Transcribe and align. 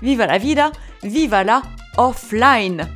viva 0.00 0.26
la 0.26 0.38
vida, 0.38 0.72
viva 1.02 1.44
la 1.44 1.62
offline. 1.96 2.86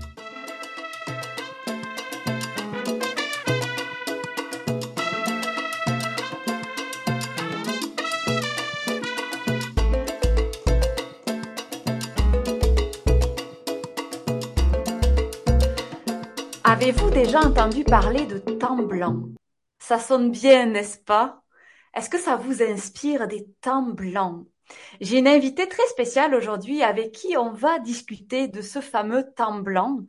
Avez-vous 16.65 17.11
déjà 17.11 17.41
entendu 17.41 17.83
parler 17.83 18.27
de 18.27 18.39
temps 18.39 18.77
blanc? 18.77 19.31
Ça 19.79 19.99
sonne 19.99 20.31
bien, 20.31 20.67
n'est-ce 20.67 20.99
pas? 20.99 21.43
Est-ce 21.95 22.11
que 22.11 22.19
ça 22.19 22.37
vous 22.37 22.63
inspire 22.63 23.27
des 23.27 23.47
temps 23.61 23.83
blancs? 23.83 24.47
J'ai 25.01 25.19
une 25.19 25.29
invitée 25.29 25.69
très 25.69 25.87
spéciale 25.87 26.35
aujourd'hui 26.35 26.83
avec 26.83 27.13
qui 27.13 27.37
on 27.37 27.51
va 27.53 27.79
discuter 27.79 28.49
de 28.49 28.63
ce 28.63 28.81
fameux 28.81 29.25
temps 29.37 29.61
blanc. 29.61 30.01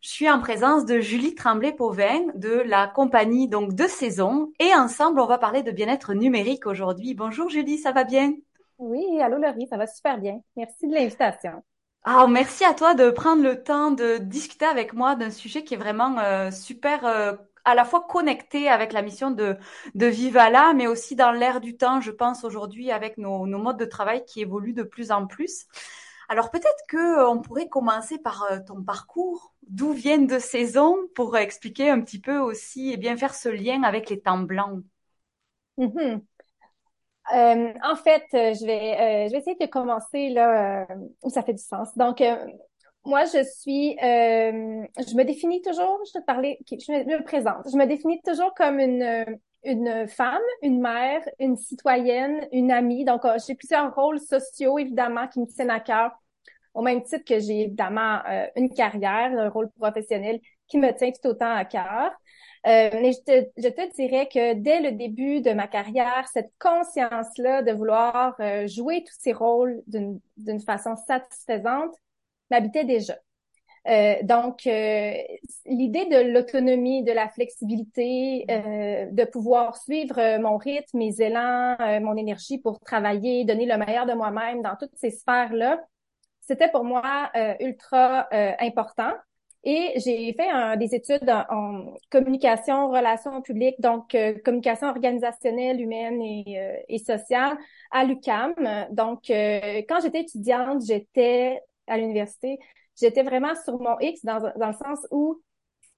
Je 0.00 0.08
suis 0.08 0.30
en 0.30 0.40
présence 0.40 0.84
de 0.84 1.00
Julie 1.00 1.34
Tremblay-Pauvin 1.34 2.32
de 2.34 2.62
la 2.66 2.86
compagnie 2.86 3.48
donc 3.48 3.74
de 3.74 3.84
Saison 3.84 4.52
et 4.60 4.74
ensemble 4.74 5.20
on 5.20 5.26
va 5.26 5.38
parler 5.38 5.62
de 5.62 5.70
bien-être 5.70 6.14
numérique 6.14 6.66
aujourd'hui. 6.66 7.14
Bonjour 7.14 7.48
Julie, 7.48 7.78
ça 7.78 7.92
va 7.92 8.04
bien? 8.04 8.34
Oui, 8.78 9.20
allô 9.20 9.38
Laurie, 9.38 9.66
ça 9.68 9.76
va 9.76 9.86
super 9.86 10.18
bien. 10.18 10.40
Merci 10.56 10.86
de 10.86 10.94
l'invitation. 10.94 11.62
Ah, 12.04 12.26
merci 12.28 12.64
à 12.64 12.72
toi 12.72 12.94
de 12.94 13.10
prendre 13.10 13.42
le 13.42 13.64
temps 13.64 13.90
de 13.90 14.18
discuter 14.18 14.64
avec 14.64 14.92
moi 14.92 15.16
d'un 15.16 15.30
sujet 15.30 15.64
qui 15.64 15.74
est 15.74 15.76
vraiment 15.76 16.16
euh, 16.20 16.52
super 16.52 17.04
euh, 17.04 17.32
à 17.66 17.74
la 17.74 17.84
fois 17.84 18.06
connecté 18.08 18.68
avec 18.68 18.92
la 18.92 19.02
mission 19.02 19.32
de, 19.32 19.56
de 19.94 20.06
Vivala, 20.06 20.72
mais 20.72 20.86
aussi 20.86 21.16
dans 21.16 21.32
l'ère 21.32 21.60
du 21.60 21.76
temps, 21.76 22.00
je 22.00 22.12
pense 22.12 22.44
aujourd'hui 22.44 22.92
avec 22.92 23.18
nos, 23.18 23.46
nos, 23.46 23.58
modes 23.58 23.76
de 23.76 23.84
travail 23.84 24.24
qui 24.24 24.40
évoluent 24.40 24.72
de 24.72 24.84
plus 24.84 25.10
en 25.10 25.26
plus. 25.26 25.66
Alors 26.28 26.50
peut-être 26.50 26.86
que 26.88 26.96
euh, 26.96 27.28
on 27.28 27.42
pourrait 27.42 27.68
commencer 27.68 28.18
par 28.18 28.44
euh, 28.50 28.60
ton 28.64 28.82
parcours, 28.84 29.52
d'où 29.68 29.92
viennent 29.92 30.28
de 30.28 30.38
saisons, 30.38 30.96
pour 31.16 31.36
expliquer 31.36 31.90
un 31.90 32.00
petit 32.00 32.20
peu 32.20 32.38
aussi 32.38 32.92
et 32.92 32.96
bien 32.96 33.16
faire 33.16 33.34
ce 33.34 33.48
lien 33.48 33.82
avec 33.82 34.10
les 34.10 34.20
temps 34.20 34.38
blancs? 34.38 34.84
Mm-hmm. 35.78 36.20
Euh, 37.34 37.72
en 37.82 37.96
fait, 37.96 38.26
je 38.32 38.64
vais, 38.64 39.26
je 39.26 39.32
vais 39.32 39.38
essayer 39.38 39.56
de 39.60 39.66
commencer 39.66 40.28
là 40.28 40.86
où 41.22 41.30
ça 41.30 41.42
fait 41.42 41.54
du 41.54 41.62
sens. 41.62 41.88
Donc, 41.96 42.22
moi, 43.06 43.24
je 43.24 43.42
suis, 43.44 43.92
euh, 44.02 44.84
je 44.98 45.14
me 45.14 45.24
définis 45.24 45.62
toujours, 45.62 46.00
je 46.06 46.18
te 46.18 46.24
parlais, 46.24 46.58
je 46.70 46.92
me, 46.92 47.22
présente, 47.22 47.68
je 47.70 47.76
me 47.76 47.86
définis 47.86 48.20
toujours 48.22 48.52
comme 48.54 48.78
une, 48.80 49.38
une 49.66 50.06
femme, 50.08 50.42
une 50.62 50.80
mère, 50.80 51.22
une 51.38 51.56
citoyenne, 51.56 52.46
une 52.52 52.70
amie. 52.70 53.04
Donc, 53.04 53.24
euh, 53.24 53.36
j'ai 53.46 53.54
plusieurs 53.54 53.94
rôles 53.94 54.20
sociaux, 54.20 54.78
évidemment, 54.78 55.26
qui 55.28 55.40
me 55.40 55.46
tiennent 55.46 55.70
à 55.70 55.80
cœur, 55.80 56.12
au 56.74 56.82
même 56.82 57.02
titre 57.02 57.24
que 57.24 57.38
j'ai 57.38 57.62
évidemment 57.62 58.20
euh, 58.28 58.46
une 58.56 58.72
carrière, 58.72 59.32
un 59.38 59.48
rôle 59.48 59.70
professionnel 59.78 60.40
qui 60.68 60.78
me 60.78 60.92
tient 60.92 61.10
tout 61.10 61.28
autant 61.28 61.52
à 61.52 61.64
cœur. 61.64 62.12
Euh, 62.66 62.90
mais 62.92 63.12
je 63.12 63.20
te, 63.20 63.48
je 63.56 63.68
te 63.68 63.94
dirais 63.94 64.26
que 64.26 64.54
dès 64.54 64.80
le 64.80 64.92
début 64.92 65.40
de 65.40 65.52
ma 65.52 65.68
carrière, 65.68 66.26
cette 66.32 66.50
conscience-là 66.58 67.62
de 67.62 67.70
vouloir 67.70 68.36
jouer 68.66 69.04
tous 69.04 69.14
ces 69.20 69.32
rôles 69.32 69.82
d'une 69.86 70.60
façon 70.60 70.96
satisfaisante 70.96 71.94
m'habitait 72.50 72.84
déjà. 72.84 73.16
Euh, 73.88 74.16
donc, 74.22 74.66
euh, 74.66 75.12
l'idée 75.64 76.06
de 76.06 76.32
l'autonomie, 76.32 77.04
de 77.04 77.12
la 77.12 77.28
flexibilité, 77.28 78.44
euh, 78.50 79.06
de 79.12 79.24
pouvoir 79.24 79.76
suivre 79.76 80.38
mon 80.38 80.56
rythme, 80.56 80.98
mes 80.98 81.20
élans, 81.20 81.76
mon 82.00 82.16
énergie 82.16 82.58
pour 82.58 82.80
travailler, 82.80 83.44
donner 83.44 83.66
le 83.66 83.76
meilleur 83.76 84.06
de 84.06 84.12
moi-même 84.12 84.62
dans 84.62 84.76
toutes 84.76 84.96
ces 84.96 85.10
sphères-là, 85.10 85.80
c'était 86.40 86.70
pour 86.70 86.84
moi 86.84 87.30
ultra 87.60 88.28
important. 88.60 89.12
Et 89.68 89.94
j'ai 89.96 90.32
fait 90.34 90.76
des 90.78 90.94
études 90.94 91.28
en, 91.50 91.94
communication, 92.10 92.88
relations 92.88 93.42
publiques, 93.42 93.80
donc 93.80 94.16
communication 94.44 94.88
organisationnelle, 94.88 95.80
humaine 95.80 96.22
et, 96.22 96.84
et 96.88 96.98
sociale 96.98 97.56
à 97.90 98.04
l'UCAM. 98.04 98.54
Donc, 98.92 99.24
quand 99.28 100.00
j'étais 100.00 100.20
étudiante, 100.20 100.82
j'étais 100.86 101.60
à 101.86 101.96
l'université, 101.98 102.58
j'étais 103.00 103.22
vraiment 103.22 103.54
sur 103.64 103.80
mon 103.80 103.98
X 104.00 104.24
dans, 104.24 104.40
dans 104.56 104.68
le 104.68 104.72
sens 104.74 105.06
où, 105.10 105.42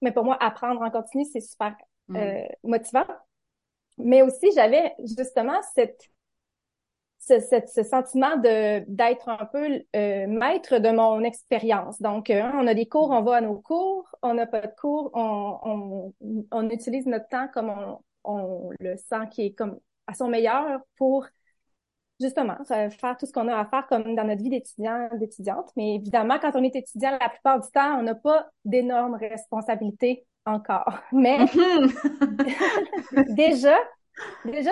mais 0.01 0.11
pour 0.11 0.23
moi, 0.23 0.37
apprendre 0.39 0.81
en 0.81 0.89
continu, 0.89 1.25
c'est 1.25 1.41
super 1.41 1.75
mm. 2.07 2.15
euh, 2.15 2.47
motivant. 2.63 3.05
Mais 3.97 4.21
aussi, 4.21 4.51
j'avais 4.55 4.93
justement 4.99 5.59
cette, 5.75 6.09
ce, 7.19 7.39
ce 7.39 7.83
sentiment 7.83 8.37
de 8.37 8.83
d'être 8.87 9.27
un 9.29 9.45
peu 9.45 9.83
euh, 9.95 10.27
maître 10.27 10.77
de 10.77 10.89
mon 10.89 11.21
expérience. 11.23 12.01
Donc, 12.01 12.29
euh, 12.29 12.41
on 12.53 12.65
a 12.67 12.73
des 12.73 12.87
cours, 12.87 13.11
on 13.11 13.21
va 13.21 13.37
à 13.37 13.41
nos 13.41 13.59
cours, 13.59 14.09
on 14.21 14.33
n'a 14.33 14.47
pas 14.47 14.61
de 14.61 14.71
cours, 14.79 15.11
on, 15.13 15.59
on, 15.63 16.13
on 16.51 16.69
utilise 16.69 17.05
notre 17.05 17.27
temps 17.27 17.49
comme 17.53 17.69
on, 17.69 17.99
on 18.23 18.71
le 18.79 18.95
sent 18.95 19.27
qui 19.31 19.47
est 19.47 19.53
comme 19.53 19.79
à 20.07 20.13
son 20.13 20.27
meilleur 20.29 20.81
pour 20.97 21.27
justement, 22.19 22.57
faire 22.65 23.17
tout 23.17 23.25
ce 23.25 23.31
qu'on 23.31 23.47
a 23.47 23.57
à 23.57 23.65
faire 23.65 23.87
comme 23.87 24.15
dans 24.15 24.23
notre 24.25 24.41
vie 24.41 24.49
d'étudiant, 24.49 25.09
d'étudiante. 25.13 25.71
Mais 25.75 25.95
évidemment, 25.95 26.37
quand 26.39 26.51
on 26.55 26.63
est 26.63 26.75
étudiant, 26.75 27.17
la 27.19 27.29
plupart 27.29 27.59
du 27.59 27.69
temps, 27.71 27.99
on 27.99 28.03
n'a 28.03 28.15
pas 28.15 28.47
d'énormes 28.65 29.15
responsabilités 29.15 30.25
encore. 30.45 30.99
Mais 31.11 31.37
déjà, 33.29 33.75
déjà, 34.45 34.71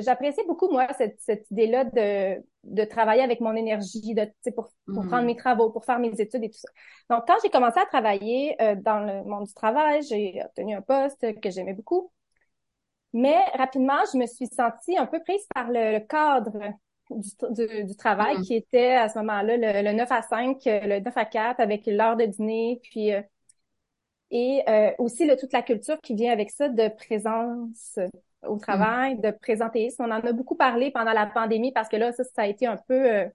j'apprécie 0.00 0.42
beaucoup, 0.46 0.68
moi, 0.70 0.86
cette, 0.96 1.18
cette 1.20 1.50
idée-là 1.50 1.84
de, 1.84 2.42
de 2.64 2.84
travailler 2.84 3.22
avec 3.22 3.40
mon 3.40 3.54
énergie, 3.54 4.14
de, 4.14 4.26
pour, 4.54 4.70
pour 4.86 5.06
prendre 5.06 5.22
mm-hmm. 5.22 5.26
mes 5.26 5.36
travaux, 5.36 5.70
pour 5.70 5.84
faire 5.84 5.98
mes 5.98 6.20
études 6.20 6.44
et 6.44 6.50
tout 6.50 6.58
ça. 6.58 6.68
Donc, 7.10 7.24
quand 7.26 7.36
j'ai 7.42 7.50
commencé 7.50 7.78
à 7.80 7.86
travailler 7.86 8.60
euh, 8.60 8.74
dans 8.76 9.00
le 9.00 9.24
monde 9.24 9.46
du 9.46 9.54
travail, 9.54 10.02
j'ai 10.02 10.42
obtenu 10.44 10.74
un 10.74 10.82
poste 10.82 11.40
que 11.40 11.50
j'aimais 11.50 11.74
beaucoup. 11.74 12.10
Mais 13.14 13.38
rapidement, 13.54 14.00
je 14.12 14.18
me 14.18 14.26
suis 14.26 14.48
sentie 14.48 14.98
un 14.98 15.06
peu 15.06 15.22
prise 15.22 15.46
par 15.54 15.68
le, 15.70 16.00
cadre 16.00 16.58
du, 17.10 17.84
du, 17.84 17.96
travail 17.96 18.38
mm. 18.38 18.42
qui 18.42 18.54
était 18.54 18.94
à 18.94 19.08
ce 19.08 19.16
moment-là 19.20 19.82
le, 19.82 19.92
9 19.92 20.10
à 20.10 20.20
5, 20.20 20.60
le 20.64 20.98
9 20.98 21.16
à 21.16 21.24
4 21.24 21.60
avec 21.60 21.86
l'heure 21.86 22.16
de 22.16 22.24
dîner, 22.24 22.80
puis 22.82 23.12
euh, 23.12 23.22
et 24.32 24.64
euh, 24.68 24.90
aussi 24.98 25.26
le, 25.26 25.36
toute 25.36 25.52
la 25.52 25.62
culture 25.62 25.96
qui 26.00 26.16
vient 26.16 26.32
avec 26.32 26.50
ça 26.50 26.68
de 26.68 26.88
présence 26.88 28.00
au 28.48 28.58
travail, 28.58 29.14
mm. 29.14 29.20
de 29.20 29.30
présentéisme. 29.30 30.02
On 30.02 30.10
en 30.10 30.20
a 30.20 30.32
beaucoup 30.32 30.56
parlé 30.56 30.90
pendant 30.90 31.12
la 31.12 31.26
pandémie 31.26 31.70
parce 31.70 31.88
que 31.88 31.96
là, 31.96 32.10
ça, 32.10 32.24
ça 32.24 32.42
a 32.42 32.46
été 32.48 32.66
un 32.66 32.78
peu, 32.88 33.12
euh, 33.12 33.28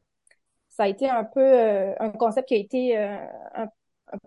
ça 0.68 0.84
a 0.84 0.88
été 0.90 1.10
un 1.10 1.24
peu 1.24 1.94
un 2.00 2.10
concept 2.10 2.50
qui 2.50 2.56
a 2.56 2.58
été 2.58 2.98
un, 2.98 3.70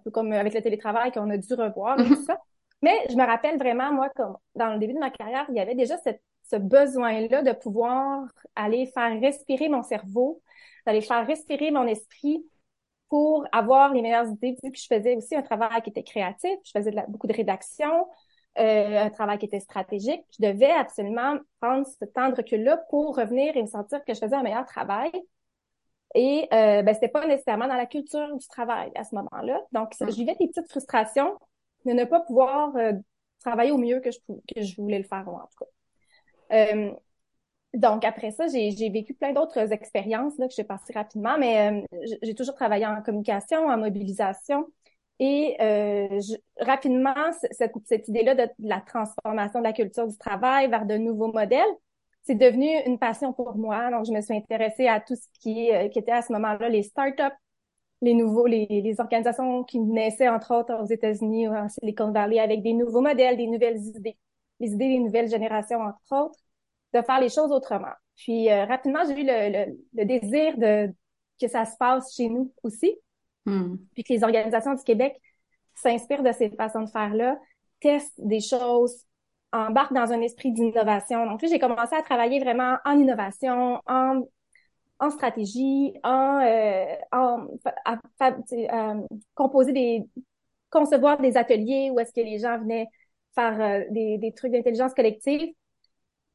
peu 0.02 0.10
comme 0.10 0.32
avec 0.32 0.54
le 0.54 0.62
télétravail 0.62 1.12
qu'on 1.12 1.28
a 1.28 1.36
dû 1.36 1.52
revoir 1.52 2.00
et 2.00 2.04
tout 2.04 2.14
mm-hmm. 2.14 2.24
ça. 2.24 2.38
Mais 2.82 3.06
je 3.09 3.16
me 3.16 3.25
rappelle 3.25 3.59
vraiment, 3.59 3.93
moi, 3.93 4.10
comme 4.10 4.37
dans 4.54 4.72
le 4.72 4.78
début 4.78 4.94
de 4.94 4.98
ma 4.98 5.10
carrière, 5.10 5.47
il 5.48 5.56
y 5.56 5.60
avait 5.60 5.75
déjà 5.75 5.97
cette, 5.98 6.22
ce 6.50 6.56
besoin-là 6.56 7.43
de 7.43 7.53
pouvoir 7.53 8.25
aller 8.56 8.87
faire 8.87 9.20
respirer 9.20 9.69
mon 9.69 9.82
cerveau, 9.82 10.43
d'aller 10.84 11.00
faire 11.00 11.26
respirer 11.26 11.70
mon 11.70 11.87
esprit 11.87 12.44
pour 13.08 13.46
avoir 13.52 13.93
les 13.93 14.02
meilleures 14.02 14.29
idées, 14.29 14.56
vu 14.62 14.73
que 14.73 14.79
je 14.79 14.87
faisais 14.87 15.17
aussi 15.17 15.37
un 15.37 15.43
travail 15.43 15.82
qui 15.82 15.90
était 15.90 16.02
créatif, 16.02 16.58
je 16.64 16.70
faisais 16.75 16.93
beaucoup 17.08 17.26
de 17.26 17.34
rédaction, 17.34 18.08
euh, 18.58 19.05
un 19.05 19.11
travail 19.11 19.38
qui 19.38 19.46
était 19.46 19.61
stratégique. 19.61 20.25
Je 20.38 20.46
devais 20.46 20.70
absolument 20.70 21.37
prendre 21.61 21.87
ce 21.87 22.05
temps 22.05 22.31
de 22.31 22.34
recul-là 22.34 22.79
pour 22.90 23.17
revenir 23.17 23.56
et 23.56 23.62
me 23.62 23.67
sentir 23.67 24.05
que 24.05 24.14
je 24.14 24.19
faisais 24.19 24.34
un 24.34 24.43
meilleur 24.43 24.67
travail. 24.67 25.11
Et 26.14 26.49
euh, 26.52 26.82
ben, 26.82 26.94
c'était 26.94 27.08
pas 27.08 27.26
nécessairement 27.26 27.69
dans 27.69 27.76
la 27.76 27.87
culture 27.87 28.37
du 28.37 28.46
travail 28.49 28.90
à 28.94 29.05
ce 29.05 29.14
moment-là. 29.14 29.61
Donc, 29.73 29.93
mmh. 29.99 30.11
je 30.11 30.14
vivais 30.17 30.34
des 30.38 30.49
petites 30.49 30.70
frustrations 30.70 31.38
de 31.87 31.93
ne 31.93 32.05
pas 32.05 32.20
pouvoir 32.20 32.75
euh, 32.76 32.93
travailler 33.40 33.70
au 33.70 33.79
mieux 33.79 34.00
que 34.00 34.11
je, 34.11 34.19
que 34.55 34.62
je 34.62 34.81
voulais 34.81 34.99
le 34.99 35.05
faire, 35.05 35.29
en 35.29 35.40
tout 35.40 35.64
cas. 35.64 36.75
Euh, 36.75 36.93
donc, 37.75 38.05
après 38.05 38.31
ça, 38.32 38.46
j'ai 38.49 38.90
vécu 38.90 39.14
plein 39.14 39.32
d'autres 39.32 39.73
expériences 39.73 40.37
là, 40.38 40.46
que 40.46 40.52
je 40.52 40.61
vais 40.61 40.67
passer 40.67 40.93
rapidement, 40.93 41.38
mais 41.38 41.73
euh, 41.73 42.17
j'ai 42.23 42.34
toujours 42.34 42.55
travaillé 42.55 42.87
en 42.87 43.00
communication, 43.02 43.67
en 43.67 43.79
mobilisation. 43.79 44.67
Et 45.19 45.56
je, 45.58 46.34
rapidement, 46.58 47.14
cette, 47.52 47.73
cette 47.84 48.08
idée-là 48.08 48.34
de, 48.34 48.49
la 48.58 48.81
transformation 48.81 49.61
de 49.61 49.64
la 49.64 49.73
culture 49.73 50.06
du 50.06 50.19
travail 50.19 50.69
vers 50.69 50.84
de 50.84 50.96
nouveaux 50.96 51.32
modèles 51.32 51.62
c'est 52.23 52.37
devenu 52.37 52.69
une 52.87 52.99
passion 52.99 53.32
pour 53.32 53.56
moi. 53.56 53.90
Donc, 53.90 54.06
je 54.06 54.12
me 54.12 54.20
suis 54.20 54.34
intéressée 54.34 54.87
à 54.87 55.00
tout 55.00 55.17
ce 55.17 55.26
qui, 55.40 55.73
euh, 55.73 55.88
qui 55.88 55.99
était 55.99 56.12
à 56.12 56.23
ce 56.23 56.32
moment-là 56.32 56.69
les 56.69 56.82
startups, 56.82 57.37
les 58.02 58.14
nouveaux, 58.14 58.46
les, 58.46 58.66
les 58.66 59.00
organisations 59.00 59.62
qui 59.64 59.78
naissaient 59.78 60.28
entre 60.28 60.54
autres 60.54 60.75
aux 60.75 60.87
États-Unis 60.87 61.49
ou 61.49 61.52
en 61.52 61.69
Silicon 61.69 62.10
Valley 62.10 62.40
avec 62.40 62.62
des 62.62 62.72
nouveaux 62.72 63.00
modèles, 63.00 63.37
des 63.37 63.46
nouvelles 63.46 63.78
idées, 63.78 64.19
les 64.60 64.72
idées 64.72 64.88
des 64.88 64.99
nouvelles 64.99 65.31
générations 65.31 65.81
entre 65.81 66.26
autres, 66.26 66.38
de 66.93 67.00
faire 67.00 67.20
les 67.20 67.28
choses 67.28 67.52
autrement. 67.52 67.94
Puis 68.16 68.50
euh, 68.50 68.64
rapidement, 68.66 69.04
j'ai 69.06 69.20
eu 69.20 69.25
le, 69.25 69.72
le, 69.94 70.04
désir 70.04 70.58
de 70.58 70.93
que 71.40 71.49
ça 71.49 71.64
se 71.64 71.76
passe 71.76 72.14
chez 72.14 72.28
nous 72.28 72.52
aussi, 72.62 72.96
hmm. 73.46 73.76
puis 73.94 74.05
que 74.05 74.12
les 74.12 74.25
organisations 74.25 74.75
du 74.75 74.82
Québec 74.82 75.20
s'inspirent 75.75 76.22
de 76.22 76.32
ces 76.32 76.50
façons 76.50 76.82
de 76.82 76.90
faire 76.90 77.14
là, 77.14 77.38
testent 77.81 78.12
des 78.19 78.40
choses, 78.40 79.05
embarquent 79.52 79.94
dans 79.94 80.12
un 80.12 80.20
esprit 80.20 80.52
d'innovation. 80.52 81.25
Donc 81.26 81.40
là, 81.40 81.48
j'ai 81.48 81.58
commencé 81.58 81.94
à 81.94 82.02
travailler 82.02 82.40
vraiment 82.40 82.76
en 82.84 82.98
innovation, 82.98 83.81
en 83.87 84.22
en 85.02 85.10
stratégie, 85.10 85.93
en, 86.04 86.40
euh, 86.40 86.94
en 87.10 87.49
à, 87.84 87.99
euh, 88.52 89.00
composer 89.34 89.72
des 89.72 90.04
concevoir 90.70 91.20
des 91.20 91.37
ateliers 91.37 91.90
où 91.90 92.00
est-ce 92.00 92.12
que 92.12 92.20
les 92.20 92.38
gens 92.38 92.58
venaient 92.58 92.87
faire 93.34 93.60
euh, 93.60 93.84
des, 93.90 94.16
des 94.19 94.32
trucs 94.32 94.52
d'intelligence 94.52 94.94
collective. 94.94 95.52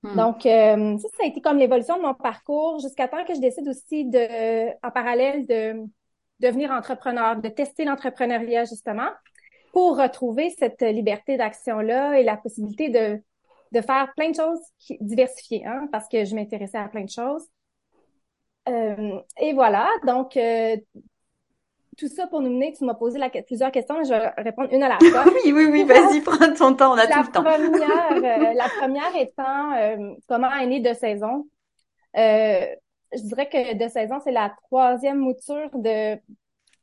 Hmm. 0.03 0.15
Donc, 0.15 0.45
euh, 0.45 0.97
ça, 0.97 1.07
ça 1.17 1.23
a 1.23 1.25
été 1.25 1.41
comme 1.41 1.57
l'évolution 1.57 1.97
de 1.97 2.03
mon 2.03 2.13
parcours 2.13 2.79
jusqu'à 2.79 3.07
temps 3.07 3.23
que 3.25 3.33
je 3.33 3.39
décide 3.39 3.67
aussi 3.67 4.05
de, 4.05 4.69
en 4.85 4.91
parallèle, 4.91 5.47
de 5.47 5.83
devenir 6.39 6.71
entrepreneur, 6.71 7.37
de 7.37 7.49
tester 7.49 7.85
l'entrepreneuriat 7.85 8.65
justement 8.65 9.09
pour 9.71 9.97
retrouver 9.97 10.53
cette 10.59 10.81
liberté 10.81 11.37
d'action-là 11.37 12.19
et 12.19 12.23
la 12.23 12.37
possibilité 12.37 12.89
de, 12.89 13.21
de 13.71 13.81
faire 13.81 14.11
plein 14.15 14.29
de 14.29 14.35
choses 14.35 14.59
qui, 14.77 14.97
diversifiées, 15.01 15.65
hein, 15.65 15.87
parce 15.91 16.07
que 16.07 16.25
je 16.25 16.35
m'intéressais 16.35 16.77
à 16.77 16.89
plein 16.89 17.05
de 17.05 17.09
choses. 17.09 17.47
Euh, 18.67 19.19
et 19.39 19.53
voilà, 19.53 19.87
donc 20.05 20.35
euh, 20.37 20.75
tout 21.97 22.07
ça 22.07 22.27
pour 22.27 22.41
nous 22.41 22.49
mener, 22.49 22.73
tu 22.73 22.85
m'as 22.85 22.93
posé 22.93 23.17
la, 23.17 23.29
plusieurs 23.29 23.71
questions, 23.71 24.03
je 24.03 24.09
vais 24.09 24.29
répondre 24.37 24.69
une 24.71 24.83
à 24.83 24.89
la 24.89 24.97
fois. 25.11 25.25
oui, 25.45 25.51
oui, 25.53 25.65
oui, 25.71 25.83
vas-y, 25.83 26.21
prends 26.21 26.53
ton 26.53 26.75
temps, 26.75 26.93
on 26.93 26.97
a 26.97 27.07
tout 27.07 27.19
le 27.19 27.31
temps. 27.31 27.43
Première, 27.43 28.11
euh, 28.11 28.53
la 28.55 28.69
première 28.79 29.15
étant 29.15 30.17
comment 30.27 30.51
est 30.53 30.67
né 30.67 30.79
de 30.79 30.93
saison. 30.93 31.47
je 32.15 33.21
dirais 33.23 33.49
que 33.49 33.75
de 33.75 33.87
saison, 33.89 34.19
c'est 34.23 34.31
la 34.31 34.53
troisième 34.65 35.17
mouture 35.17 35.69
de 35.73 36.17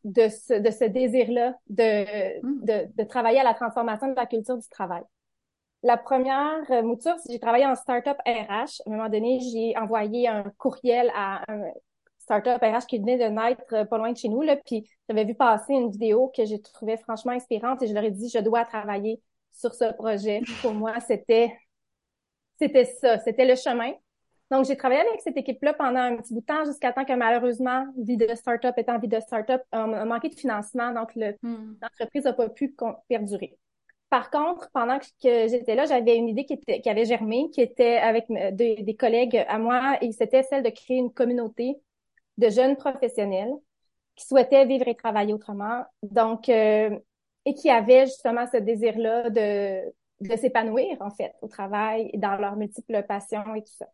de 0.04 0.28
ce, 0.28 0.52
de 0.54 0.70
ce 0.70 0.84
désir-là 0.84 1.54
de, 1.70 2.40
hmm. 2.42 2.64
de, 2.64 2.88
de 2.94 3.08
travailler 3.08 3.40
à 3.40 3.42
la 3.42 3.54
transformation 3.54 4.08
de 4.08 4.14
la 4.14 4.26
culture 4.26 4.58
du 4.58 4.68
travail. 4.68 5.02
La 5.84 5.98
première 5.98 6.64
euh, 6.70 6.82
mouture, 6.82 7.14
j'ai 7.28 7.38
travaillé 7.38 7.66
en 7.66 7.74
startup 7.74 8.16
RH. 8.26 8.30
À 8.30 8.64
un 8.86 8.90
moment 8.90 9.10
donné, 9.10 9.38
j'ai 9.40 9.76
envoyé 9.76 10.26
un 10.26 10.44
courriel 10.56 11.12
à 11.14 11.42
un 11.46 11.60
startup 12.16 12.56
RH 12.62 12.86
qui 12.88 12.98
venait 12.98 13.18
de 13.18 13.24
naître 13.24 13.62
euh, 13.74 13.84
pas 13.84 13.98
loin 13.98 14.10
de 14.10 14.16
chez 14.16 14.30
nous, 14.30 14.40
là, 14.40 14.56
puis 14.56 14.88
j'avais 15.06 15.26
vu 15.26 15.34
passer 15.34 15.74
une 15.74 15.90
vidéo 15.90 16.32
que 16.34 16.46
j'ai 16.46 16.58
trouvée 16.62 16.96
franchement 16.96 17.32
inspirante 17.32 17.82
et 17.82 17.86
je 17.86 17.92
leur 17.92 18.02
ai 18.02 18.10
dit, 18.10 18.30
je 18.30 18.38
dois 18.38 18.64
travailler 18.64 19.20
sur 19.52 19.74
ce 19.74 19.92
projet. 19.92 20.40
Pour 20.62 20.72
moi, 20.72 21.00
c'était, 21.00 21.54
c'était 22.58 22.86
ça, 22.86 23.18
c'était 23.18 23.44
le 23.44 23.54
chemin. 23.54 23.92
Donc, 24.50 24.64
j'ai 24.64 24.78
travaillé 24.78 25.02
avec 25.02 25.20
cette 25.20 25.36
équipe-là 25.36 25.74
pendant 25.74 26.00
un 26.00 26.16
petit 26.16 26.32
bout 26.32 26.40
de 26.40 26.46
temps 26.46 26.64
jusqu'à 26.64 26.94
temps 26.94 27.04
que 27.04 27.12
malheureusement, 27.12 27.84
vie 27.98 28.16
de 28.16 28.34
startup 28.34 28.72
étant 28.78 28.98
vie 28.98 29.08
de 29.08 29.20
startup, 29.20 29.60
on 29.70 29.92
a 29.92 30.04
manqué 30.06 30.30
de 30.30 30.34
financement, 30.34 30.92
donc 30.92 31.14
hmm. 31.14 31.74
l'entreprise 31.82 32.24
n'a 32.24 32.32
pas 32.32 32.48
pu 32.48 32.74
perdurer. 33.06 33.58
Par 34.14 34.30
contre, 34.30 34.70
pendant 34.72 35.00
que 35.00 35.48
j'étais 35.48 35.74
là, 35.74 35.86
j'avais 35.86 36.14
une 36.14 36.28
idée 36.28 36.44
qui, 36.44 36.52
était, 36.52 36.80
qui 36.80 36.88
avait 36.88 37.04
germé, 37.04 37.50
qui 37.50 37.60
était 37.60 37.96
avec 37.96 38.26
des 38.28 38.96
collègues 38.96 39.44
à 39.48 39.58
moi, 39.58 39.98
et 40.02 40.12
c'était 40.12 40.44
celle 40.44 40.62
de 40.62 40.70
créer 40.70 40.98
une 40.98 41.12
communauté 41.12 41.80
de 42.38 42.48
jeunes 42.48 42.76
professionnels 42.76 43.50
qui 44.14 44.24
souhaitaient 44.24 44.66
vivre 44.66 44.86
et 44.86 44.94
travailler 44.94 45.34
autrement. 45.34 45.82
Donc, 46.04 46.48
euh, 46.48 46.96
et 47.44 47.54
qui 47.54 47.70
avaient 47.70 48.06
justement 48.06 48.46
ce 48.46 48.58
désir-là 48.58 49.30
de, 49.30 49.82
de 50.20 50.36
s'épanouir, 50.36 50.96
en 51.00 51.10
fait, 51.10 51.32
au 51.42 51.48
travail 51.48 52.08
et 52.12 52.18
dans 52.18 52.36
leurs 52.36 52.54
multiples 52.54 53.02
passions 53.08 53.56
et 53.56 53.62
tout 53.62 53.74
ça. 53.76 53.88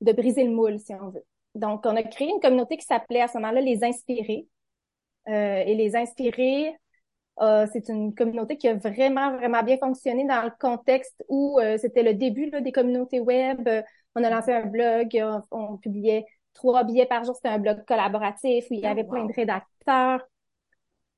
De 0.00 0.12
briser 0.12 0.44
le 0.44 0.52
moule, 0.52 0.78
si 0.78 0.94
on 0.94 1.10
veut. 1.10 1.26
Donc, 1.54 1.84
on 1.84 1.96
a 1.96 2.02
créé 2.02 2.30
une 2.30 2.40
communauté 2.40 2.78
qui 2.78 2.86
s'appelait 2.86 3.20
à 3.20 3.28
ce 3.28 3.36
moment-là 3.36 3.60
les 3.60 3.84
Inspirés. 3.84 4.46
Euh, 5.28 5.64
et 5.66 5.74
les 5.74 5.96
Inspirés, 5.96 6.74
euh, 7.40 7.66
c'est 7.72 7.88
une 7.88 8.14
communauté 8.14 8.56
qui 8.56 8.68
a 8.68 8.74
vraiment, 8.74 9.36
vraiment 9.36 9.62
bien 9.62 9.78
fonctionné 9.78 10.26
dans 10.26 10.42
le 10.42 10.50
contexte 10.58 11.24
où 11.28 11.58
euh, 11.58 11.78
c'était 11.78 12.02
le 12.02 12.14
début 12.14 12.50
des 12.50 12.72
communautés 12.72 13.20
web. 13.20 13.68
on 14.14 14.24
a 14.24 14.30
lancé 14.30 14.52
un 14.52 14.66
blog, 14.66 15.08
on, 15.50 15.76
publiait 15.78 16.26
trois 16.52 16.84
billets 16.84 17.06
par 17.06 17.24
jour. 17.24 17.34
C'était 17.34 17.48
un 17.48 17.58
blog 17.58 17.84
collaboratif 17.86 18.66
où 18.70 18.74
il 18.74 18.80
y 18.80 18.86
avait 18.86 19.04
plein 19.04 19.24
de 19.24 19.32
rédacteurs. 19.32 20.26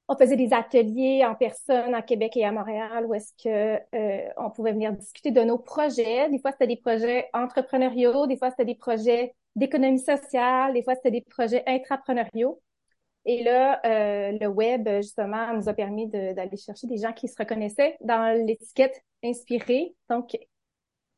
On 0.09 0.17
faisait 0.17 0.37
des 0.37 0.53
ateliers 0.53 1.25
en 1.25 1.35
personne 1.35 1.95
à 1.95 2.03
Québec 2.03 2.37
et 2.37 2.45
à 2.45 2.53
Montréal 2.53 3.07
où 3.07 3.15
est-ce 3.15 3.33
que 3.43 3.81
euh, 3.95 4.29
on 4.37 4.51
pouvait 4.51 4.73
venir 4.73 4.93
discuter 4.93 5.31
de 5.31 5.43
nos 5.43 5.59
projets. 5.59 6.29
Des 6.29 6.39
fois, 6.39 6.53
c'était 6.53 6.67
des 6.67 6.77
projets 6.77 7.31
entrepreneuriaux, 7.33 8.27
des 8.27 8.37
fois, 8.37 8.51
c'était 8.51 8.65
des 8.65 8.75
projets 8.75 9.35
d'économie 9.57 10.01
sociale, 10.01 10.75
des 10.75 10.83
fois, 10.83 10.95
c'était 10.95 11.11
des 11.11 11.23
projets 11.23 11.63
intrapreneuriaux. 11.67 12.61
Et 13.25 13.45
là, 13.45 13.81
euh, 13.85 14.37
le 14.41 14.47
web, 14.49 14.89
justement, 14.97 15.53
nous 15.55 15.69
a 15.69 15.75
permis 15.75 16.09
d'aller 16.09 16.57
chercher 16.57 16.87
des 16.87 16.97
gens 16.97 17.13
qui 17.13 17.29
se 17.29 17.37
reconnaissaient 17.39 17.97
dans 18.01 18.37
l'étiquette 18.47 19.01
inspirée. 19.23 19.95
Donc, 20.11 20.37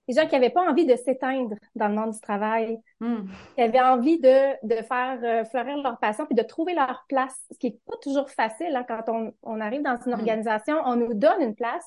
des 0.08 0.14
gens 0.14 0.26
qui 0.26 0.34
n'avaient 0.34 0.50
pas 0.50 0.68
envie 0.68 0.84
de 0.84 0.96
s'éteindre 0.96 1.56
dans 1.74 1.88
le 1.88 1.94
monde 1.94 2.12
du 2.12 2.20
travail, 2.20 2.78
hmm. 3.00 3.26
qui 3.54 3.62
avaient 3.62 3.80
envie 3.80 4.20
de, 4.20 4.66
de 4.66 4.82
faire 4.82 5.18
euh, 5.22 5.44
fleurir 5.46 5.78
leur 5.78 5.98
passion 5.98 6.26
puis 6.26 6.34
de 6.34 6.42
trouver 6.42 6.74
leur 6.74 7.04
place, 7.08 7.34
ce 7.50 7.58
qui 7.58 7.68
est 7.68 7.80
pas 7.86 7.96
toujours 8.02 8.28
facile 8.28 8.76
hein, 8.76 8.84
quand 8.86 9.04
on, 9.08 9.32
on, 9.42 9.60
arrive 9.60 9.82
dans 9.82 9.96
une 9.96 10.12
hmm. 10.12 10.18
organisation, 10.18 10.76
on 10.84 10.96
nous 10.96 11.14
donne 11.14 11.40
une 11.40 11.54
place. 11.54 11.86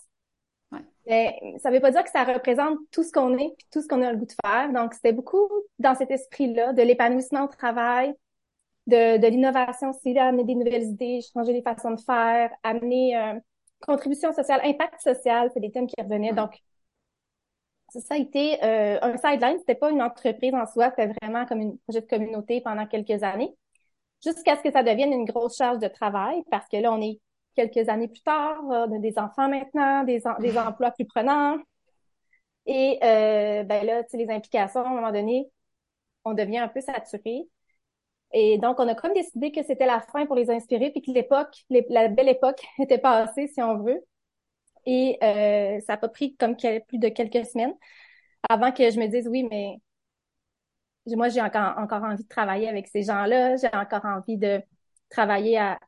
Ouais. 0.72 0.81
Mais 1.06 1.40
ça 1.60 1.70
veut 1.70 1.80
pas 1.80 1.92
dire 1.92 2.04
que 2.04 2.10
ça 2.10 2.24
représente 2.24 2.78
tout 2.92 3.04
ce 3.04 3.12
qu'on 3.12 3.38
est 3.38 3.54
puis 3.56 3.68
tout 3.72 3.81
ce 3.81 3.88
qu'on 3.88 4.02
a 4.02 4.12
le 4.12 4.18
goût 4.18 4.25
de 4.25 4.34
faire. 4.46 4.74
Donc, 4.74 4.94
c'était 4.94 5.13
beaucoup 5.13 5.48
dans 5.80 5.96
cet 5.96 6.10
esprit-là 6.10 6.74
de 6.74 6.81
l'épanouissement 6.81 7.46
au 7.46 7.48
travail, 7.48 8.13
de, 8.88 9.18
de 9.18 9.28
l'innovation 9.28 9.89
aussi, 9.92 10.18
amener 10.18 10.44
des 10.44 10.56
nouvelles 10.56 10.84
idées, 10.84 11.19
changer 11.34 11.54
les 11.54 11.62
façons 11.62 11.92
de 11.92 12.01
faire, 12.01 12.51
amener 12.63 13.18
euh, 13.18 13.39
contribution 13.81 14.34
sociale, 14.34 14.62
impact 14.63 15.01
social, 15.01 15.51
c'est 15.54 15.60
des 15.60 15.72
thèmes 15.72 15.88
qui 15.88 16.01
revenaient. 16.01 16.34
Donc, 16.34 16.57
ça 17.89 18.16
a 18.16 18.18
été 18.18 18.63
euh, 18.63 19.00
un 19.01 19.18
sideline, 19.18 19.60
c'était 19.60 19.75
pas 19.75 19.92
une 19.92 20.01
entreprise 20.01 20.54
en 20.54 20.66
soi, 20.66 20.89
c'était 20.89 21.12
vraiment 21.22 21.45
comme 21.45 21.62
un 21.62 21.75
projet 21.88 22.01
de 22.01 22.08
communauté 22.08 22.62
pendant 22.62 22.86
quelques 22.86 23.24
années, 23.24 23.56
jusqu'à 24.24 24.56
ce 24.58 24.62
que 24.62 24.72
ça 24.72 24.84
devienne 24.84 25.13
une 25.13 25.25
grosse 25.25 25.58
charge 25.58 25.79
de 25.79 25.88
travail, 25.88 26.44
parce 26.51 26.67
que 26.67 26.77
là, 26.77 26.91
on 26.91 27.01
est 27.01 27.20
quelques 27.56 27.89
années 27.89 28.08
plus 28.08 28.22
tard, 28.22 28.60
on 28.65 28.96
a 28.96 29.00
des 29.00 29.17
enfants 29.17 29.50
maintenant, 29.50 30.03
des, 30.03 30.22
des 30.39 30.58
emplois 30.58 30.91
plus 30.91 31.06
prenants. 31.06 31.58
Et 32.65 33.00
euh, 33.03 33.63
ben 33.63 33.86
là, 33.86 34.03
tu 34.03 34.10
sais, 34.12 34.17
les 34.17 34.29
implications, 34.29 34.82
à 34.82 34.88
un 34.88 34.94
moment 34.94 35.12
donné, 35.12 35.50
on 36.25 36.34
devient 36.34 36.60
un 36.60 36.67
peu 36.67 36.82
saturé. 36.82 37.48
Et 38.39 38.60
donc, 38.60 38.79
on 38.79 38.88
a 38.88 38.94
comme 38.94 39.13
décidé 39.13 39.51
que 39.51 39.63
c'était 39.63 39.88
la 39.88 40.00
fin 40.00 40.27
pour 40.27 40.36
les 40.36 40.51
inspirer, 40.51 40.91
puis 40.91 41.01
que 41.01 41.10
l'époque, 41.10 41.65
la 41.89 42.08
belle 42.08 42.29
époque 42.29 42.63
était 42.79 43.00
passée, 43.00 43.48
si 43.48 43.63
on 43.63 43.79
veut. 43.79 44.06
Et 44.86 45.17
euh, 45.24 45.79
ça 45.82 45.94
n'a 45.94 45.98
pas 45.98 46.10
pris 46.10 46.36
comme 46.36 46.56
plus 46.56 47.00
de 47.00 47.10
quelques 47.10 47.48
semaines 47.48 47.74
avant 48.48 48.72
que 48.72 48.91
je 48.91 49.00
me 49.00 49.08
dise 49.08 49.27
oui, 49.27 49.48
mais 49.50 49.77
moi, 51.08 51.29
j'ai 51.29 51.41
encore, 51.41 52.03
envie 52.03 52.24
de 52.24 52.27
travailler 52.29 52.70
avec 52.70 52.88
ces 52.88 53.01
gens-là, 53.01 53.56
j'ai 53.56 53.75
encore 53.75 54.06
envie 54.06 54.38
de 54.38 54.62
travailler 55.10 55.58
à, 55.58 55.79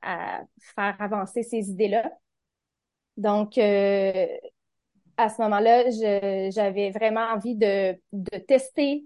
faire 0.76 0.96
avancer 1.00 1.44
ces 1.44 1.70
idées-là. 1.70 2.12
Donc, 3.18 3.60
euh, 3.60 4.28
à 5.18 5.30
ce 5.30 5.40
moment-là, 5.44 5.92
j'avais 6.50 6.90
vraiment 6.90 7.28
envie 7.32 7.56
de, 7.56 7.96
de 8.12 8.38
tester 8.40 9.06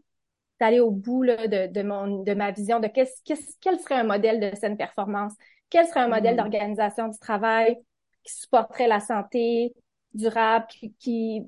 d'aller 0.59 0.79
au 0.79 0.91
bout 0.91 1.25
de, 1.25 1.67
de, 1.67 1.81
mon, 1.81 2.23
de 2.23 2.33
ma 2.33 2.51
vision 2.51 2.79
de 2.79 2.87
qu'est-ce, 2.87 3.21
qu'est-ce, 3.23 3.55
quel 3.59 3.79
serait 3.79 3.95
un 3.95 4.03
modèle 4.03 4.39
de 4.39 4.55
saine 4.55 4.77
performance, 4.77 5.33
quel 5.69 5.87
serait 5.87 6.01
un 6.01 6.07
modèle 6.07 6.35
mm. 6.35 6.37
d'organisation 6.37 7.07
du 7.07 7.19
travail 7.19 7.77
qui 8.23 8.33
supporterait 8.33 8.87
la 8.87 8.99
santé 8.99 9.73
durable, 10.13 10.67
qui, 10.99 11.43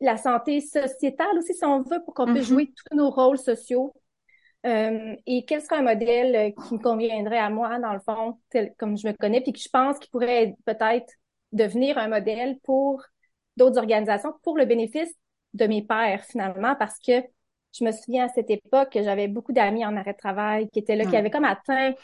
la 0.00 0.16
santé 0.16 0.60
sociétale 0.60 1.38
aussi, 1.38 1.54
si 1.54 1.64
on 1.64 1.82
veut, 1.82 2.02
pour 2.04 2.14
qu'on 2.14 2.26
puisse 2.26 2.46
mm-hmm. 2.46 2.48
jouer 2.48 2.72
tous 2.90 2.96
nos 2.96 3.10
rôles 3.10 3.38
sociaux? 3.38 3.94
Euh, 4.66 5.14
et 5.26 5.44
quel 5.44 5.60
serait 5.60 5.76
un 5.76 5.82
modèle 5.82 6.54
qui 6.54 6.74
me 6.74 6.78
conviendrait 6.78 7.38
à 7.38 7.50
moi, 7.50 7.78
dans 7.78 7.92
le 7.92 8.00
fond, 8.00 8.38
tel 8.50 8.74
comme 8.78 8.96
je 8.96 9.06
me 9.06 9.12
connais, 9.12 9.42
puis 9.42 9.52
que 9.52 9.60
je 9.60 9.68
pense 9.68 9.98
qu'il 9.98 10.10
pourrait 10.10 10.54
peut-être 10.64 11.12
devenir 11.52 11.98
un 11.98 12.08
modèle 12.08 12.58
pour 12.60 13.02
d'autres 13.56 13.78
organisations, 13.78 14.32
pour 14.42 14.56
le 14.56 14.64
bénéfice 14.64 15.12
de 15.52 15.66
mes 15.66 15.82
pairs, 15.82 16.24
finalement, 16.24 16.74
parce 16.78 16.98
que 16.98 17.22
je 17.74 17.84
me 17.84 17.92
souviens 17.92 18.26
à 18.26 18.28
cette 18.28 18.50
époque 18.50 18.90
que 18.92 19.02
j'avais 19.02 19.28
beaucoup 19.28 19.52
d'amis 19.52 19.84
en 19.84 19.96
arrêt 19.96 20.12
de 20.12 20.18
travail 20.18 20.68
qui 20.70 20.78
étaient 20.78 20.96
là, 20.96 21.04
qui 21.04 21.16
avaient 21.16 21.30
comme 21.30 21.44
atteint, 21.44 21.94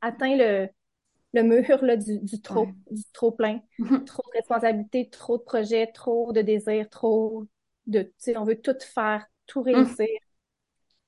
atteint 0.00 0.36
le, 0.36 0.68
le 1.32 1.42
mur 1.42 1.84
là, 1.84 1.96
du, 1.96 2.18
du 2.20 2.40
trop, 2.40 2.68
du 2.90 3.02
trop 3.12 3.32
plein, 3.32 3.60
mm-hmm. 3.78 4.04
trop 4.04 4.22
de 4.32 4.38
responsabilités, 4.38 5.08
trop 5.10 5.38
de 5.38 5.42
projets, 5.42 5.88
trop 5.88 6.32
de 6.32 6.40
désirs, 6.40 6.88
trop 6.88 7.44
de, 7.86 8.02
tu 8.02 8.12
sais, 8.18 8.36
on 8.36 8.44
veut 8.44 8.60
tout 8.60 8.76
faire, 8.80 9.26
tout 9.46 9.60
mm. 9.60 9.64
réussir. 9.64 10.06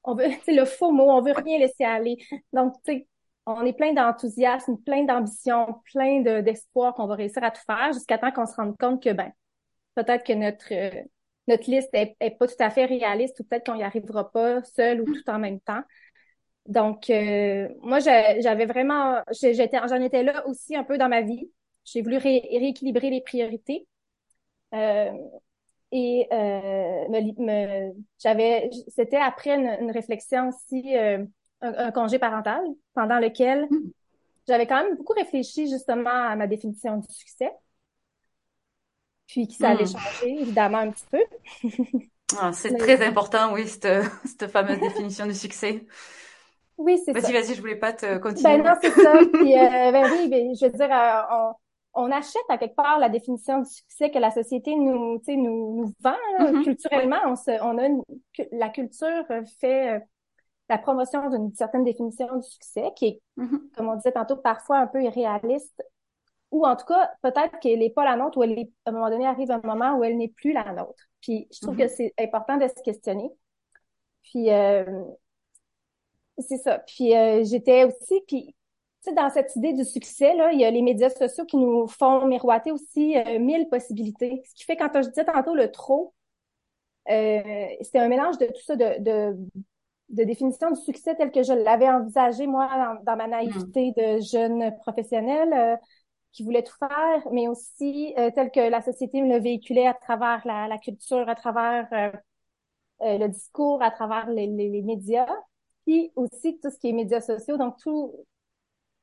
on 0.04 0.14
veut, 0.14 0.26
c'est 0.44 0.54
le 0.54 0.64
faux 0.64 0.90
mot, 0.90 1.10
on 1.10 1.22
veut 1.22 1.32
rien 1.32 1.58
laisser 1.58 1.84
aller. 1.84 2.18
Donc, 2.52 2.74
tu 2.84 2.92
sais, 2.92 3.08
on 3.46 3.64
est 3.64 3.72
plein 3.72 3.92
d'enthousiasme, 3.94 4.76
plein 4.84 5.04
d'ambition, 5.04 5.80
plein 5.92 6.20
de, 6.20 6.40
d'espoir 6.40 6.94
qu'on 6.94 7.06
va 7.06 7.14
réussir 7.14 7.42
à 7.42 7.50
tout 7.50 7.62
faire 7.66 7.92
jusqu'à 7.92 8.18
temps 8.18 8.32
qu'on 8.32 8.46
se 8.46 8.54
rende 8.56 8.76
compte 8.76 9.02
que, 9.02 9.12
ben, 9.12 9.32
peut-être 9.94 10.24
que 10.24 10.34
notre, 10.34 10.72
euh, 10.72 11.02
notre 11.48 11.70
liste 11.70 11.90
est, 11.92 12.16
pas 12.38 12.46
tout 12.46 12.54
à 12.60 12.70
fait 12.70 12.84
réaliste 12.84 13.40
ou 13.40 13.44
peut-être 13.44 13.66
qu'on 13.66 13.78
y 13.78 13.82
arrivera 13.82 14.30
pas 14.30 14.62
seul 14.64 15.00
ou 15.00 15.04
tout 15.04 15.28
en 15.28 15.38
même 15.38 15.60
temps. 15.60 15.82
Donc, 16.66 17.08
euh, 17.10 17.68
moi, 17.80 17.98
j'avais 17.98 18.66
vraiment, 18.66 19.22
j'étais, 19.32 19.78
j'en 19.88 20.00
étais 20.02 20.22
là 20.22 20.46
aussi 20.46 20.76
un 20.76 20.84
peu 20.84 20.98
dans 20.98 21.08
ma 21.08 21.22
vie. 21.22 21.50
J'ai 21.84 22.02
voulu 22.02 22.18
rééquilibrer 22.18 23.10
les 23.10 23.22
priorités. 23.22 23.86
Euh, 24.74 25.10
et 25.90 26.28
euh, 26.30 27.08
me, 27.38 27.92
j'avais, 28.18 28.68
c'était 28.88 29.16
après 29.16 29.54
une, 29.54 29.90
réflexion 29.90 30.48
aussi, 30.48 30.94
euh, 30.96 31.24
un, 31.62 31.90
congé 31.92 32.18
parental, 32.18 32.62
pendant 32.92 33.18
lequel 33.18 33.66
mm. 33.70 33.90
j'avais 34.46 34.66
quand 34.66 34.84
même 34.84 34.96
beaucoup 34.96 35.14
réfléchi 35.14 35.70
justement 35.70 36.10
à 36.10 36.36
ma 36.36 36.46
définition 36.46 36.98
du 36.98 37.14
succès. 37.14 37.50
Puis 39.28 39.46
que 39.46 39.54
ça 39.54 39.70
allait 39.70 39.84
mm. 39.84 39.92
changer, 39.92 40.40
évidemment, 40.40 40.78
un 40.78 40.90
petit 40.90 41.06
peu. 41.10 41.22
ah, 42.40 42.50
c'est 42.54 42.74
très 42.76 43.06
important, 43.06 43.52
oui, 43.52 43.68
cette, 43.68 43.88
cette 44.24 44.50
fameuse 44.50 44.80
définition 44.80 45.26
du 45.26 45.34
succès. 45.34 45.86
Oui, 46.78 46.98
c'est 47.04 47.12
ça. 47.12 47.20
Vas-y, 47.20 47.32
vas-y, 47.32 47.54
je 47.54 47.60
voulais 47.60 47.76
pas 47.76 47.92
te 47.92 48.18
continuer. 48.18 48.58
Ben 48.58 48.64
non, 48.64 48.74
c'est 48.80 48.90
ça. 48.90 49.12
Puis, 49.32 49.58
euh, 49.58 49.92
ben 49.92 50.10
oui, 50.12 50.28
ben, 50.28 50.54
je 50.54 50.66
veux 50.66 50.72
dire, 50.72 50.88
euh, 50.90 51.20
on, 51.30 51.52
on 51.94 52.12
achète 52.12 52.42
à 52.48 52.56
quelque 52.56 52.76
part 52.76 52.98
la 52.98 53.08
définition 53.08 53.60
du 53.60 53.68
succès 53.68 54.10
que 54.10 54.18
la 54.18 54.30
société 54.30 54.74
nous, 54.76 55.20
nous, 55.26 55.76
nous 55.76 55.92
vend. 56.00 56.14
Mm-hmm. 56.38 56.64
Culturellement, 56.64 57.18
on, 57.26 57.36
se, 57.36 57.50
on 57.62 57.76
a 57.78 57.86
une, 57.86 58.02
la 58.52 58.68
culture 58.68 59.24
fait 59.60 59.96
euh, 59.96 60.00
la 60.68 60.78
promotion 60.78 61.28
d'une 61.28 61.52
certaine 61.54 61.84
définition 61.84 62.28
du 62.36 62.48
succès 62.48 62.92
qui 62.94 63.06
est, 63.06 63.20
mm-hmm. 63.36 63.60
comme 63.76 63.88
on 63.88 63.96
disait 63.96 64.12
tantôt, 64.12 64.36
parfois 64.36 64.78
un 64.78 64.86
peu 64.86 65.02
irréaliste 65.02 65.82
ou 66.50 66.66
en 66.66 66.76
tout 66.76 66.86
cas, 66.86 67.10
peut-être 67.22 67.58
qu'elle 67.60 67.80
n'est 67.80 67.90
pas 67.90 68.04
la 68.04 68.16
nôtre 68.16 68.38
ou 68.38 68.42
elle 68.42 68.58
est, 68.58 68.70
à 68.86 68.90
un 68.90 68.92
moment 68.92 69.10
donné 69.10 69.26
arrive 69.26 69.50
un 69.50 69.60
moment 69.62 69.96
où 69.96 70.04
elle 70.04 70.16
n'est 70.16 70.28
plus 70.28 70.52
la 70.52 70.72
nôtre. 70.72 71.04
Puis 71.20 71.48
je 71.52 71.60
trouve 71.60 71.76
que 71.76 71.82
mm-hmm. 71.82 71.94
c'est 71.96 72.14
important 72.18 72.56
de 72.56 72.66
se 72.68 72.82
questionner. 72.82 73.30
Puis 74.22 74.50
euh, 74.50 75.04
c'est 76.38 76.58
ça. 76.58 76.78
Puis 76.80 77.14
euh, 77.16 77.44
j'étais 77.44 77.84
aussi, 77.84 78.22
puis 78.26 78.54
tu 79.02 79.10
sais, 79.10 79.14
dans 79.14 79.30
cette 79.30 79.54
idée 79.56 79.72
du 79.72 79.84
succès, 79.84 80.34
là, 80.34 80.52
il 80.52 80.60
y 80.60 80.64
a 80.64 80.70
les 80.70 80.82
médias 80.82 81.10
sociaux 81.10 81.44
qui 81.44 81.56
nous 81.56 81.86
font 81.86 82.26
miroiter 82.26 82.72
aussi 82.72 83.16
euh, 83.16 83.38
mille 83.38 83.68
possibilités. 83.68 84.42
Ce 84.48 84.54
qui 84.54 84.64
fait, 84.64 84.76
quand 84.76 84.90
je 84.94 85.08
disais 85.08 85.24
tantôt 85.24 85.54
le 85.54 85.70
trop, 85.70 86.14
euh, 87.10 87.66
c'était 87.80 88.00
un 88.00 88.08
mélange 88.08 88.38
de 88.38 88.46
tout 88.46 88.62
ça, 88.64 88.76
de, 88.76 89.02
de, 89.02 89.36
de 90.10 90.24
définition 90.24 90.70
du 90.70 90.80
succès 90.80 91.14
tel 91.14 91.30
que 91.30 91.42
je 91.42 91.52
l'avais 91.52 91.88
envisagé, 91.88 92.46
moi, 92.46 92.98
dans, 93.04 93.16
ma 93.16 93.28
naïveté 93.28 93.90
mm. 93.90 94.00
de 94.00 94.20
jeune 94.20 94.76
professionnelle 94.78 95.52
euh, 95.52 95.76
qui 96.32 96.44
voulait 96.44 96.62
tout 96.62 96.76
faire, 96.78 97.28
mais 97.32 97.48
aussi 97.48 98.14
euh, 98.18 98.30
tel 98.34 98.50
que 98.50 98.60
la 98.60 98.82
société 98.82 99.22
me 99.22 99.28
le 99.28 99.40
véhiculait 99.40 99.86
à 99.86 99.94
travers 99.94 100.42
la, 100.46 100.68
la 100.68 100.78
culture, 100.78 101.28
à 101.28 101.34
travers 101.34 101.88
le 103.00 103.28
discours, 103.28 103.82
à 103.82 103.90
travers 103.90 104.28
les, 104.28 104.46
les, 104.46 104.68
les 104.68 104.82
médias, 104.82 105.28
puis 105.86 106.12
aussi 106.16 106.58
tout 106.60 106.70
ce 106.70 106.78
qui 106.78 106.88
est 106.88 106.92
médias 106.92 107.20
sociaux, 107.20 107.56
donc 107.56 107.76
tout 107.82 108.12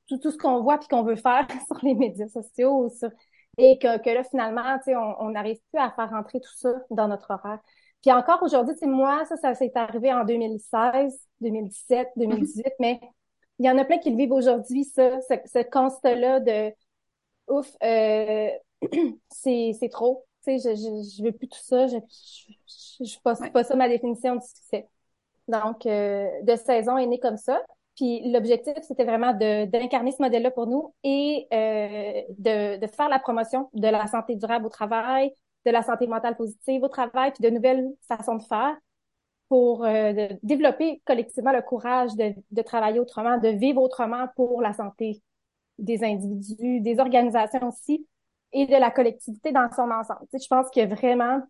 tout, 0.07 0.17
tout 0.17 0.31
ce 0.31 0.37
qu'on 0.37 0.61
voit 0.61 0.77
puis 0.77 0.87
qu'on 0.87 1.03
veut 1.03 1.15
faire 1.15 1.47
sur 1.67 1.83
les 1.83 1.95
médias 1.95 2.27
sociaux 2.27 2.89
sur, 2.89 3.09
et 3.57 3.77
que, 3.79 3.97
que 3.99 4.09
là, 4.09 4.23
finalement, 4.23 4.77
tu 4.79 4.85
sais, 4.85 4.95
on 4.95 5.29
n'arrive 5.29 5.59
plus 5.71 5.79
à 5.79 5.91
faire 5.91 6.09
rentrer 6.09 6.41
tout 6.41 6.53
ça 6.55 6.73
dans 6.89 7.07
notre 7.07 7.31
horaire. 7.31 7.59
Puis 8.01 8.11
encore 8.11 8.43
aujourd'hui, 8.43 8.75
c'est 8.77 8.87
moi, 8.87 9.25
ça, 9.25 9.37
ça 9.37 9.55
s'est 9.55 9.71
arrivé 9.75 10.13
en 10.13 10.25
2016, 10.25 11.17
2017, 11.41 12.09
2018, 12.17 12.65
mais 12.79 12.99
il 13.59 13.65
y 13.65 13.69
en 13.69 13.77
a 13.77 13.85
plein 13.85 13.97
qui 13.97 14.11
le 14.11 14.17
vivent 14.17 14.33
aujourd'hui, 14.33 14.83
ça, 14.83 15.21
ce, 15.21 15.35
ce 15.45 15.63
constat-là 15.69 16.41
de 16.41 16.73
ouf, 17.47 17.71
euh, 17.83 18.49
c'est, 19.29 19.71
c'est 19.79 19.89
trop. 19.89 20.25
Tu 20.45 20.59
sais, 20.59 20.75
je, 20.75 20.75
je, 20.75 21.17
je 21.17 21.23
veux 21.23 21.31
plus 21.31 21.47
tout 21.47 21.59
ça, 21.61 21.87
je, 21.87 21.97
je, 21.97 23.03
je, 23.03 23.19
pas, 23.19 23.35
pas 23.51 23.63
ça 23.63 23.75
ma 23.75 23.89
définition 23.89 24.35
du 24.35 24.45
succès. 24.45 24.87
Donc, 25.47 25.85
euh, 25.85 26.27
de 26.43 26.55
saison 26.55 26.97
est 26.97 27.07
né 27.07 27.19
comme 27.19 27.37
ça. 27.37 27.61
Puis 27.95 28.29
l'objectif, 28.31 28.73
c'était 28.81 29.05
vraiment 29.05 29.33
d'incarner 29.33 30.11
ce 30.11 30.21
modèle-là 30.21 30.51
pour 30.51 30.67
nous 30.67 30.93
et 31.03 31.47
euh, 31.53 32.21
de, 32.37 32.79
de, 32.79 32.87
faire 32.87 33.07
la 33.09 33.19
promotion 33.19 33.69
de 33.73 33.87
la 33.87 34.05
santé 34.07 34.35
durable 34.35 34.65
au 34.65 34.69
travail, 34.69 35.31
de 35.65 35.71
la 35.71 35.81
santé 35.81 36.05
mentale 36.05 36.35
positive 36.35 36.83
au 36.83 36.89
travail, 36.89 37.31
puis 37.31 37.41
de 37.41 37.49
nouvelles 37.49 37.87
façons 38.07 38.35
de 38.35 38.43
faire 38.43 38.75
pour 39.47 39.85
euh, 39.85 40.11
de 40.11 40.39
développer 40.43 41.01
collectivement 41.05 41.53
le 41.53 41.61
courage 41.61 42.15
de, 42.15 42.33
de, 42.51 42.61
travailler 42.61 42.99
autrement, 42.99 43.37
de 43.37 43.49
vivre 43.49 43.81
autrement 43.81 44.27
pour 44.35 44.61
la 44.61 44.73
santé 44.73 45.21
des 45.77 46.03
individus, 46.03 46.81
des 46.81 46.99
organisations 46.99 47.67
aussi, 47.67 48.07
et 48.53 48.65
de 48.65 48.75
la 48.75 48.91
collectivité 48.91 49.51
dans 49.51 49.69
son 49.71 49.91
ensemble. 49.91 50.21
Tu 50.31 50.37
sais, 50.37 50.43
je 50.43 50.47
pense 50.47 50.69
que 50.71 50.85
vraiment, 50.85 51.41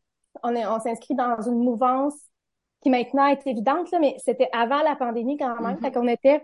on, 0.43 0.55
est, 0.55 0.65
on 0.65 0.79
s'inscrit 0.79 1.15
dans 1.15 1.39
une 1.41 1.63
mouvance 1.63 2.15
qui 2.81 2.89
maintenant 2.89 3.27
est 3.27 3.45
évidente, 3.47 3.91
là, 3.91 3.99
mais 3.99 4.15
c'était 4.23 4.49
avant 4.51 4.81
la 4.81 4.95
pandémie 4.95 5.37
quand 5.37 5.59
même. 5.61 5.75
Mm-hmm. 5.75 5.81
Fait 5.81 5.91
qu'on 5.91 6.07
était 6.07 6.43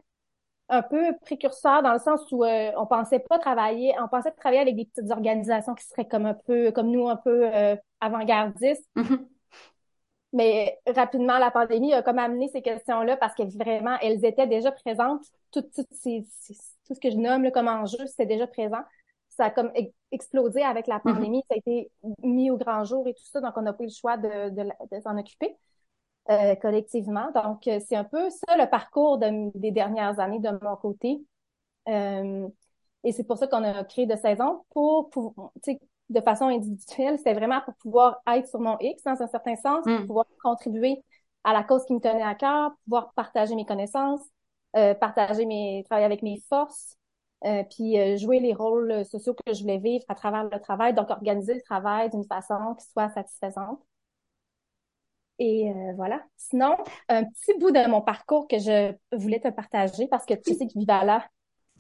un 0.69 0.81
peu 0.81 1.13
précurseur 1.21 1.83
dans 1.83 1.93
le 1.93 1.99
sens 1.99 2.21
où 2.31 2.43
euh, 2.43 2.71
on 2.77 2.85
pensait 2.85 3.19
pas 3.19 3.39
travailler, 3.39 3.93
on 4.01 4.07
pensait 4.07 4.31
travailler 4.31 4.61
avec 4.61 4.75
des 4.75 4.85
petites 4.85 5.11
organisations 5.11 5.75
qui 5.75 5.85
seraient 5.85 6.07
comme 6.07 6.25
un 6.25 6.33
peu, 6.33 6.71
comme 6.71 6.91
nous, 6.91 7.09
un 7.09 7.17
peu 7.17 7.53
euh, 7.53 7.75
avant-gardistes. 7.99 8.87
Mm-hmm. 8.95 9.27
Mais 10.33 10.79
rapidement, 10.87 11.37
la 11.39 11.51
pandémie 11.51 11.93
a 11.93 12.01
comme 12.01 12.19
amené 12.19 12.47
ces 12.47 12.61
questions-là 12.61 13.17
parce 13.17 13.35
que 13.35 13.43
vraiment, 13.43 13.97
elles 14.01 14.23
étaient 14.23 14.47
déjà 14.47 14.71
présentes. 14.71 15.25
Tout, 15.51 15.61
tout, 15.61 15.85
ces, 15.91 16.25
tout 16.91 16.95
ce 16.95 16.99
que 16.99 17.09
je 17.09 17.17
nomme 17.17 17.43
là, 17.43 17.51
comme 17.51 17.69
enjeu, 17.69 18.05
c'était 18.05 18.25
déjà 18.25 18.47
présent. 18.47 18.81
Ça 19.29 19.45
a 19.45 19.49
comme 19.49 19.71
explosé 20.11 20.61
avec 20.61 20.87
la 20.87 20.97
mm-hmm. 20.97 21.13
pandémie. 21.13 21.43
Ça 21.49 21.55
a 21.55 21.57
été 21.57 21.89
mis 22.21 22.51
au 22.51 22.57
grand 22.57 22.83
jour 22.83 23.07
et 23.07 23.13
tout 23.13 23.23
ça. 23.23 23.39
Donc, 23.39 23.53
on 23.55 23.65
a 23.65 23.71
pris 23.71 23.85
le 23.85 23.91
choix 23.91 24.17
de, 24.17 24.49
de, 24.49 24.69
de 24.91 25.01
s'en 25.01 25.17
occuper. 25.17 25.55
Euh, 26.29 26.55
collectivement. 26.55 27.31
Donc, 27.33 27.67
euh, 27.67 27.79
c'est 27.87 27.95
un 27.95 28.03
peu 28.03 28.29
ça 28.29 28.55
le 28.55 28.69
parcours 28.69 29.17
des 29.17 29.71
dernières 29.71 30.19
années 30.19 30.39
de 30.39 30.49
mon 30.61 30.75
côté. 30.75 31.19
Euh, 31.87 32.47
et 33.03 33.11
c'est 33.11 33.23
pour 33.23 33.37
ça 33.37 33.47
qu'on 33.47 33.63
a 33.63 33.83
créé 33.85 34.05
de 34.05 34.15
saison 34.15 34.63
pour, 34.69 35.09
pour 35.09 35.51
de 36.09 36.21
façon 36.21 36.45
individuelle, 36.45 37.17
c'était 37.17 37.33
vraiment 37.33 37.61
pour 37.61 37.73
pouvoir 37.75 38.21
être 38.27 38.47
sur 38.47 38.59
mon 38.59 38.77
X 38.79 39.03
dans 39.03 39.19
un 39.21 39.27
certain 39.27 39.55
sens, 39.55 39.83
pour 39.83 39.93
mm. 39.93 40.07
pouvoir 40.07 40.25
contribuer 40.43 41.01
à 41.43 41.53
la 41.53 41.63
cause 41.63 41.85
qui 41.85 41.93
me 41.93 41.99
tenait 41.99 42.21
à 42.21 42.35
cœur, 42.35 42.71
pouvoir 42.83 43.13
partager 43.13 43.55
mes 43.55 43.65
connaissances, 43.65 44.21
partager 44.73 45.45
mes, 45.45 45.83
travailler 45.85 46.05
avec 46.05 46.21
mes 46.21 46.39
forces, 46.49 46.97
puis 47.69 48.17
jouer 48.17 48.39
les 48.39 48.53
rôles 48.53 49.05
sociaux 49.05 49.33
que 49.33 49.53
je 49.53 49.61
voulais 49.61 49.79
vivre 49.79 50.05
à 50.07 50.15
travers 50.15 50.43
le 50.43 50.59
travail, 50.59 50.93
donc 50.93 51.09
organiser 51.09 51.53
le 51.53 51.61
travail 51.61 52.09
d'une 52.09 52.25
façon 52.25 52.75
qui 52.79 52.85
soit 52.87 53.09
satisfaisante. 53.09 53.81
Et 55.41 55.71
euh, 55.71 55.93
voilà. 55.95 56.23
Sinon, 56.37 56.77
un 57.09 57.23
petit 57.23 57.57
bout 57.57 57.71
de 57.71 57.89
mon 57.89 58.01
parcours 58.01 58.47
que 58.47 58.59
je 58.59 58.93
voulais 59.11 59.39
te 59.39 59.47
partager 59.47 60.07
parce 60.07 60.23
que 60.23 60.35
tu 60.35 60.53
sais 60.53 60.67
que 60.67 60.77
Vivala, 60.77 61.27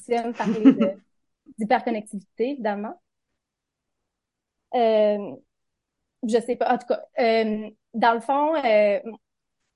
tu 0.03 0.13
aimes 0.13 0.33
parler 0.33 0.63
d'hyperconnectivité, 1.59 2.51
évidemment. 2.53 2.99
Euh, 4.73 5.35
je 6.27 6.39
sais 6.39 6.55
pas. 6.55 6.73
En 6.73 6.77
tout 6.79 6.87
cas, 6.87 7.03
euh, 7.19 7.69
dans 7.93 8.13
le 8.13 8.19
fond, 8.21 8.55
euh, 8.65 8.99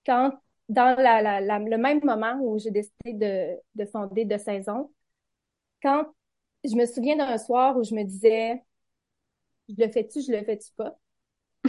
quand 0.05 0.31
dans 0.69 0.95
la, 0.99 1.21
la, 1.21 1.59
le 1.59 1.77
même 1.77 2.03
moment 2.03 2.37
où 2.41 2.57
j'ai 2.59 2.71
décidé 2.71 3.13
de, 3.13 3.55
de 3.75 3.85
fonder 3.85 4.25
de 4.25 4.37
saison, 4.37 4.91
quand 5.81 6.05
je 6.63 6.75
me 6.75 6.85
souviens 6.85 7.17
d'un 7.17 7.37
soir 7.37 7.77
où 7.77 7.83
je 7.83 7.93
me 7.93 8.03
disais, 8.03 8.63
je 9.69 9.75
le 9.77 9.89
fais-tu, 9.91 10.21
je 10.21 10.31
le 10.31 10.43
fais-tu 10.43 10.71
pas? 10.75 10.97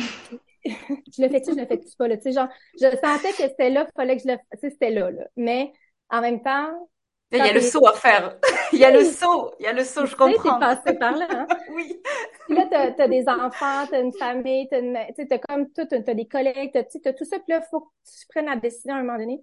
je 0.64 1.22
le 1.22 1.28
fais-tu, 1.28 1.52
je 1.52 1.60
le 1.60 1.66
fais-tu 1.66 1.96
pas, 1.96 2.08
là? 2.08 2.16
Tu 2.16 2.24
sais, 2.24 2.32
genre, 2.32 2.48
je 2.80 2.86
sentais 2.90 3.32
que 3.32 3.48
c'était 3.48 3.70
là, 3.70 3.86
il 3.86 3.92
fallait 3.96 4.16
que 4.16 4.22
je 4.22 4.28
le, 4.28 4.36
tu 4.36 4.58
sais, 4.60 4.70
c'était 4.70 4.90
là, 4.90 5.10
là. 5.10 5.24
Mais, 5.36 5.72
en 6.10 6.20
même 6.20 6.42
temps. 6.42 6.88
Il 7.32 7.38
y 7.38 7.40
a 7.40 7.52
le 7.52 7.60
saut 7.60 7.86
à 7.86 7.92
faire. 7.92 8.38
il 8.72 8.78
y 8.78 8.84
a 8.84 8.90
le 8.90 9.04
saut, 9.04 9.52
il 9.58 9.64
y 9.64 9.66
a 9.66 9.72
le 9.72 9.84
saut, 9.84 10.06
je 10.06 10.14
comprends. 10.14 10.54
Tu 10.54 10.60
passé 10.60 10.94
par 10.98 11.16
là, 11.16 11.26
hein? 11.30 11.46
oui. 11.74 12.00
T'as, 12.76 13.04
as 13.04 13.08
des 13.08 13.28
enfants, 13.28 13.86
t'as 13.90 14.02
une 14.02 14.12
famille, 14.12 14.68
t'as 14.68 14.80
une, 14.80 14.98
t'as 15.28 15.38
comme 15.38 15.70
tout, 15.72 15.86
t'as 15.86 16.14
des 16.14 16.26
collègues, 16.26 16.70
t'as, 16.72 16.84
t'as 16.84 17.12
tout 17.12 17.24
ça, 17.24 17.38
puis 17.38 17.52
là, 17.52 17.62
faut 17.62 17.80
que 17.80 17.86
tu 18.04 18.26
prennes 18.28 18.46
la 18.46 18.56
décision 18.56 18.94
à 18.94 18.98
un 18.98 19.02
moment 19.02 19.18
donné. 19.18 19.42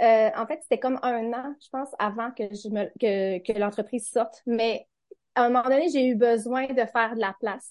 Euh, 0.00 0.30
en 0.36 0.46
fait, 0.46 0.58
c'était 0.62 0.80
comme 0.80 0.98
un 1.02 1.32
an, 1.32 1.54
je 1.62 1.68
pense, 1.70 1.88
avant 1.98 2.30
que 2.32 2.44
je 2.54 2.68
me, 2.68 2.86
que, 2.98 3.38
que 3.38 3.58
l'entreprise 3.58 4.08
sorte. 4.08 4.42
Mais, 4.46 4.88
à 5.34 5.44
un 5.44 5.50
moment 5.50 5.68
donné, 5.68 5.88
j'ai 5.90 6.06
eu 6.06 6.16
besoin 6.16 6.66
de 6.66 6.84
faire 6.86 7.14
de 7.14 7.20
la 7.20 7.34
place. 7.38 7.70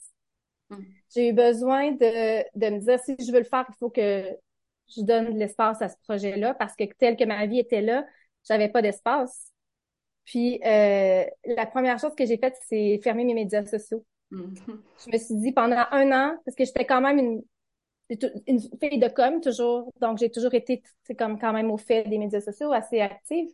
Mm. 0.70 0.78
J'ai 1.13 1.30
eu 1.30 1.34
besoin 1.34 1.92
de, 1.92 2.44
de 2.58 2.70
me 2.70 2.80
dire, 2.80 3.00
si 3.00 3.16
je 3.20 3.32
veux 3.32 3.40
le 3.40 3.46
faire, 3.46 3.66
il 3.68 3.75
faut 3.78 3.90
que 3.90 4.24
je 4.96 5.01
donne 5.01 5.34
de 5.34 5.40
l'espace 5.40 5.82
à 5.82 5.90
ce 5.90 5.96
projet-là 6.04 6.54
parce 6.54 6.75
que 6.75 6.84
tel 6.98 7.16
que 7.18 7.24
ma 7.24 7.46
vie 7.46 7.60
était 7.60 7.82
là, 7.82 8.06
j'avais 8.48 8.70
pas 8.70 8.82
d'espace. 8.82 9.51
Puis 10.25 10.60
euh, 10.66 11.25
la 11.46 11.66
première 11.66 12.00
chose 12.00 12.16
que 12.16 12.25
j'ai 12.25 12.38
faite, 12.38 12.58
c'est 12.68 13.00
fermer 13.04 13.25
mes 13.25 13.34
médias 13.34 13.66
sociaux. 13.66 14.06
Mm-hmm. 14.32 14.78
Je 15.06 15.12
me 15.12 15.18
suis 15.18 15.36
dit 15.36 15.52
pendant 15.52 15.84
un 15.92 16.12
an, 16.12 16.38
parce 16.46 16.56
que 16.56 16.66
j'étais 16.66 16.86
quand 16.86 17.02
même 17.02 17.20
une, 17.20 17.44
une 18.48 18.60
fille 18.60 19.00
de 19.00 19.08
com 19.08 19.42
toujours, 19.42 19.92
donc 20.00 20.18
j'ai 20.18 20.30
toujours 20.30 20.54
été 20.54 20.82
comme 21.18 21.40
quand 21.40 21.54
même 21.54 21.72
au 21.72 21.78
fait 21.78 22.04
des 22.04 22.18
médias 22.18 22.42
sociaux, 22.42 22.72
assez 22.72 23.00
active 23.02 23.50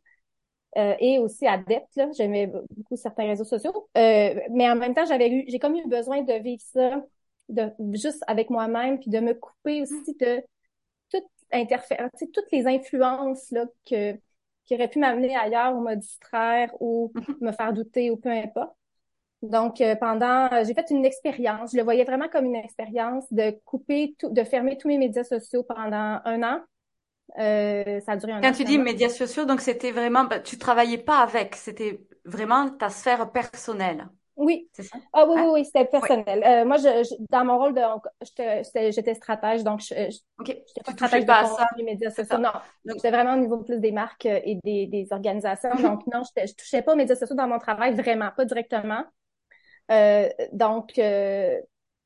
euh, 0.78 0.96
et 1.00 1.20
aussi 1.20 1.48
adepte. 1.48 1.96
Là, 1.96 2.10
j'aimais 2.16 2.48
beaucoup 2.48 2.96
certains 2.96 3.26
réseaux 3.28 3.44
sociaux, 3.44 3.90
euh, 3.98 4.40
mais 4.52 4.70
en 4.70 4.76
même 4.76 4.94
temps 4.94 5.06
j'avais 5.06 5.30
eu, 5.30 5.46
j'ai 5.48 5.60
comme 5.60 5.76
eu 5.76 5.88
besoin 5.88 6.22
de 6.22 6.34
vivre 6.34 6.64
ça, 6.74 7.04
de 7.50 7.72
juste 7.94 8.24
avec 8.28 8.50
moi-même, 8.50 9.00
puis 9.00 9.10
de 9.10 9.20
me 9.20 9.34
couper 9.34 9.82
aussi 9.82 10.16
de 10.20 10.44
toute 11.12 11.24
interférence, 11.52 12.12
toutes 12.34 12.52
les 12.52 12.68
influences 12.68 13.50
là 13.52 13.66
que 13.90 14.14
qui 14.66 14.76
auraient 14.76 14.90
pu 14.90 15.00
m'amener 15.00 15.34
ailleurs 15.34 15.74
ou 15.76 15.82
me 15.82 15.96
distraire 15.96 16.70
ou 16.82 17.12
mm-hmm. 17.16 17.36
me 17.40 17.52
faire 17.54 17.74
douter 17.74 18.12
ou 18.12 18.18
peu 18.18 18.30
importe. 18.30 18.76
Donc, 19.44 19.82
euh, 19.82 19.96
pendant, 19.96 20.50
j'ai 20.64 20.74
fait 20.74 20.90
une 20.90 21.06
expérience. 21.06 21.72
Je 21.72 21.78
le 21.78 21.84
voyais 21.84 22.04
vraiment 22.04 22.28
comme 22.28 22.46
une 22.46 22.56
expérience 22.56 23.26
de 23.32 23.52
couper 23.66 24.16
tout, 24.18 24.30
de 24.30 24.44
fermer 24.44 24.78
tous 24.78 24.88
mes 24.88 24.98
médias 24.98 25.24
sociaux 25.24 25.64
pendant 25.64 26.20
un 26.26 26.44
an. 26.44 26.62
Euh, 27.38 28.00
ça 28.02 28.14
a 28.14 28.18
duré 28.18 28.32
un 28.32 28.42
Quand 28.42 28.54
tu 28.54 28.64
dis 28.64 28.78
médias 28.78 29.10
sociaux, 29.10 29.46
donc 29.46 29.62
c'était 29.62 29.92
vraiment, 29.92 30.24
bah, 30.24 30.40
tu 30.40 30.58
travaillais 30.58 30.98
pas 30.98 31.20
avec, 31.20 31.56
c'était 31.56 32.02
vraiment 32.26 32.70
ta 32.70 32.90
sphère 32.90 33.32
personnelle. 33.32 34.08
Oui. 34.38 34.70
C'est 34.74 34.84
ça? 34.84 34.98
Ah 35.14 35.26
oui, 35.28 35.36
oui, 35.42 35.50
oui, 35.54 35.66
c'était 35.66 35.86
personnel. 35.86 36.44
Euh, 36.46 36.64
moi, 36.66 36.78
je, 36.78 37.16
dans 37.32 37.44
mon 37.44 37.58
rôle 37.58 37.74
de, 37.74 37.82
j'étais 38.92 39.14
stratège, 39.16 39.64
donc 39.64 39.82
je, 39.82 39.94
je 39.96 40.46
j'étais 40.46 40.82
pas 40.86 40.92
stratège 40.94 41.26
de 41.26 41.28
ça. 41.28 41.68
les 41.76 41.84
médias 41.84 42.12
sociaux. 42.12 42.38
Non, 42.38 42.52
j'étais 42.86 43.12
vraiment 43.12 43.34
au 43.34 43.40
niveau 43.40 43.58
plus 43.58 43.80
des 43.80 43.92
marques 43.92 44.26
et 44.26 44.60
des, 44.64 44.88
des 44.88 45.08
organisations. 45.12 45.74
donc 45.82 46.06
non, 46.08 46.22
je, 46.24 46.48
je 46.48 46.54
touchais 46.54 46.82
pas 46.82 46.94
aux 46.94 46.98
médias 46.98 47.16
sociaux 47.16 47.36
dans 47.36 47.48
mon 47.48 47.60
travail, 47.60 47.96
vraiment 47.96 48.30
pas 48.36 48.46
directement. 48.46 49.04
Euh, 49.92 50.30
donc, 50.54 50.98
euh, 51.00 51.60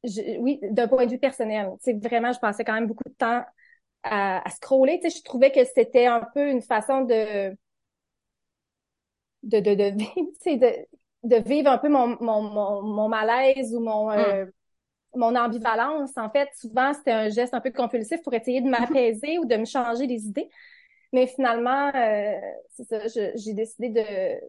je, 0.03 0.39
oui, 0.39 0.59
d'un 0.63 0.87
point 0.87 1.05
de 1.05 1.11
vue 1.11 1.19
personnel, 1.19 1.69
c'est 1.79 1.93
vraiment, 2.03 2.31
je 2.33 2.39
passais 2.39 2.63
quand 2.63 2.73
même 2.73 2.87
beaucoup 2.87 3.07
de 3.07 3.13
temps 3.13 3.43
à, 4.03 4.47
à 4.47 4.49
scroller. 4.51 4.99
Tu 5.01 5.09
sais, 5.09 5.17
je 5.19 5.23
trouvais 5.23 5.51
que 5.51 5.63
c'était 5.65 6.07
un 6.07 6.21
peu 6.33 6.49
une 6.49 6.61
façon 6.61 7.01
de 7.01 7.55
de 9.43 9.59
de 9.59 9.75
de, 9.75 9.89
de, 10.57 10.87
de 11.23 11.35
vivre 11.47 11.69
un 11.69 11.77
peu 11.77 11.89
mon 11.89 12.17
mon, 12.21 12.41
mon, 12.41 12.81
mon 12.81 13.07
malaise 13.09 13.73
ou 13.75 13.79
mon 13.79 14.11
euh, 14.11 14.45
mm. 14.45 14.51
mon 15.15 15.35
ambivalence. 15.35 16.11
En 16.17 16.29
fait, 16.29 16.49
souvent 16.59 16.93
c'était 16.93 17.11
un 17.11 17.29
geste 17.29 17.53
un 17.53 17.61
peu 17.61 17.71
compulsif 17.71 18.21
pour 18.23 18.33
essayer 18.33 18.61
de 18.61 18.69
m'apaiser 18.69 19.39
ou 19.39 19.45
de 19.45 19.55
me 19.57 19.65
changer 19.65 20.07
les 20.07 20.25
idées. 20.27 20.49
Mais 21.13 21.27
finalement, 21.27 21.91
euh, 21.95 22.33
c'est 22.69 22.85
ça, 22.85 23.07
j'ai 23.07 23.53
décidé 23.53 23.89
de 23.89 24.41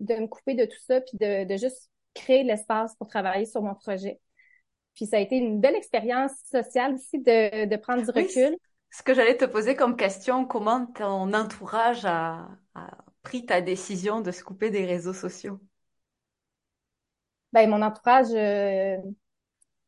de 0.00 0.14
me 0.22 0.26
couper 0.28 0.54
de 0.54 0.64
tout 0.64 0.78
ça 0.86 1.00
puis 1.00 1.18
de, 1.18 1.44
de 1.44 1.56
juste 1.56 1.90
créer 2.14 2.42
l'espace 2.42 2.94
pour 2.96 3.08
travailler 3.08 3.46
sur 3.46 3.62
mon 3.62 3.74
projet. 3.74 4.20
Puis 4.94 5.06
ça 5.06 5.16
a 5.16 5.20
été 5.20 5.36
une 5.36 5.60
belle 5.60 5.76
expérience 5.76 6.32
sociale 6.50 6.94
aussi 6.94 7.20
de, 7.20 7.66
de 7.66 7.76
prendre 7.76 8.02
du 8.02 8.10
recul. 8.10 8.56
ce 8.90 9.02
que 9.02 9.14
j'allais 9.14 9.36
te 9.36 9.44
poser 9.44 9.76
comme 9.76 9.96
question, 9.96 10.44
comment 10.44 10.86
ton 10.86 11.32
entourage 11.32 12.04
a, 12.04 12.48
pris 13.22 13.44
ta 13.44 13.60
décision 13.60 14.20
de 14.20 14.30
se 14.30 14.42
couper 14.42 14.70
des 14.70 14.86
réseaux 14.86 15.12
sociaux? 15.12 15.60
Ben, 17.52 17.68
mon 17.68 17.82
entourage, 17.82 18.32
euh, 18.32 18.96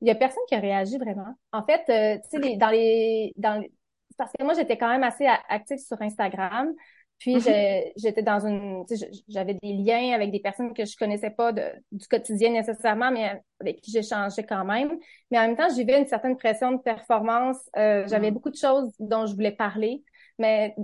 il 0.00 0.08
y 0.08 0.10
a 0.10 0.14
personne 0.14 0.42
qui 0.48 0.54
a 0.54 0.60
réagi 0.60 0.98
vraiment. 0.98 1.34
En 1.52 1.64
fait, 1.64 1.82
euh, 1.88 2.18
tu 2.30 2.42
sais, 2.42 2.56
dans 2.56 2.70
les, 2.70 3.32
dans 3.36 3.60
les, 3.60 3.72
parce 4.16 4.32
que 4.38 4.44
moi, 4.44 4.54
j'étais 4.54 4.76
quand 4.76 4.88
même 4.88 5.02
assez 5.02 5.26
active 5.26 5.78
sur 5.78 6.00
Instagram. 6.02 6.72
Puis 7.20 7.36
mm-hmm. 7.36 7.92
j'étais 7.96 8.22
dans 8.22 8.46
une, 8.46 8.84
j'avais 9.28 9.54
des 9.54 9.74
liens 9.74 10.14
avec 10.14 10.32
des 10.32 10.40
personnes 10.40 10.72
que 10.72 10.86
je 10.86 10.96
connaissais 10.96 11.30
pas 11.30 11.52
de, 11.52 11.62
du 11.92 12.08
quotidien 12.08 12.50
nécessairement, 12.50 13.10
mais 13.10 13.40
avec 13.60 13.82
qui 13.82 13.92
j'échangeais 13.92 14.44
quand 14.44 14.64
même. 14.64 14.98
Mais 15.30 15.38
en 15.38 15.42
même 15.42 15.56
temps, 15.56 15.68
j'avais 15.68 16.00
une 16.00 16.06
certaine 16.06 16.36
pression 16.38 16.72
de 16.72 16.78
performance. 16.78 17.58
Euh, 17.76 18.04
j'avais 18.08 18.30
mm-hmm. 18.30 18.34
beaucoup 18.34 18.50
de 18.50 18.56
choses 18.56 18.90
dont 18.98 19.26
je 19.26 19.34
voulais 19.34 19.52
parler, 19.52 20.02
mais 20.38 20.74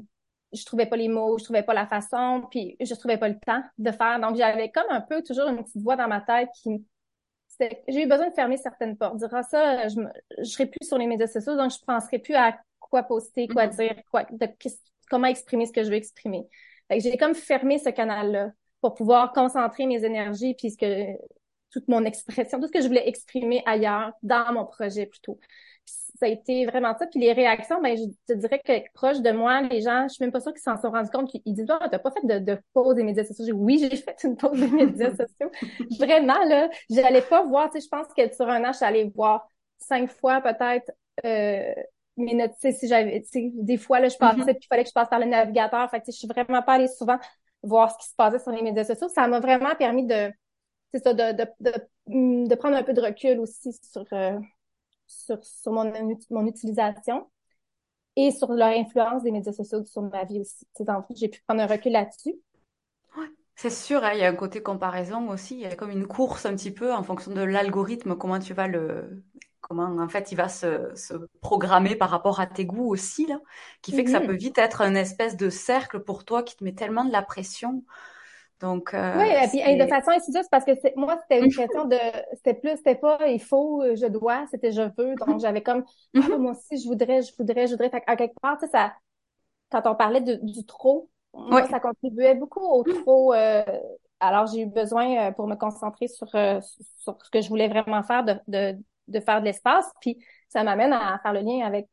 je 0.53 0.63
trouvais 0.67 0.87
pas 0.87 0.97
les 0.97 1.09
mots, 1.09 1.39
je 1.39 1.45
trouvais 1.45 1.63
pas 1.63 1.75
la 1.75 1.87
façon, 1.87 2.45
puis 2.51 2.77
je 2.81 2.95
trouvais 2.95 3.17
pas 3.17 3.29
le 3.29 3.39
temps 3.39 3.63
de 3.79 3.91
faire. 3.91 4.21
Donc 4.21 4.37
j'avais 4.37 4.71
comme 4.71 4.91
un 4.91 5.01
peu 5.01 5.23
toujours 5.23 5.49
une 5.49 5.65
petite 5.65 5.83
voix 5.83 5.97
dans 5.97 6.09
ma 6.09 6.21
tête 6.21 6.51
qui 6.63 6.85
j'ai 7.89 8.03
eu 8.03 8.07
besoin 8.07 8.29
de 8.29 8.35
fermer 8.35 8.59
certaines 8.59 8.99
portes. 8.99 9.17
Dire 9.17 9.31
ah, 9.33 9.43
ça, 9.43 9.89
je, 9.89 10.01
je 10.39 10.45
serai 10.45 10.67
plus 10.67 10.87
sur 10.87 10.99
les 10.99 11.07
médias 11.07 11.27
sociaux, 11.27 11.57
donc 11.57 11.71
je 11.71 11.79
penserai 11.87 12.19
plus 12.19 12.35
à 12.35 12.59
quoi 12.79 13.03
poster, 13.03 13.49
quoi 13.49 13.67
mm-hmm. 13.67 13.77
dire, 13.77 14.03
quoi, 14.11 14.25
de, 14.31 14.47
comment 15.11 15.27
exprimer 15.27 15.67
ce 15.67 15.73
que 15.73 15.83
je 15.83 15.89
veux 15.89 15.97
exprimer. 15.97 16.47
j'ai 16.91 17.17
comme 17.17 17.35
fermé 17.35 17.79
ce 17.79 17.91
canal-là 17.91 18.53
pour 18.81 18.95
pouvoir 18.95 19.33
concentrer 19.33 19.87
mes 19.87 20.05
énergies 20.05 20.55
puis 20.55 20.71
ce 20.71 20.77
que 20.77 21.17
toute 21.77 21.89
mon 21.89 22.05
expression, 22.05 22.59
tout 22.61 22.67
ce 22.67 22.73
que 22.73 22.81
je 22.81 22.87
voulais 22.87 23.09
exprimer 23.09 23.63
ailleurs 23.67 24.13
dans 24.23 24.53
mon 24.53 24.65
projet 24.65 25.07
plutôt. 25.07 25.39
ça 25.85 26.27
a 26.27 26.29
été 26.29 26.65
vraiment 26.65 26.97
ça. 26.99 27.07
Puis 27.07 27.21
les 27.21 27.33
réactions, 27.33 27.81
ben 27.83 27.97
je 27.97 28.05
te 28.33 28.39
dirais 28.39 28.61
que 28.65 28.73
proche 28.95 29.21
de 29.21 29.31
moi, 29.31 29.61
les 29.63 29.83
gens, 29.83 30.07
je 30.09 30.15
suis 30.15 30.25
même 30.25 30.33
pas 30.33 30.41
sûre 30.41 30.53
qu'ils 30.53 30.63
s'en 30.63 30.81
sont 30.81 30.91
rendus 30.91 31.11
compte. 31.11 31.31
Ils 31.45 31.55
disent, 31.55 31.67
oh, 31.69 31.87
t'as 31.91 31.99
pas 31.99 32.11
fait 32.11 32.27
de, 32.27 32.39
de 32.39 32.59
pause 32.73 32.95
des 32.95 33.05
médias 33.05 33.25
sociaux. 33.25 33.57
oui, 33.57 33.79
j'ai 33.79 33.97
fait 33.97 34.17
une 34.25 34.37
pause 34.37 34.59
des 34.59 34.69
médias 34.69 35.11
sociaux. 35.11 35.51
Vraiment, 35.99 36.43
là, 36.45 36.71
j'allais 36.89 37.23
pas 37.23 37.45
voir, 37.45 37.71
tu 37.71 37.81
sais, 37.81 37.85
je 37.85 37.89
pense 37.89 38.13
que 38.17 38.35
sur 38.35 38.49
un 38.49 38.65
an, 38.65 38.73
je 38.73 38.79
suis 38.79 38.87
allée 38.87 39.13
voir 39.15 39.47
cinq 39.79 40.11
fois 40.11 40.41
peut-être 40.41 40.91
euh, 41.25 41.75
mais 42.17 42.35
notes, 42.35 42.55
si 42.59 42.89
j'avais, 42.89 43.25
des 43.35 43.77
fois, 43.77 44.01
là, 44.01 44.09
je 44.09 44.17
passais, 44.17 44.41
mm-hmm. 44.41 44.45
puis 44.45 44.63
il 44.63 44.67
fallait 44.69 44.83
que 44.85 44.89
je 44.89 44.95
passe 44.95 45.09
par 45.09 45.19
le 45.19 45.27
navigateur. 45.27 45.91
Fait 45.91 46.01
que, 46.01 46.07
je 46.07 46.13
suis 46.13 46.29
vraiment 46.29 46.63
pas 46.63 46.75
allée 46.75 46.89
souvent 46.89 47.19
voir 47.63 47.91
ce 47.93 47.99
qui 47.99 48.11
se 48.11 48.15
passait 48.15 48.39
sur 48.39 48.53
les 48.53 48.63
médias 48.63 48.85
sociaux. 48.85 49.09
Ça 49.09 49.27
m'a 49.29 49.41
vraiment 49.41 49.75
permis 49.75 50.07
de, 50.07 50.33
c'est 50.93 51.03
ça, 51.03 51.13
de, 51.13 51.33
de, 51.37 51.47
de, 51.61 52.49
de, 52.49 52.55
prendre 52.55 52.77
un 52.77 52.83
peu 52.83 52.95
de 52.95 53.01
recul 53.01 53.39
aussi 53.41 53.73
sur, 53.73 54.05
euh, 54.13 54.39
sur, 55.07 55.43
sur 55.45 55.73
mon, 55.73 55.93
mon 56.31 56.47
utilisation 56.47 57.29
et 58.17 58.31
sur 58.31 58.53
leur 58.53 58.69
influence 58.69 59.23
des 59.23 59.31
médias 59.31 59.53
sociaux 59.53 59.85
sur 59.85 60.03
ma 60.03 60.25
vie 60.25 60.41
aussi. 60.41 60.67
J'ai 61.15 61.29
pu 61.29 61.43
prendre 61.47 61.63
un 61.63 61.67
recul 61.67 61.93
là-dessus. 61.93 62.35
Ouais, 63.17 63.27
c'est 63.57 63.71
sûr, 63.71 64.03
hein, 64.05 64.13
il 64.15 64.21
y 64.21 64.25
a 64.25 64.29
un 64.29 64.35
côté 64.35 64.63
comparaison 64.63 65.29
aussi. 65.29 65.57
Il 65.57 65.61
y 65.61 65.67
a 65.67 65.75
comme 65.75 65.91
une 65.91 66.07
course 66.07 66.47
un 66.47 66.57
petit 66.57 66.71
peu 66.71 66.95
en 66.95 67.03
fonction 67.03 67.33
de 67.33 67.43
l'algorithme, 67.43 68.17
comment 68.17 68.39
tu 68.39 68.55
vas 68.55 68.69
le, 68.69 69.23
comment 69.69 70.03
en 70.03 70.09
fait 70.09 70.33
il 70.33 70.37
va 70.37 70.49
se, 70.49 70.95
se, 70.95 71.15
programmer 71.41 71.97
par 71.97 72.11
rapport 72.11 72.41
à 72.41 72.47
tes 72.47 72.65
goûts 72.65 72.89
aussi 72.89 73.27
là, 73.27 73.39
qui 73.83 73.93
fait 73.93 74.05
que 74.05 74.11
ça 74.11 74.21
mhm. 74.21 74.27
peut 74.27 74.37
vite 74.37 74.59
être 74.59 74.83
une 74.83 74.97
espèce 74.97 75.37
de 75.37 75.51
cercle 75.51 76.01
pour 76.01 76.25
toi 76.25 76.43
qui 76.43 76.57
te 76.57 76.65
met 76.65 76.75
tellement 76.75 77.05
de 77.05 77.13
la 77.13 77.23
pression. 77.23 77.85
Donc 78.61 78.95
euh, 78.95 79.15
oui, 79.19 79.29
et 79.29 79.49
puis 79.49 79.77
de 79.77 79.87
façon 79.87 80.13
insidieuse 80.13 80.47
parce 80.51 80.65
que 80.65 80.73
moi 80.99 81.19
c'était 81.23 81.45
une 81.45 81.53
question 81.53 81.85
de 81.85 81.99
c'était 82.37 82.55
plus 82.55 82.75
c'était 82.77 82.95
pas 82.95 83.29
il 83.29 83.43
faut 83.43 83.85
je 83.95 84.07
dois 84.07 84.47
c'était 84.51 84.73
je 84.73 84.81
veux 84.81 85.15
donc 85.17 85.29
mhm. 85.29 85.41
j'avais 85.41 85.63
comme 85.63 85.85
ah, 86.17 86.21
mhm. 86.21 86.37
moi 86.39 86.53
aussi 86.53 86.83
je 86.83 86.89
voudrais 86.89 87.21
je 87.21 87.33
voudrais 87.39 87.67
je 87.67 87.73
voudrais 87.73 87.91
à 88.07 88.17
quelque 88.17 88.41
part 88.41 88.57
tu 88.57 88.65
sais 88.65 88.73
ça 88.73 88.95
quand 89.71 89.83
on 89.85 89.95
parlait 89.95 90.23
de, 90.23 90.39
du 90.43 90.65
trop 90.65 91.11
moi 91.35 91.67
ça 91.67 91.81
contribuait 91.81 92.35
beaucoup 92.35 92.65
au 92.65 92.83
trop 92.83 93.35
euh, 93.35 93.63
alors 94.21 94.47
j'ai 94.47 94.63
eu 94.63 94.67
besoin 94.67 95.27
euh, 95.27 95.33
pour 95.33 95.47
me 95.47 95.57
concentrer 95.57 96.09
sur 96.09 96.31
sur 96.31 97.19
ce 97.23 97.31
que 97.31 97.43
je 97.43 97.49
voulais 97.51 97.69
vraiment 97.69 98.03
faire 98.03 98.25
de, 98.25 98.37
de 98.49 98.79
de 99.09 99.21
faire 99.21 99.41
de 99.41 99.47
l'espace. 99.47 99.91
Puis 100.01 100.19
ça 100.49 100.63
m'amène 100.63 100.93
à 100.93 101.19
faire 101.23 101.33
le 101.33 101.41
lien 101.41 101.67
avec 101.67 101.89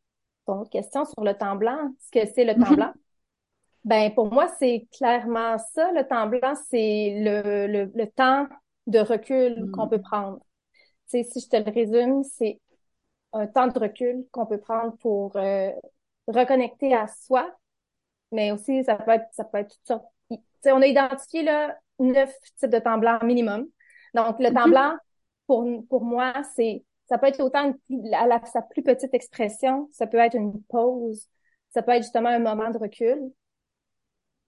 ton 0.45 0.61
autre 0.61 0.69
question 0.69 1.05
sur 1.05 1.23
le 1.23 1.33
temps 1.33 1.55
blanc. 1.55 1.93
Ce 1.99 2.11
que 2.11 2.27
c'est 2.33 2.43
le 2.43 2.55
temps 2.55 2.71
mm-hmm. 2.71 2.75
blanc? 2.75 2.93
Ben 3.85 4.13
pour 4.13 4.31
moi, 4.31 4.47
c'est 4.59 4.87
clairement 4.93 5.57
ça. 5.57 5.91
Le 5.91 6.07
temps 6.07 6.27
blanc, 6.27 6.53
c'est 6.69 7.15
le, 7.19 7.67
le, 7.67 7.91
le, 7.93 8.07
temps 8.07 8.47
de 8.87 8.99
recul 8.99 9.65
mm. 9.65 9.71
qu'on 9.71 9.89
peut 9.89 10.01
prendre. 10.01 10.39
Tu 11.09 11.17
sais, 11.17 11.23
si 11.23 11.41
je 11.41 11.49
te 11.49 11.57
le 11.57 11.71
résume, 11.71 12.23
c'est 12.23 12.59
un 13.33 13.47
temps 13.47 13.67
de 13.67 13.77
recul 13.77 14.25
qu'on 14.31 14.45
peut 14.45 14.59
prendre 14.59 14.95
pour 14.97 15.35
euh, 15.35 15.71
reconnecter 16.27 16.93
à 16.93 17.07
soi, 17.07 17.51
mais 18.31 18.51
aussi 18.51 18.83
ça 18.83 18.95
peut 18.95 19.11
être 19.11 19.25
ça 19.31 19.43
peut 19.43 19.57
être 19.57 19.71
toutes 19.75 19.87
sortes. 19.87 20.05
Tu 20.31 20.37
sais, 20.61 20.71
on 20.71 20.81
a 20.81 20.87
identifié 20.87 21.43
là 21.43 21.77
neuf 21.99 22.33
types 22.57 22.69
de 22.69 22.79
temps 22.79 22.97
blanc 22.97 23.19
minimum. 23.23 23.67
Donc 24.13 24.39
le 24.39 24.53
temps 24.53 24.67
mm-hmm. 24.67 24.69
blanc 24.69 24.93
pour 25.45 25.65
pour 25.89 26.05
moi, 26.05 26.33
c'est 26.55 26.85
ça 27.07 27.17
peut 27.17 27.27
être 27.27 27.41
autant 27.41 27.73
à 28.13 28.27
la, 28.27 28.43
sa 28.45 28.61
plus 28.61 28.83
petite 28.83 29.13
expression, 29.13 29.89
ça 29.91 30.07
peut 30.07 30.17
être 30.17 30.35
une 30.35 30.61
pause, 30.63 31.27
ça 31.69 31.81
peut 31.81 31.91
être 31.91 32.03
justement 32.03 32.29
un 32.29 32.39
moment 32.39 32.69
de 32.69 32.77
recul. 32.77 33.19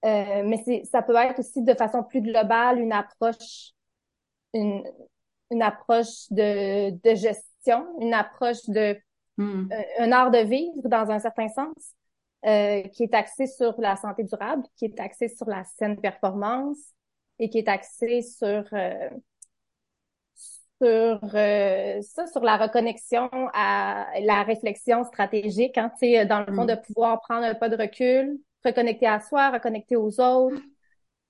Euh, 0.06 0.44
mais 0.46 0.62
c'est, 0.64 0.84
ça 0.86 1.02
peut 1.02 1.16
être 1.16 1.40
aussi 1.40 1.64
de 1.64 1.74
façon 1.74 2.04
plus 2.04 2.22
globale 2.22 2.80
une 2.80 2.94
approche, 2.94 3.72
une, 4.54 4.84
une 5.52 5.64
approche 5.64 6.30
de, 6.30 6.92
de 6.92 7.16
gestion, 7.16 7.88
une 8.00 8.14
approche 8.14 8.64
de 8.68 8.98
hmm. 9.38 9.72
euh, 9.72 9.84
un 10.00 10.12
art 10.12 10.30
de 10.32 10.40
vivre 10.40 10.88
dans 10.88 11.10
un 11.10 11.20
certain 11.20 11.48
sens, 11.48 11.96
euh, 12.46 12.84
qui 12.90 13.04
est 13.04 13.14
axé 13.16 13.48
sur 13.48 13.74
la 13.82 13.96
santé 13.96 14.24
durable, 14.24 14.64
qui 14.78 14.86
est 14.86 15.00
axé 15.00 15.28
sur 15.28 15.50
la 15.50 15.64
saine 15.64 16.00
performance 16.00 16.78
et 17.40 17.50
qui 17.50 17.58
est 17.58 17.68
axé 17.68 18.22
sur 18.22 18.64
euh, 18.74 19.10
sur 20.82 21.20
euh, 21.34 22.02
ça, 22.02 22.28
sur 22.28 22.42
la 22.42 22.58
reconnexion 22.58 23.30
à 23.54 24.08
la 24.22 24.44
réflexion 24.44 25.04
stratégique, 25.06 25.78
hein, 25.78 25.92
dans 26.26 26.46
le 26.46 26.54
fond, 26.54 26.64
mm. 26.64 26.68
de 26.68 26.76
pouvoir 26.76 27.22
prendre 27.22 27.46
un 27.46 27.56
pas 27.56 27.70
de 27.70 27.78
recul, 27.78 28.38
reconnecter 28.64 29.08
à 29.08 29.20
soi, 29.20 29.52
reconnecter 29.52 29.96
aux 29.96 30.20
autres, 30.20 30.62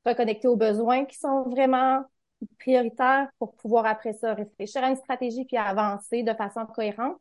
reconnecter 0.06 0.48
aux 0.48 0.56
besoins 0.56 1.06
qui 1.06 1.18
sont 1.18 1.44
vraiment 1.44 2.04
prioritaires 2.60 3.30
pour 3.40 3.56
pouvoir 3.56 3.86
après 3.86 4.14
ça 4.14 4.34
réfléchir 4.34 4.84
à 4.84 4.90
une 4.90 4.96
stratégie 4.96 5.46
puis 5.46 5.58
avancer 5.58 6.24
de 6.24 6.34
façon 6.34 6.66
cohérente. 6.66 7.18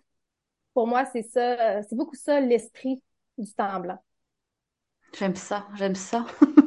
pour 0.73 0.87
moi, 0.87 1.05
c'est 1.07 1.23
ça, 1.23 1.83
c'est 1.83 1.97
beaucoup 1.97 2.17
ça 2.17 2.41
l'esprit 2.41 3.03
du 3.39 3.53
temps 3.53 3.81
blanc. 3.81 3.99
J'aime 5.17 5.37
ça, 5.37 5.67
j'aime 5.77 5.95
ça. 5.95 6.27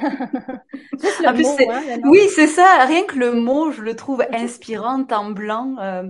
Hein, 1.26 1.34
oui, 2.04 2.20
c'est 2.34 2.46
ça. 2.46 2.84
Rien 2.86 3.04
que 3.04 3.18
le 3.18 3.32
mot, 3.32 3.70
je 3.70 3.82
le 3.82 3.94
trouve 3.94 4.22
inspirant, 4.32 5.04
temps 5.04 5.30
blanc. 5.30 5.76
Euh, 5.78 6.04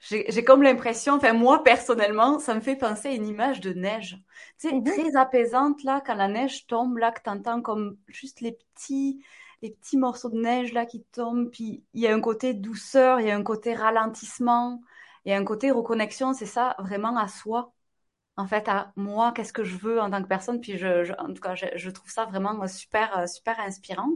j'ai 0.00 0.44
comme 0.44 0.62
l'impression, 0.62 1.14
enfin 1.14 1.32
moi 1.32 1.62
personnellement, 1.62 2.38
ça 2.38 2.54
me 2.54 2.60
fait 2.60 2.76
penser 2.76 3.08
à 3.08 3.12
une 3.12 3.26
image 3.26 3.60
de 3.60 3.72
neige. 3.72 4.18
Tu 4.58 4.68
sais, 4.68 4.74
mhm. 4.74 4.84
très 4.84 5.16
apaisante 5.16 5.82
là, 5.84 6.02
quand 6.04 6.14
la 6.14 6.28
neige 6.28 6.66
tombe 6.66 6.96
là, 6.98 7.12
que 7.12 7.22
t'entends 7.22 7.60
comme 7.60 7.96
juste 8.08 8.40
les 8.40 8.52
petits, 8.52 9.22
les 9.62 9.70
petits 9.70 9.98
morceaux 9.98 10.30
de 10.30 10.40
neige 10.40 10.72
là 10.72 10.86
qui 10.86 11.02
tombent. 11.12 11.50
Puis 11.50 11.84
il 11.94 12.00
y 12.00 12.06
a 12.06 12.14
un 12.14 12.20
côté 12.20 12.54
douceur, 12.54 13.20
il 13.20 13.26
y 13.26 13.30
a 13.30 13.36
un 13.36 13.42
côté 13.42 13.74
ralentissement, 13.74 14.80
il 15.24 15.30
y 15.30 15.34
a 15.34 15.38
un 15.38 15.44
côté 15.44 15.70
reconnexion. 15.70 16.32
C'est 16.32 16.46
ça, 16.46 16.76
vraiment 16.78 17.16
à 17.16 17.28
soi 17.28 17.72
en 18.36 18.46
fait 18.46 18.68
à 18.68 18.92
moi, 18.96 19.32
qu'est-ce 19.32 19.52
que 19.52 19.64
je 19.64 19.76
veux 19.76 20.00
en 20.00 20.10
tant 20.10 20.22
que 20.22 20.28
personne? 20.28 20.60
Puis 20.60 20.78
je, 20.78 21.12
en 21.18 21.32
tout 21.32 21.40
cas, 21.40 21.54
je, 21.54 21.90
trouve 21.90 22.10
ça 22.10 22.24
vraiment 22.24 22.66
super, 22.66 23.18
euh, 23.18 23.26
super 23.26 23.60
inspirant. 23.60 24.10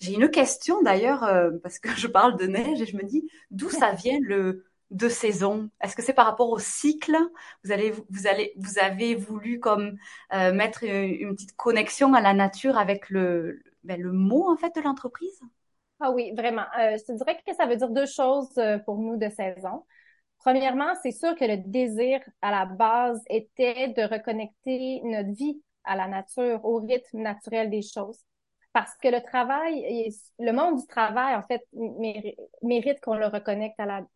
J'ai 0.00 0.14
une 0.14 0.30
question 0.30 0.82
d'ailleurs 0.82 1.24
euh, 1.24 1.50
parce 1.62 1.78
que 1.78 1.90
je 1.96 2.06
parle 2.06 2.36
de 2.36 2.46
neige 2.46 2.80
et 2.80 2.86
je 2.86 2.96
me 2.96 3.04
dis 3.04 3.28
d'où 3.50 3.68
ça 3.70 3.92
vient 4.04 4.18
le 4.22 4.64
de 4.90 5.10
saison. 5.10 5.68
Est-ce 5.82 5.94
que 5.94 6.00
c'est 6.00 6.14
par 6.14 6.24
rapport 6.24 6.48
au 6.48 6.58
cycle? 6.58 7.14
Vous 7.62 7.72
allez, 7.72 7.92
vous 8.08 8.26
allez, 8.26 8.54
vous 8.56 8.78
avez 8.78 9.14
voulu 9.14 9.60
comme 9.60 9.98
euh, 10.32 10.50
mettre 10.54 10.82
une, 10.82 11.34
petite 11.34 11.54
connexion 11.56 12.14
à 12.14 12.22
la 12.22 12.32
nature 12.32 12.78
avec 12.78 13.10
le, 13.10 13.62
ben, 13.84 14.00
le 14.00 14.12
mot 14.12 14.48
en 14.48 14.56
fait 14.56 14.74
de 14.74 14.80
l'entreprise? 14.80 15.42
Ah 16.00 16.10
oui, 16.10 16.32
vraiment. 16.34 16.64
je 16.78 17.04
te 17.04 17.12
dirais 17.12 17.38
que 17.46 17.54
ça 17.54 17.66
veut 17.66 17.76
dire 17.76 17.90
deux 17.90 18.06
choses 18.06 18.58
pour 18.86 18.96
nous 18.96 19.18
de 19.18 19.28
saison. 19.28 19.84
Premièrement, 20.48 20.94
c'est 21.02 21.12
sûr 21.12 21.34
que 21.34 21.44
le 21.44 21.58
désir 21.58 22.20
à 22.40 22.50
la 22.50 22.64
base 22.64 23.20
était 23.28 23.88
de 23.88 24.00
reconnecter 24.00 25.02
notre 25.04 25.34
vie 25.34 25.60
à 25.84 25.94
la 25.94 26.08
nature, 26.08 26.64
au 26.64 26.78
rythme 26.78 27.18
naturel 27.18 27.68
des 27.68 27.82
choses. 27.82 28.18
Parce 28.72 28.94
que 28.96 29.08
le 29.08 29.20
travail, 29.20 30.10
le 30.38 30.52
monde 30.52 30.80
du 30.80 30.86
travail, 30.86 31.34
en 31.34 31.42
fait, 31.42 31.60
mérite 32.62 32.98
qu'on 33.02 33.16
le 33.16 33.26
reconnecte 33.26 33.78
à 33.78 33.84
la, 33.84 34.06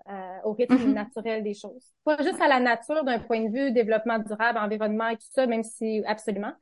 au 0.45 0.55
rythme 0.55 0.77
mm-hmm. 0.77 0.95
naturel 0.95 1.42
des 1.42 1.53
choses. 1.53 1.85
Pas 2.05 2.16
juste 2.23 2.40
à 2.40 2.49
la 2.49 2.61
nature 2.61 3.05
d'un 3.05 3.18
point 3.18 3.47
de 3.47 3.53
vue 3.53 3.71
développement 3.71 4.18
durable, 4.18 4.59
environnement 4.59 5.09
et 5.09 5.16
tout 5.16 5.29
ça, 5.33 5.47
même 5.47 5.64
si 5.64 6.03
absolument, 6.07 6.55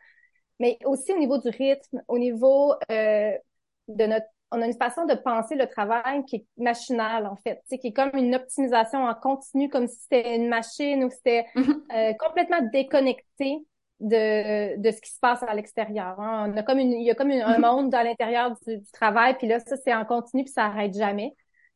mais 0.58 0.78
aussi 0.84 1.12
au 1.12 1.18
niveau 1.18 1.38
du 1.38 1.48
rythme, 1.48 2.02
au 2.08 2.18
niveau 2.18 2.74
euh, 2.90 3.38
de 3.86 4.04
notre 4.04 4.26
on 4.52 4.60
a 4.60 4.66
une 4.66 4.76
façon 4.76 5.06
de 5.06 5.14
penser 5.14 5.54
le 5.54 5.66
travail 5.66 6.24
qui 6.24 6.36
est 6.36 6.46
machinale, 6.56 7.26
en 7.26 7.36
fait, 7.36 7.62
qui 7.68 7.88
est 7.88 7.92
comme 7.92 8.10
une 8.14 8.34
optimisation 8.34 9.04
en 9.04 9.14
continu, 9.14 9.68
comme 9.68 9.86
si 9.86 9.98
c'était 10.00 10.36
une 10.36 10.48
machine 10.48 11.04
ou 11.04 11.10
c'était 11.10 11.46
mm-hmm. 11.54 11.82
euh, 11.94 12.12
complètement 12.18 12.60
déconnecté 12.72 13.58
de, 14.00 14.80
de 14.80 14.90
ce 14.90 15.00
qui 15.00 15.10
se 15.10 15.20
passe 15.20 15.42
à 15.44 15.54
l'extérieur. 15.54 16.18
Hein. 16.18 16.52
On 16.52 16.56
a 16.56 16.62
comme 16.62 16.78
une, 16.78 16.92
il 16.92 17.04
y 17.04 17.10
a 17.10 17.14
comme 17.14 17.30
un 17.30 17.58
mm-hmm. 17.58 17.60
monde 17.60 17.94
à 17.94 18.02
l'intérieur 18.02 18.56
du, 18.66 18.80
travail, 18.92 19.36
puis 19.38 19.46
là, 19.46 19.60
ça, 19.60 19.76
c'est 19.76 19.94
en 19.94 20.04
continu, 20.04 20.42
puis 20.44 20.52
ça 20.52 20.64
arrête 20.64 20.94
jamais. 20.94 21.32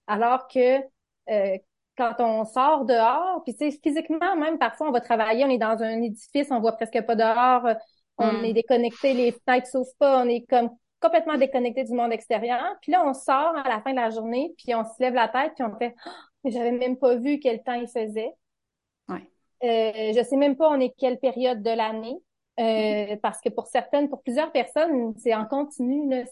Alors 0.06 0.48
que 0.48 0.78
euh, 1.30 1.58
quand 1.96 2.14
on 2.18 2.44
sort 2.44 2.87
dehors, 2.87 3.42
puis 3.44 3.54
c'est 3.56 3.70
physiquement 3.70 4.37
même, 4.37 4.58
parfois, 4.58 4.88
on 4.88 4.92
va 4.92 5.00
travailler, 5.00 5.44
on 5.44 5.50
est 5.50 5.58
dans 5.58 5.80
un 5.80 6.02
édifice, 6.02 6.48
on 6.50 6.58
voit 6.58 6.72
presque 6.72 7.00
pas 7.02 7.14
dehors, 7.14 7.68
on 8.18 8.32
mm. 8.32 8.44
est 8.46 8.52
déconnecté, 8.52 9.12
les 9.14 9.32
fenêtres 9.32 9.68
s'ouvrent 9.68 9.96
pas, 9.98 10.24
on 10.24 10.28
est 10.28 10.44
comme 10.48 10.70
complètement 11.04 11.36
déconnecté 11.36 11.84
du 11.84 11.92
monde 11.92 12.12
extérieur. 12.12 12.76
Puis 12.80 12.92
là, 12.92 13.04
on 13.06 13.12
sort 13.12 13.56
à 13.56 13.68
la 13.68 13.80
fin 13.82 13.90
de 13.90 13.96
la 13.96 14.10
journée, 14.10 14.54
puis 14.56 14.74
on 14.74 14.84
se 14.84 15.00
lève 15.00 15.14
la 15.14 15.28
tête, 15.28 15.52
puis 15.54 15.64
on 15.64 15.76
fait 15.76 15.94
oh, 16.06 16.10
mais 16.42 16.50
j'avais 16.50 16.72
même 16.72 16.96
pas 16.96 17.16
vu 17.16 17.38
quel 17.38 17.62
temps 17.62 17.74
il 17.74 17.88
faisait. 17.88 18.32
Ouais. 19.08 19.28
Euh, 19.62 20.12
je 20.16 20.24
sais 20.24 20.36
même 20.36 20.56
pas 20.56 20.68
on 20.68 20.80
est 20.80 20.94
quelle 20.96 21.18
période 21.18 21.62
de 21.62 21.70
l'année. 21.70 22.16
Euh, 22.60 22.62
mm-hmm. 22.62 23.20
parce 23.20 23.40
que 23.40 23.48
pour 23.48 23.66
certaines, 23.66 24.08
pour 24.08 24.22
plusieurs 24.22 24.52
personnes, 24.52 25.14
c'est 25.18 25.34
en 25.34 25.44
continu. 25.44 26.08
Là, 26.08 26.22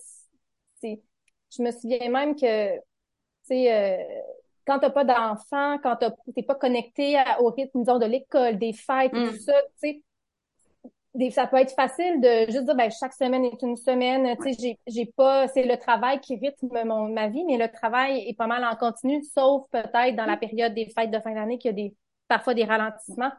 je 0.82 1.62
me 1.62 1.70
souviens 1.72 2.08
même 2.10 2.36
que, 2.36 2.76
tu 2.76 2.82
sais, 3.42 3.72
euh, 3.72 4.20
quand 4.64 4.78
t'as 4.78 4.90
pas 4.90 5.04
d'enfants, 5.04 5.78
quand 5.82 5.96
t'es 6.34 6.42
pas 6.44 6.54
connecté 6.54 7.20
au 7.40 7.48
rythme, 7.48 7.80
disons, 7.80 7.98
de 7.98 8.06
l'école, 8.06 8.56
des 8.58 8.72
fêtes, 8.72 9.12
mm. 9.12 9.30
tout 9.30 9.36
ça, 9.36 9.54
tu 9.62 9.88
sais, 9.88 10.02
ça 11.30 11.46
peut 11.46 11.58
être 11.58 11.74
facile 11.74 12.20
de 12.20 12.50
juste 12.50 12.64
dire 12.64 12.74
ben 12.74 12.90
chaque 12.90 13.12
semaine 13.12 13.44
est 13.44 13.60
une 13.62 13.76
semaine. 13.76 14.36
Tu 14.38 14.52
sais 14.52 14.58
j'ai 14.60 14.78
j'ai 14.86 15.06
pas 15.06 15.46
c'est 15.48 15.64
le 15.64 15.76
travail 15.76 16.20
qui 16.20 16.36
rythme 16.36 16.84
mon 16.84 17.08
ma 17.12 17.28
vie 17.28 17.44
mais 17.44 17.58
le 17.58 17.70
travail 17.70 18.26
est 18.28 18.36
pas 18.36 18.46
mal 18.46 18.64
en 18.64 18.76
continu 18.76 19.22
sauf 19.22 19.66
peut-être 19.70 20.16
dans 20.16 20.24
la 20.24 20.36
période 20.36 20.74
des 20.74 20.86
fêtes 20.86 21.10
de 21.10 21.20
fin 21.20 21.34
d'année 21.34 21.58
qu'il 21.58 21.70
y 21.70 21.74
a 21.74 21.74
des 21.74 21.96
parfois 22.28 22.54
des 22.54 22.64
ralentissements. 22.64 23.32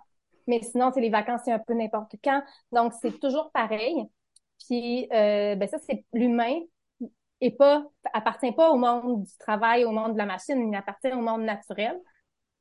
Mais 0.47 0.61
sinon 0.61 0.91
c'est 0.93 1.01
les 1.01 1.09
vacances 1.09 1.41
c'est 1.45 1.51
un 1.51 1.59
peu 1.59 1.73
n'importe 1.73 2.15
quand. 2.23 2.43
Donc 2.71 2.93
c'est 3.01 3.19
toujours 3.19 3.51
pareil. 3.51 3.95
Puis 4.67 5.07
euh, 5.11 5.55
ben 5.55 5.67
ça 5.67 5.77
c'est 5.79 6.05
l'humain 6.13 6.59
et 7.41 7.51
pas 7.51 7.83
appartient 8.13 8.51
pas 8.51 8.69
au 8.69 8.77
monde 8.77 9.23
du 9.23 9.37
travail 9.39 9.83
au 9.83 9.91
monde 9.91 10.13
de 10.13 10.17
la 10.19 10.25
machine. 10.25 10.67
Il 10.71 10.75
appartient 10.75 11.11
au 11.11 11.21
monde 11.21 11.41
naturel 11.41 11.99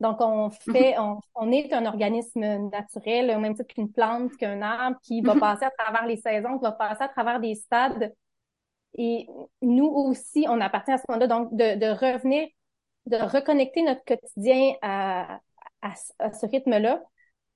donc, 0.02 0.16
on 0.20 0.50
fait, 0.50 0.96
mhm. 0.98 1.20
on, 1.36 1.52
est 1.52 1.72
un 1.72 1.86
organisme 1.86 2.40
naturel, 2.40 3.30
au 3.36 3.38
même 3.38 3.54
titre 3.54 3.72
qu'une 3.72 3.90
plante, 3.90 4.36
qu'un 4.36 4.60
arbre, 4.60 4.98
qui 5.02 5.20
va 5.20 5.34
mhm. 5.34 5.40
passer 5.40 5.64
à 5.64 5.70
travers 5.70 6.06
les 6.06 6.16
saisons, 6.16 6.58
qui 6.58 6.64
va 6.64 6.72
passer 6.72 7.04
à 7.04 7.08
travers 7.08 7.38
des 7.38 7.54
stades. 7.54 8.12
Et 8.98 9.28
nous 9.62 9.86
aussi, 9.86 10.44
on 10.48 10.60
appartient 10.60 10.90
à 10.90 10.98
ce 10.98 11.04
moment-là, 11.08 11.28
donc 11.28 11.54
de, 11.54 11.90
revenir, 11.92 12.48
de 13.06 13.16
reconnecter 13.16 13.82
notre 13.82 14.04
quotidien 14.04 14.74
à, 14.82 15.38
ce 15.94 16.46
rythme-là, 16.46 17.00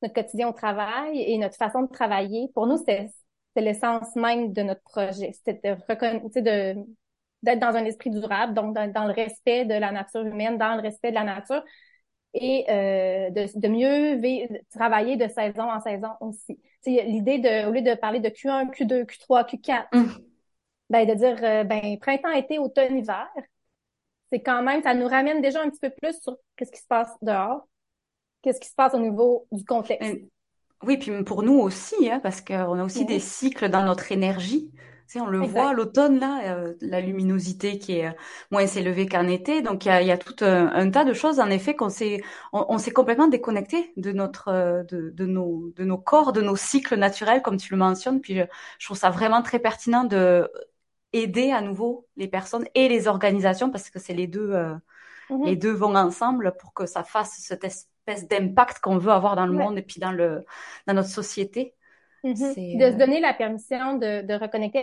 notre 0.02 0.14
quotidien 0.14 0.48
au 0.48 0.52
travail 0.52 1.20
et 1.20 1.36
notre 1.38 1.56
façon 1.56 1.82
de 1.82 1.90
travailler. 1.90 2.48
Pour 2.54 2.68
nous, 2.68 2.78
c'est 2.86 3.10
l'essence 3.56 4.14
même 4.14 4.52
de 4.52 4.62
notre 4.62 4.82
projet. 4.82 5.32
C'était 5.32 5.74
de 5.74 6.74
d'être 7.42 7.60
dans 7.60 7.76
un 7.76 7.84
esprit 7.84 8.10
durable, 8.10 8.54
donc 8.54 8.74
dans, 8.74 9.04
le 9.04 9.12
respect 9.12 9.64
de 9.64 9.74
la 9.74 9.92
nature 9.92 10.22
humaine, 10.22 10.58
dans 10.58 10.74
le 10.74 10.80
respect 10.80 11.10
de 11.10 11.14
la 11.14 11.24
nature, 11.24 11.62
et 12.36 12.64
euh, 12.68 13.30
de, 13.30 13.58
de, 13.58 13.68
mieux 13.68 14.58
travailler 14.70 15.16
de 15.16 15.26
saison 15.28 15.70
en 15.70 15.80
saison 15.80 16.10
aussi. 16.20 16.60
L'idée 16.84 17.38
de, 17.38 17.68
au 17.68 17.72
lieu 17.72 17.82
de 17.82 17.94
parler 17.94 18.20
de 18.20 18.28
Q1, 18.28 18.70
Q2, 18.70 19.04
Q3, 19.04 19.48
Q4, 19.48 19.86
ben, 20.90 21.06
de 21.06 21.14
dire 21.14 21.38
euh, 21.42 21.64
ben, 21.64 21.98
printemps, 21.98 22.30
été, 22.30 22.58
automne, 22.58 22.98
hiver, 22.98 23.28
c'est 24.30 24.40
quand 24.40 24.62
même, 24.62 24.82
ça 24.82 24.94
nous 24.94 25.08
ramène 25.08 25.40
déjà 25.40 25.62
un 25.62 25.70
petit 25.70 25.80
peu 25.80 25.90
plus 25.90 26.20
sur 26.20 26.36
qu'est-ce 26.56 26.70
qui 26.70 26.80
se 26.80 26.86
passe 26.86 27.10
dehors, 27.22 27.66
qu'est-ce 28.42 28.60
qui 28.60 28.68
se 28.68 28.74
passe 28.74 28.94
au 28.94 29.00
niveau 29.00 29.46
du 29.50 29.64
contexte. 29.64 30.16
Oui, 30.82 30.98
puis 30.98 31.24
pour 31.24 31.42
nous 31.42 31.58
aussi, 31.58 32.10
hein, 32.10 32.20
parce 32.22 32.42
qu'on 32.42 32.78
a 32.78 32.84
aussi 32.84 33.06
des 33.06 33.18
cycles 33.18 33.70
dans 33.70 33.84
notre 33.84 34.12
énergie 34.12 34.70
on 35.14 35.26
le 35.26 35.40
voit 35.40 35.72
l'automne 35.72 36.18
là, 36.18 36.56
euh, 36.56 36.74
la 36.80 37.00
luminosité 37.00 37.78
qui 37.78 37.98
est 37.98 38.08
euh, 38.08 38.12
moins 38.50 38.66
élevée 38.66 39.06
qu'en 39.06 39.26
été. 39.28 39.62
Donc 39.62 39.84
il 39.86 39.88
y 39.88 40.10
a, 40.10 40.18
tout 40.18 40.44
un, 40.44 40.90
tas 40.90 41.04
de 41.04 41.12
choses 41.12 41.40
en 41.40 41.48
effet 41.48 41.74
qu'on 41.74 41.88
s'est 41.88 42.22
on, 42.52 42.78
s'est 42.78 42.90
complètement 42.90 43.28
déconnecté 43.28 43.92
de 43.96 44.12
notre 44.12 44.48
euh, 44.48 44.82
de, 44.84 45.10
de, 45.10 45.26
nos 45.26 45.72
de 45.76 45.84
nos 45.84 45.98
corps, 45.98 46.32
de 46.32 46.40
nos 46.40 46.56
cycles 46.56 46.96
naturels 46.96 47.42
comme 47.42 47.56
tu 47.56 47.72
le 47.72 47.78
mentionnes. 47.78 48.20
Puis 48.20 48.36
je, 48.78 48.84
trouve 48.84 48.96
ça 48.96 49.10
vraiment 49.10 49.42
très 49.42 49.58
pertinent 49.58 50.04
de 50.04 50.50
aider 51.12 51.50
à 51.52 51.60
nouveau 51.60 52.06
les 52.16 52.28
personnes 52.28 52.66
et 52.74 52.88
les 52.88 53.08
organisations 53.08 53.70
parce 53.70 53.90
que 53.90 53.98
c'est 53.98 54.14
les 54.14 54.26
deux 54.26 54.54
mm-hmm. 55.30 55.46
les 55.46 55.56
deux 55.56 55.72
vont 55.72 55.94
ensemble 55.94 56.54
pour 56.58 56.74
que 56.74 56.86
ça 56.86 57.04
fasse 57.04 57.36
cette 57.38 57.64
espèce 57.64 58.28
d'impact 58.28 58.80
qu'on 58.80 58.98
veut 58.98 59.12
avoir 59.12 59.36
dans 59.36 59.46
le 59.46 59.52
monde 59.52 59.78
et 59.78 59.82
puis 59.82 60.00
dans 60.00 60.12
le 60.12 60.44
dans 60.86 60.94
notre 60.94 61.08
société. 61.08 61.75
Mm-hmm. 62.24 62.78
De 62.78 62.92
se 62.92 62.96
donner 62.96 63.20
la 63.20 63.34
permission 63.34 63.94
de, 63.94 64.22
de 64.22 64.34
reconnecter, 64.34 64.82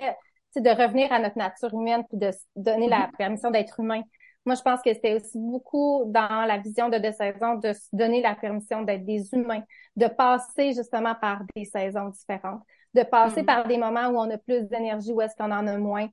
de 0.56 0.69
revenir 0.69 1.12
à 1.12 1.19
notre 1.19 1.38
nature 1.38 1.74
humaine, 1.74 2.04
puis 2.08 2.17
de 2.17 2.32
se 2.32 2.46
donner 2.56 2.88
la 2.88 3.08
mm-hmm. 3.08 3.17
permission 3.17 3.52
d'être 3.52 3.80
humain. 3.80 4.02
Moi, 4.46 4.56
je 4.56 4.62
pense 4.62 4.82
que 4.82 4.93
c'était 4.93 5.15
aussi 5.15 5.39
beaucoup 5.39 6.04
dans 6.08 6.46
la 6.46 6.58
vision 6.58 6.89
de 6.89 6.98
deux 6.98 7.13
saisons 7.13 7.56
de 7.56 7.72
se 7.72 7.88
donner 7.93 8.22
la 8.22 8.36
permission 8.36 8.82
d'être 8.82 9.06
des 9.06 9.34
humains, 9.34 9.63
de 9.96 10.08
passer 10.08 10.74
justement 10.74 11.15
par 11.15 11.43
des 11.56 11.63
saisons 11.63 12.10
différentes, 12.10 12.62
de 12.93 13.04
passer 13.04 13.41
mm-hmm. 13.41 13.46
par 13.46 13.67
des 13.67 13.78
moments 13.78 14.08
où 14.08 14.17
on 14.17 14.30
a 14.30 14.38
plus 14.38 14.67
d'énergie, 14.67 15.13
où 15.13 15.22
est-ce 15.22 15.36
qu'on 15.36 15.52
en 15.52 15.65
a 15.65 15.78
moins, 15.78 16.10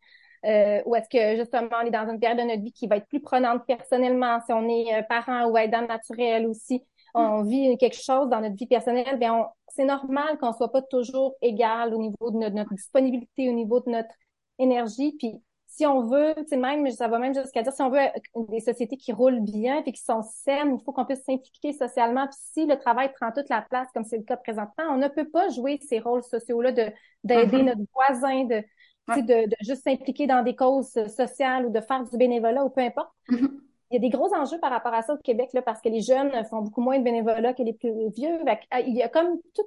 euh, 0.46 0.80
ou 0.86 0.94
est-ce 0.94 1.08
que 1.08 1.36
justement 1.36 1.68
on 1.82 1.86
est 1.86 1.90
dans 1.90 2.08
une 2.08 2.20
période 2.20 2.38
de 2.38 2.44
notre 2.44 2.62
vie 2.62 2.72
qui 2.72 2.86
va 2.86 2.96
être 2.96 3.08
plus 3.08 3.20
prenante 3.20 3.66
personnellement, 3.66 4.40
si 4.46 4.52
on 4.52 4.66
est 4.68 4.94
euh, 4.94 5.02
parent 5.02 5.46
ou 5.46 5.58
aidant 5.58 5.86
naturel 5.86 6.46
aussi, 6.46 6.84
on 7.14 7.42
vit 7.42 7.76
quelque 7.78 8.00
chose 8.00 8.28
dans 8.28 8.40
notre 8.40 8.56
vie 8.56 8.66
personnelle, 8.66 9.18
bien, 9.18 9.46
c'est 9.68 9.84
normal 9.84 10.38
qu'on 10.38 10.52
soit 10.52 10.72
pas 10.72 10.82
toujours 10.82 11.34
égal 11.42 11.94
au 11.94 11.98
niveau 11.98 12.30
de 12.30 12.36
notre, 12.36 12.74
disponibilité, 12.74 13.48
au 13.48 13.52
niveau 13.52 13.80
de 13.80 13.90
notre 13.90 14.14
énergie. 14.58 15.14
Puis 15.18 15.42
si 15.66 15.86
on 15.86 16.06
veut, 16.06 16.34
tu 16.36 16.48
sais, 16.48 16.56
même, 16.56 16.88
ça 16.90 17.08
va 17.08 17.18
même 17.18 17.34
jusqu'à 17.34 17.62
dire, 17.62 17.72
si 17.72 17.82
on 17.82 17.90
veut 17.90 18.00
des 18.48 18.60
sociétés 18.60 18.96
qui 18.96 19.12
roulent 19.12 19.40
bien 19.40 19.82
et 19.84 19.92
qui 19.92 20.02
sont 20.02 20.22
saines, 20.22 20.76
il 20.78 20.84
faut 20.84 20.92
qu'on 20.92 21.04
puisse 21.04 21.24
s'impliquer 21.24 21.72
socialement. 21.72 22.26
Puis 22.26 22.38
si 22.52 22.66
le 22.66 22.76
travail 22.76 23.12
prend 23.12 23.32
toute 23.32 23.48
la 23.48 23.62
place, 23.62 23.88
comme 23.94 24.04
c'est 24.04 24.18
le 24.18 24.24
cas 24.24 24.36
présentement, 24.36 24.84
on 24.90 24.96
ne 24.96 25.08
peut 25.08 25.28
pas 25.28 25.48
jouer 25.48 25.78
ces 25.88 26.00
rôles 26.00 26.24
sociaux-là 26.24 26.72
de 26.72 26.86
d'aider 27.22 27.58
mm-hmm. 27.58 27.64
notre 27.64 27.80
voisin, 27.92 28.44
de, 28.44 28.62
de, 29.08 29.48
de, 29.48 29.56
juste 29.60 29.84
s'impliquer 29.84 30.26
dans 30.26 30.42
des 30.42 30.56
causes 30.56 30.92
sociales 31.14 31.66
ou 31.66 31.70
de 31.70 31.80
faire 31.80 32.02
du 32.04 32.16
bénévolat 32.16 32.64
ou 32.64 32.70
peu 32.70 32.80
importe. 32.80 33.12
Mm-hmm 33.28 33.60
il 33.90 33.94
y 33.94 33.96
a 33.96 34.00
des 34.00 34.10
gros 34.10 34.32
enjeux 34.34 34.58
par 34.60 34.70
rapport 34.70 34.94
à 34.94 35.02
ça 35.02 35.14
au 35.14 35.18
Québec, 35.18 35.50
là, 35.52 35.62
parce 35.62 35.80
que 35.80 35.88
les 35.88 36.00
jeunes 36.00 36.44
font 36.44 36.62
beaucoup 36.62 36.80
moins 36.80 36.98
de 36.98 37.04
bénévolat 37.04 37.54
que 37.54 37.62
les 37.62 37.72
plus 37.72 37.92
vieux. 38.10 38.38
Ah, 38.70 38.80
il 38.80 38.94
y 38.94 39.02
a 39.02 39.08
comme 39.08 39.40
tout 39.54 39.64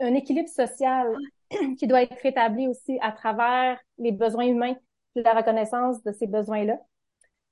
un 0.00 0.14
équilibre 0.14 0.48
social 0.48 1.06
qui 1.78 1.86
doit 1.86 2.02
être 2.02 2.20
rétabli 2.22 2.68
aussi 2.68 2.98
à 3.00 3.12
travers 3.12 3.78
les 3.98 4.12
besoins 4.12 4.46
humains 4.46 4.74
et 5.16 5.22
la 5.22 5.32
reconnaissance 5.32 6.02
de 6.02 6.12
ces 6.12 6.26
besoins-là. 6.26 6.78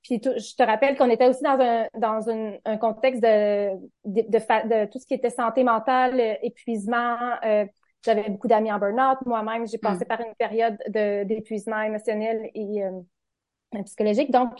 Puis 0.03 0.21
je 0.23 0.55
te 0.55 0.63
rappelle 0.63 0.95
qu'on 0.95 1.09
était 1.09 1.27
aussi 1.27 1.43
dans 1.43 1.59
un 1.59 1.87
dans 1.97 2.29
un, 2.29 2.77
contexte 2.77 3.21
de 3.21 3.75
de, 4.05 4.21
de, 4.21 4.85
tout 4.89 4.99
ce 4.99 5.05
qui 5.05 5.13
était 5.13 5.29
santé 5.29 5.63
mentale, 5.63 6.37
épuisement. 6.41 7.17
Euh, 7.43 7.65
j'avais 8.05 8.29
beaucoup 8.29 8.47
d'amis 8.47 8.71
en 8.71 8.79
burn-out. 8.79 9.17
Moi-même, 9.25 9.67
j'ai 9.67 9.77
passé 9.77 10.05
mm. 10.05 10.07
par 10.07 10.21
une 10.21 10.35
période 10.35 10.77
d'épuisement 10.87 11.81
émotionnel 11.81 12.49
et 12.53 12.85
euh, 12.85 13.83
psychologique. 13.83 14.31
Donc, 14.31 14.51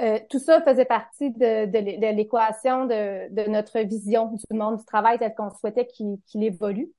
euh, 0.00 0.18
tout 0.28 0.40
ça 0.40 0.60
faisait 0.62 0.84
partie 0.84 1.30
de, 1.30 1.66
de, 1.66 2.14
l'équation 2.16 2.86
de, 2.86 3.32
de, 3.32 3.48
notre 3.48 3.78
vision 3.80 4.26
du 4.26 4.56
monde 4.56 4.78
du 4.78 4.84
travail 4.84 5.18
tel 5.18 5.34
qu'on 5.34 5.50
souhaitait 5.50 5.86
qu'il 5.86 6.42
évolue. 6.42 6.90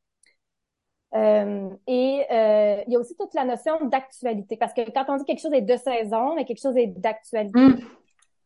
Euh, 1.14 1.70
et 1.88 2.26
euh, 2.32 2.84
il 2.88 2.94
y 2.94 2.96
a 2.96 3.00
aussi 3.00 3.16
toute 3.18 3.34
la 3.34 3.46
notion 3.46 3.86
d'actualité, 3.86 4.58
parce 4.58 4.74
que 4.74 4.90
quand 4.92 5.06
on 5.08 5.18
dit 5.18 5.26
quelque 5.26 5.42
chose 5.42 5.54
est 5.54 5.62
de 5.62 5.78
saison, 5.78 6.36
mais 6.36 6.46
quelque 6.46 6.62
chose 6.62 6.76
est 6.78 6.88
d'actualité. 6.88 7.60
Mm. 7.60 7.80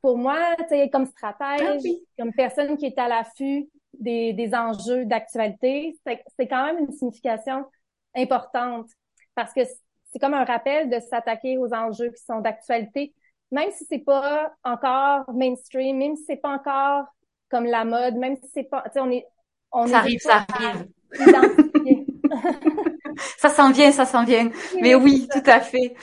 Pour 0.02 0.18
moi, 0.18 0.56
tu 0.60 0.70
sais, 0.70 0.90
comme 0.90 1.06
stratège, 1.06 1.82
ah 1.86 1.92
comme 2.18 2.32
personne 2.34 2.78
qui 2.78 2.86
est 2.86 2.98
à 2.98 3.08
l'affût 3.08 3.70
des, 4.00 4.34
des 4.34 4.54
enjeux 4.56 5.06
d'actualité, 5.06 5.98
c'est 6.06 6.48
quand 6.48 6.66
même 6.66 6.80
une 6.80 6.92
signification 6.92 7.66
importante, 8.16 8.88
parce 9.36 9.54
que 9.54 9.62
c'est 10.12 10.20
comme 10.20 10.34
un 10.34 10.46
rappel 10.46 10.90
de 10.90 11.00
s'attaquer 11.00 11.58
aux 11.58 11.74
enjeux 11.74 12.10
qui 12.12 12.24
sont 12.24 12.40
d'actualité, 12.40 13.14
même 13.52 13.72
si 13.72 13.86
c'est 13.86 14.00
pas 14.00 14.54
encore 14.64 15.32
mainstream, 15.34 15.98
même 15.98 16.16
si 16.16 16.24
c'est 16.26 16.42
pas 16.42 16.54
encore 16.54 17.06
comme 17.50 17.66
la 17.66 17.84
mode, 17.84 18.16
même 18.16 18.36
si 18.36 18.50
c'est 18.54 18.64
pas, 18.64 18.84
tu 18.86 18.92
sais, 18.94 19.00
on 19.00 19.12
est, 19.12 19.26
on 19.72 19.88
ça 19.88 19.98
arrive, 19.98 20.20
ça 20.20 20.46
arrive. 20.54 20.88
ça 23.38 23.50
s'en 23.50 23.72
vient, 23.72 23.92
ça 23.92 24.06
s'en 24.06 24.24
vient. 24.24 24.50
Mais 24.82 24.96
oui, 24.96 25.28
tout 25.32 25.44
à 25.46 25.60
fait. 25.60 25.96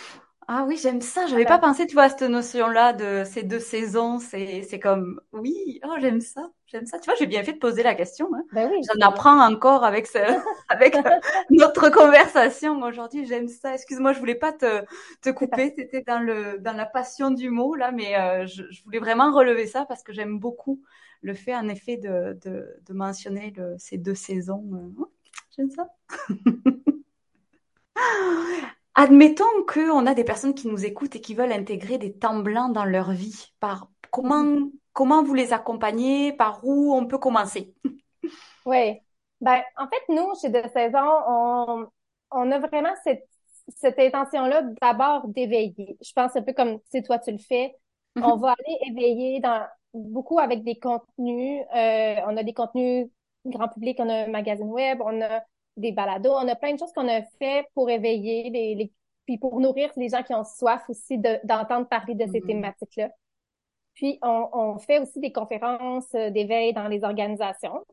Ah 0.49 0.65
oui, 0.69 0.77
j'aime 0.81 1.01
ça. 1.01 1.27
J'avais 1.27 1.45
pas 1.45 1.59
pensé, 1.59 1.89
tu 1.89 1.95
vois, 1.95 2.05
à 2.05 2.09
cette 2.09 2.23
notion-là 2.23 2.93
de 2.93 3.25
ces 3.25 3.43
deux 3.43 3.59
saisons. 3.59 4.21
C'est, 4.21 4.63
c'est 4.63 4.79
comme, 4.79 5.21
oui, 5.33 5.81
oh, 5.85 5.95
j'aime 5.99 6.21
ça, 6.21 6.51
j'aime 6.67 6.87
ça. 6.87 7.01
Tu 7.01 7.07
vois, 7.07 7.17
j'ai 7.19 7.27
bien 7.27 7.43
fait 7.43 7.55
de 7.55 7.59
poser 7.59 7.83
la 7.83 7.97
question. 7.97 8.29
Hein. 8.33 8.45
Ben 8.53 8.71
oui, 8.71 8.81
J'en 8.87 9.09
apprends 9.09 9.45
encore 9.45 9.83
avec 9.83 10.07
ce, 10.07 10.19
avec 10.69 10.97
notre 11.51 11.91
conversation 11.91 12.81
aujourd'hui. 12.83 13.27
J'aime 13.27 13.49
ça. 13.49 13.75
Excuse-moi, 13.75 14.13
je 14.13 14.21
voulais 14.21 14.37
pas 14.37 14.53
te, 14.53 14.85
te 15.21 15.31
couper. 15.31 15.75
T'étais 15.75 16.03
dans 16.03 16.21
le, 16.21 16.59
dans 16.61 16.77
la 16.77 16.87
passion 16.87 17.33
du 17.33 17.51
mot 17.51 17.75
là, 17.75 17.91
mais 17.91 18.17
euh, 18.17 18.47
je, 18.47 18.63
je, 18.71 18.85
voulais 18.85 19.01
vraiment 19.01 19.33
relever 19.33 19.67
ça 19.67 19.85
parce 19.87 20.05
que 20.05 20.13
j'aime 20.13 20.39
beaucoup 20.39 20.81
le 21.23 21.35
fait, 21.35 21.57
en 21.57 21.69
effet, 21.69 21.97
de, 21.97 22.39
de, 22.45 22.77
de 22.87 22.93
mentionner 22.93 23.53
le, 23.57 23.75
ces 23.79 23.99
deux 23.99 24.15
saisons. 24.15 24.65
Euh, 24.73 25.05
J'aime 25.57 25.71
ça. 25.71 25.89
Admettons 28.99 29.45
qu'on 29.69 30.07
a 30.07 30.15
des 30.15 30.25
personnes 30.25 30.55
qui 30.55 30.69
nous 30.69 30.87
écoutent 30.87 31.17
et 31.17 31.21
qui 31.21 31.35
veulent 31.35 31.53
intégrer 31.53 31.99
des 31.99 32.15
temps 32.15 32.39
blancs 32.39 32.73
dans 32.73 32.87
leur 32.87 33.13
vie. 33.13 33.53
Par 33.61 33.91
comment 34.11 34.71
comment 34.95 35.23
vous 35.23 35.35
les 35.35 35.53
accompagnez? 35.53 36.33
Par 36.33 36.65
où 36.65 36.95
on 36.95 37.07
peut 37.07 37.19
commencer? 37.19 37.75
Oui. 38.65 38.99
Ben, 39.41 39.63
en 39.77 39.87
fait, 39.87 40.13
nous, 40.13 40.33
chez 40.41 40.49
De 40.49 40.61
Saison, 40.71 41.09
on, 41.29 41.87
on 42.33 42.51
a 42.51 42.59
vraiment 42.59 42.93
cette, 43.05 43.29
cette 43.77 43.97
intention-là 44.01 44.63
d'abord 44.83 45.29
d'éveiller. 45.29 45.97
Je 46.03 46.13
pense 46.13 46.35
un 46.35 46.43
peu 46.43 46.53
comme 46.53 46.81
si 46.91 47.01
toi 47.05 47.21
tu 47.21 47.31
le 47.31 47.39
fais. 47.39 47.77
Mm-hmm. 48.17 48.25
On 48.25 48.37
va 48.39 48.57
aller 48.59 48.79
éveiller 48.91 49.39
dans 49.39 49.65
beaucoup 49.95 50.41
avec 50.41 50.65
des 50.65 50.81
contenus. 50.81 51.63
Euh, 51.77 52.17
on 52.27 52.37
a 52.37 52.43
des 52.43 52.55
contenus 52.55 53.09
grand 53.45 53.69
public, 53.69 53.99
on 54.01 54.09
a 54.09 54.25
un 54.25 54.29
magazine 54.29 54.71
web, 54.71 55.01
on 55.01 55.23
a 55.23 55.43
des 55.77 55.93
balados, 55.93 56.33
on 56.33 56.49
a 56.49 56.57
plein 56.57 56.75
de 56.75 56.79
choses 56.79 56.93
qu'on 56.93 57.09
a 57.09 57.23
fait 57.39 57.67
pour 57.75 57.91
éveiller 57.91 58.51
les, 58.51 58.75
les, 58.75 58.93
puis 59.27 59.39
pour 59.39 59.61
nourrir 59.61 59.91
les 59.97 60.09
gens 60.09 60.23
qui 60.23 60.35
ont 60.35 60.45
soif 60.45 60.89
aussi 60.89 61.19
d'entendre 61.45 61.89
parler 61.89 62.15
de 62.15 62.25
ces 62.31 62.41
mm-hmm. 62.41 62.47
thématiques-là. 62.47 63.11
Puis 63.95 64.19
on, 64.23 64.49
on, 64.53 64.79
fait 64.79 64.99
aussi 65.01 65.21
des 65.21 65.33
conférences 65.33 66.15
euh, 66.15 66.31
d'éveil 66.31 66.73
dans 66.73 66.89
les 66.89 67.03
organisations. 67.03 67.85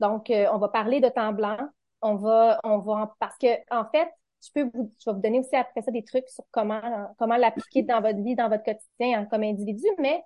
Donc 0.00 0.30
euh, 0.30 0.46
on 0.52 0.58
va 0.58 0.68
parler 0.68 1.00
de 1.00 1.08
temps 1.08 1.32
blanc, 1.32 1.58
on 2.02 2.16
va 2.16 2.60
on 2.64 2.78
va 2.78 3.14
parce 3.18 3.36
que 3.38 3.46
en 3.70 3.86
fait, 3.90 4.08
je 4.44 4.50
peux 4.54 4.70
vous 4.74 4.92
je 4.98 5.10
vais 5.10 5.14
vous 5.14 5.22
donner 5.22 5.40
aussi 5.40 5.56
après 5.56 5.80
ça 5.82 5.90
des 5.90 6.04
trucs 6.04 6.28
sur 6.28 6.44
comment 6.50 7.08
comment 7.18 7.36
l'appliquer 7.36 7.82
dans 7.82 8.02
votre 8.02 8.22
vie, 8.22 8.34
dans 8.34 8.50
votre 8.50 8.64
quotidien 8.64 9.20
hein, 9.20 9.26
comme 9.30 9.42
individu, 9.42 9.86
mais 9.98 10.22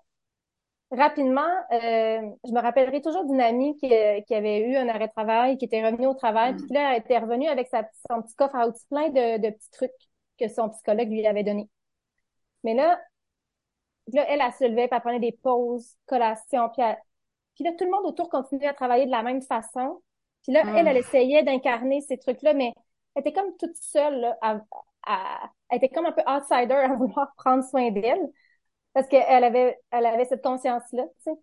rapidement, 0.90 1.48
euh, 1.72 2.20
je 2.44 2.52
me 2.52 2.60
rappellerai 2.60 3.00
toujours 3.00 3.24
d'une 3.24 3.40
amie 3.40 3.76
qui, 3.78 3.92
euh, 3.92 4.20
qui, 4.22 4.34
avait 4.34 4.60
eu 4.60 4.76
un 4.76 4.88
arrêt 4.88 5.08
de 5.08 5.12
travail, 5.12 5.56
qui 5.58 5.64
était 5.64 5.84
revenue 5.84 6.06
au 6.06 6.14
travail, 6.14 6.56
puis 6.56 6.66
là, 6.70 6.92
elle 6.92 7.00
était 7.00 7.18
revenue 7.18 7.48
avec 7.48 7.68
sa, 7.68 7.88
son 8.10 8.22
petit 8.22 8.34
coffre 8.34 8.56
à 8.56 8.66
outils 8.66 8.86
plein 8.88 9.08
de, 9.08 9.38
de 9.38 9.50
petits 9.50 9.70
trucs 9.70 9.90
que 10.38 10.48
son 10.48 10.68
psychologue 10.70 11.08
lui 11.08 11.26
avait 11.26 11.44
donné. 11.44 11.68
Mais 12.64 12.74
là, 12.74 13.00
là, 14.12 14.24
elle, 14.28 14.40
elle 14.40 14.52
se 14.52 14.64
levait, 14.64 14.88
puis 14.88 14.96
elle 14.96 15.00
prenait 15.00 15.20
des 15.20 15.38
pauses, 15.42 15.96
collations, 16.06 16.68
puis, 16.70 16.82
puis 17.54 17.64
là, 17.64 17.72
tout 17.78 17.84
le 17.84 17.90
monde 17.90 18.06
autour 18.06 18.28
continuait 18.28 18.68
à 18.68 18.74
travailler 18.74 19.06
de 19.06 19.10
la 19.10 19.22
même 19.22 19.42
façon. 19.42 20.02
Puis 20.42 20.52
là, 20.52 20.62
elle, 20.76 20.88
elle 20.88 20.96
ah. 20.96 21.00
essayait 21.00 21.42
d'incarner 21.42 22.00
ces 22.00 22.18
trucs-là, 22.18 22.54
mais 22.54 22.72
elle 23.14 23.20
était 23.20 23.32
comme 23.32 23.56
toute 23.58 23.76
seule, 23.76 24.20
là, 24.20 24.38
à, 24.40 24.60
à, 25.06 25.50
elle 25.68 25.78
était 25.78 25.88
comme 25.88 26.06
un 26.06 26.12
peu 26.12 26.22
outsider 26.26 26.74
à 26.74 26.94
vouloir 26.96 27.32
prendre 27.36 27.64
soin 27.64 27.90
d'elle. 27.90 28.28
Parce 28.92 29.06
qu'elle 29.06 29.44
avait, 29.44 29.78
elle 29.90 30.06
avait 30.06 30.24
cette 30.24 30.42
conscience-là, 30.42 31.04
tu 31.04 31.32
sais. 31.32 31.38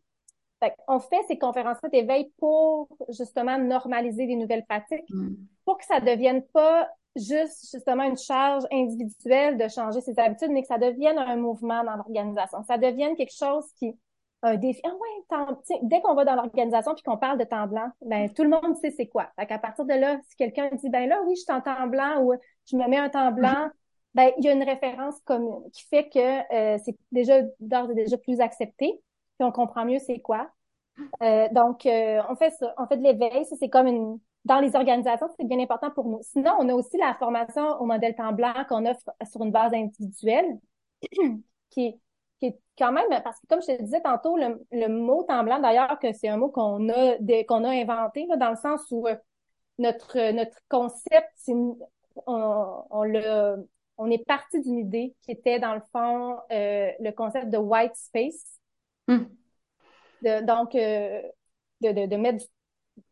Fait 0.59 0.73
on 0.87 0.99
fait 0.99 1.21
ces 1.27 1.37
conférences-là 1.37 1.89
d'éveil 1.89 2.31
pour 2.39 2.89
justement 3.09 3.59
normaliser 3.59 4.25
des 4.25 4.35
nouvelles 4.35 4.65
pratiques, 4.65 5.07
mm. 5.09 5.35
pour 5.65 5.77
que 5.77 5.85
ça 5.85 5.99
devienne 5.99 6.43
pas 6.51 6.89
juste 7.15 7.69
justement 7.71 8.03
une 8.03 8.17
charge 8.17 8.63
individuelle 8.71 9.57
de 9.57 9.67
changer 9.67 10.01
ses 10.01 10.17
habitudes, 10.19 10.49
mais 10.49 10.61
que 10.61 10.67
ça 10.67 10.77
devienne 10.77 11.17
un 11.17 11.35
mouvement 11.35 11.83
dans 11.83 11.95
l'organisation. 11.95 12.63
Ça 12.63 12.77
devienne 12.77 13.15
quelque 13.15 13.35
chose 13.35 13.65
qui 13.77 13.95
un 14.43 14.55
défi. 14.55 14.81
Ah 14.83 14.89
ouais, 14.89 15.79
dès 15.83 16.01
qu'on 16.01 16.13
va 16.13 16.25
dans 16.25 16.35
l'organisation 16.35 16.93
puis 16.93 17.03
qu'on 17.03 17.17
parle 17.17 17.39
de 17.39 17.43
temps 17.43 17.67
blanc, 17.67 17.89
ben 18.01 18.31
tout 18.31 18.43
le 18.43 18.49
monde 18.49 18.75
sait 18.77 18.91
c'est 18.91 19.07
quoi. 19.07 19.27
Fait 19.37 19.45
qu'à 19.45 19.57
partir 19.57 19.85
de 19.85 19.93
là, 19.93 20.19
si 20.27 20.35
quelqu'un 20.35 20.69
dit 20.73 20.89
ben 20.89 21.09
là 21.09 21.21
oui, 21.25 21.35
je 21.35 21.41
suis 21.41 21.51
en 21.51 21.61
temps 21.61 21.87
blanc 21.87 22.21
ou 22.21 22.33
je 22.69 22.77
me 22.77 22.87
mets 22.87 22.97
un 22.97 23.09
temps 23.09 23.31
blanc, 23.31 23.69
ben, 24.13 24.31
il 24.37 24.45
y 24.45 24.49
a 24.49 24.53
une 24.53 24.63
référence 24.63 25.19
commune 25.25 25.69
qui 25.71 25.83
fait 25.87 26.09
que 26.09 26.19
euh, 26.53 26.77
c'est 26.83 26.97
déjà 27.11 27.41
d'ores 27.59 27.91
et 27.91 27.95
déjà 27.95 28.17
plus 28.17 28.39
accepté, 28.41 29.01
puis 29.37 29.47
on 29.47 29.51
comprend 29.51 29.85
mieux 29.85 29.99
c'est 29.99 30.19
quoi. 30.19 30.49
Euh, 31.21 31.47
donc, 31.51 31.85
euh, 31.85 32.21
on 32.29 32.35
fait 32.35 32.51
ça, 32.51 32.73
on 32.77 32.87
fait 32.87 32.97
de 32.97 33.03
l'éveil, 33.03 33.45
ça 33.45 33.55
c'est 33.59 33.69
comme 33.69 33.87
une 33.87 34.19
dans 34.45 34.59
les 34.59 34.75
organisations, 34.75 35.27
c'est 35.37 35.45
bien 35.45 35.59
important 35.59 35.91
pour 35.91 36.07
nous. 36.07 36.19
Sinon, 36.21 36.53
on 36.59 36.69
a 36.69 36.73
aussi 36.73 36.97
la 36.97 37.13
formation 37.15 37.81
au 37.81 37.85
modèle 37.85 38.15
temps 38.15 38.31
blanc 38.31 38.53
qu'on 38.69 38.85
offre 38.85 39.11
sur 39.29 39.43
une 39.43 39.51
base 39.51 39.73
individuelle, 39.73 40.57
qui 41.69 41.85
est, 41.87 41.99
qui 42.39 42.55
quand 42.77 42.91
même, 42.93 43.05
parce 43.23 43.39
que 43.41 43.47
comme 43.47 43.61
je 43.61 43.67
te 43.75 43.81
disais 43.81 44.01
tantôt, 44.01 44.37
le, 44.37 44.65
le 44.71 44.87
mot 44.87 45.23
temps 45.23 45.43
blanc, 45.43 45.59
d'ailleurs, 45.59 45.99
que 45.99 46.13
c'est 46.13 46.29
un 46.29 46.37
mot 46.37 46.49
qu'on 46.49 46.87
a 46.89 47.17
qu'on 47.43 47.63
a 47.65 47.69
inventé 47.69 48.25
là, 48.27 48.37
dans 48.37 48.49
le 48.51 48.55
sens 48.55 48.81
où 48.91 49.05
notre 49.79 50.31
notre 50.31 50.57
concept, 50.69 51.29
on, 52.25 52.83
on 52.89 53.03
l'a 53.03 53.57
on 53.97 54.09
est 54.11 54.25
parti 54.25 54.61
d'une 54.61 54.77
idée 54.77 55.15
qui 55.21 55.31
était, 55.31 55.59
dans 55.59 55.73
le 55.73 55.81
fond, 55.91 56.37
euh, 56.51 56.91
le 56.99 57.11
concept 57.11 57.49
de 57.49 57.57
white 57.57 57.95
space. 57.95 58.59
Hmm. 59.07 59.25
De, 60.21 60.45
donc, 60.45 60.75
euh, 60.75 61.21
de, 61.81 61.91
de, 61.91 62.05
de, 62.07 62.15
mettre 62.15 62.45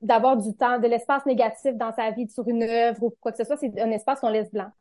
d'avoir 0.02 0.38
du 0.38 0.56
temps, 0.56 0.80
de 0.80 0.88
l'espace 0.88 1.26
négatif 1.26 1.76
dans 1.76 1.94
sa 1.94 2.12
vie 2.12 2.28
sur 2.30 2.48
une 2.48 2.64
œuvre 2.64 3.04
ou 3.04 3.14
quoi 3.20 3.32
que 3.32 3.38
ce 3.38 3.44
soit, 3.44 3.58
c'est 3.58 3.80
un 3.80 3.92
espace 3.92 4.20
qu'on 4.20 4.30
laisse 4.30 4.52
blanc. 4.52 4.72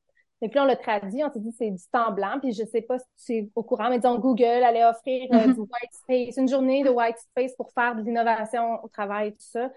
Donc 0.43 0.55
là, 0.55 0.65
on 0.65 0.67
l'a 0.67 0.77
traduit, 0.77 1.23
on 1.25 1.33
s'est 1.33 1.41
dit 1.41 1.53
c'est 1.57 1.71
du 1.71 1.83
temps 1.91 2.13
blanc, 2.13 2.39
puis 2.41 2.53
je 2.53 2.65
sais 2.65 2.83
pas 2.83 2.99
si 2.99 3.07
tu 3.25 3.33
es 3.35 3.51
au 3.55 3.63
courant, 3.63 3.89
mais 3.89 3.99
disons 3.99 4.19
Google 4.19 4.45
allait 4.45 4.85
offrir 4.85 5.29
euh, 5.33 5.37
mm-hmm. 5.37 5.55
du 5.55 5.61
white 5.61 5.93
space, 5.93 6.37
une 6.37 6.49
journée 6.49 6.83
de 6.83 6.91
white 6.91 7.19
space 7.19 7.55
pour 7.55 7.73
faire 7.73 7.95
de 7.95 8.03
l'innovation 8.03 8.83
au 8.83 8.89
travail, 8.89 9.33
tout 9.33 9.39
ça. 9.41 9.71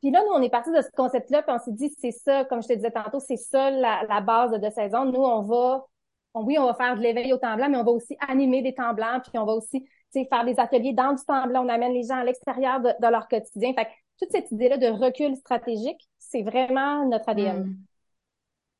Puis 0.00 0.10
là, 0.10 0.22
nous, 0.24 0.32
on 0.32 0.42
est 0.42 0.50
parti 0.50 0.70
de 0.70 0.80
ce 0.80 0.90
concept-là, 0.96 1.42
puis 1.42 1.54
on 1.54 1.58
s'est 1.58 1.72
dit, 1.72 1.92
c'est 1.98 2.12
ça, 2.12 2.44
comme 2.44 2.62
je 2.62 2.68
te 2.68 2.72
disais 2.74 2.90
tantôt, 2.90 3.18
c'est 3.18 3.36
ça 3.36 3.70
la, 3.70 4.04
la 4.08 4.20
base 4.20 4.52
de, 4.52 4.58
de 4.58 4.70
saison. 4.70 5.04
Nous, 5.06 5.20
on 5.20 5.42
va, 5.42 5.86
oui, 6.34 6.56
on 6.58 6.66
va 6.66 6.74
faire 6.74 6.96
de 6.96 7.00
l'éveil 7.00 7.32
au 7.32 7.38
temps 7.38 7.56
blanc, 7.56 7.68
mais 7.68 7.78
on 7.78 7.84
va 7.84 7.90
aussi 7.90 8.16
animer 8.28 8.62
des 8.62 8.74
temps 8.74 8.94
blancs, 8.94 9.22
puis 9.22 9.38
on 9.38 9.44
va 9.44 9.54
aussi 9.54 9.86
faire 10.12 10.44
des 10.44 10.58
ateliers 10.58 10.92
dans 10.92 11.12
du 11.12 11.24
temps 11.24 11.46
blanc. 11.46 11.64
On 11.64 11.68
amène 11.68 11.92
les 11.92 12.04
gens 12.04 12.16
à 12.16 12.24
l'extérieur 12.24 12.80
de, 12.80 13.10
leur 13.10 13.28
quotidien. 13.28 13.72
Fait 13.74 13.86
que 13.86 13.90
toute 14.18 14.30
cette 14.30 14.50
idée-là 14.50 14.78
de 14.78 14.86
recul 14.86 15.36
stratégique, 15.36 16.08
c'est 16.18 16.42
vraiment 16.42 17.04
notre 17.06 17.28
ADN. 17.28 17.64
Mm. 17.64 17.76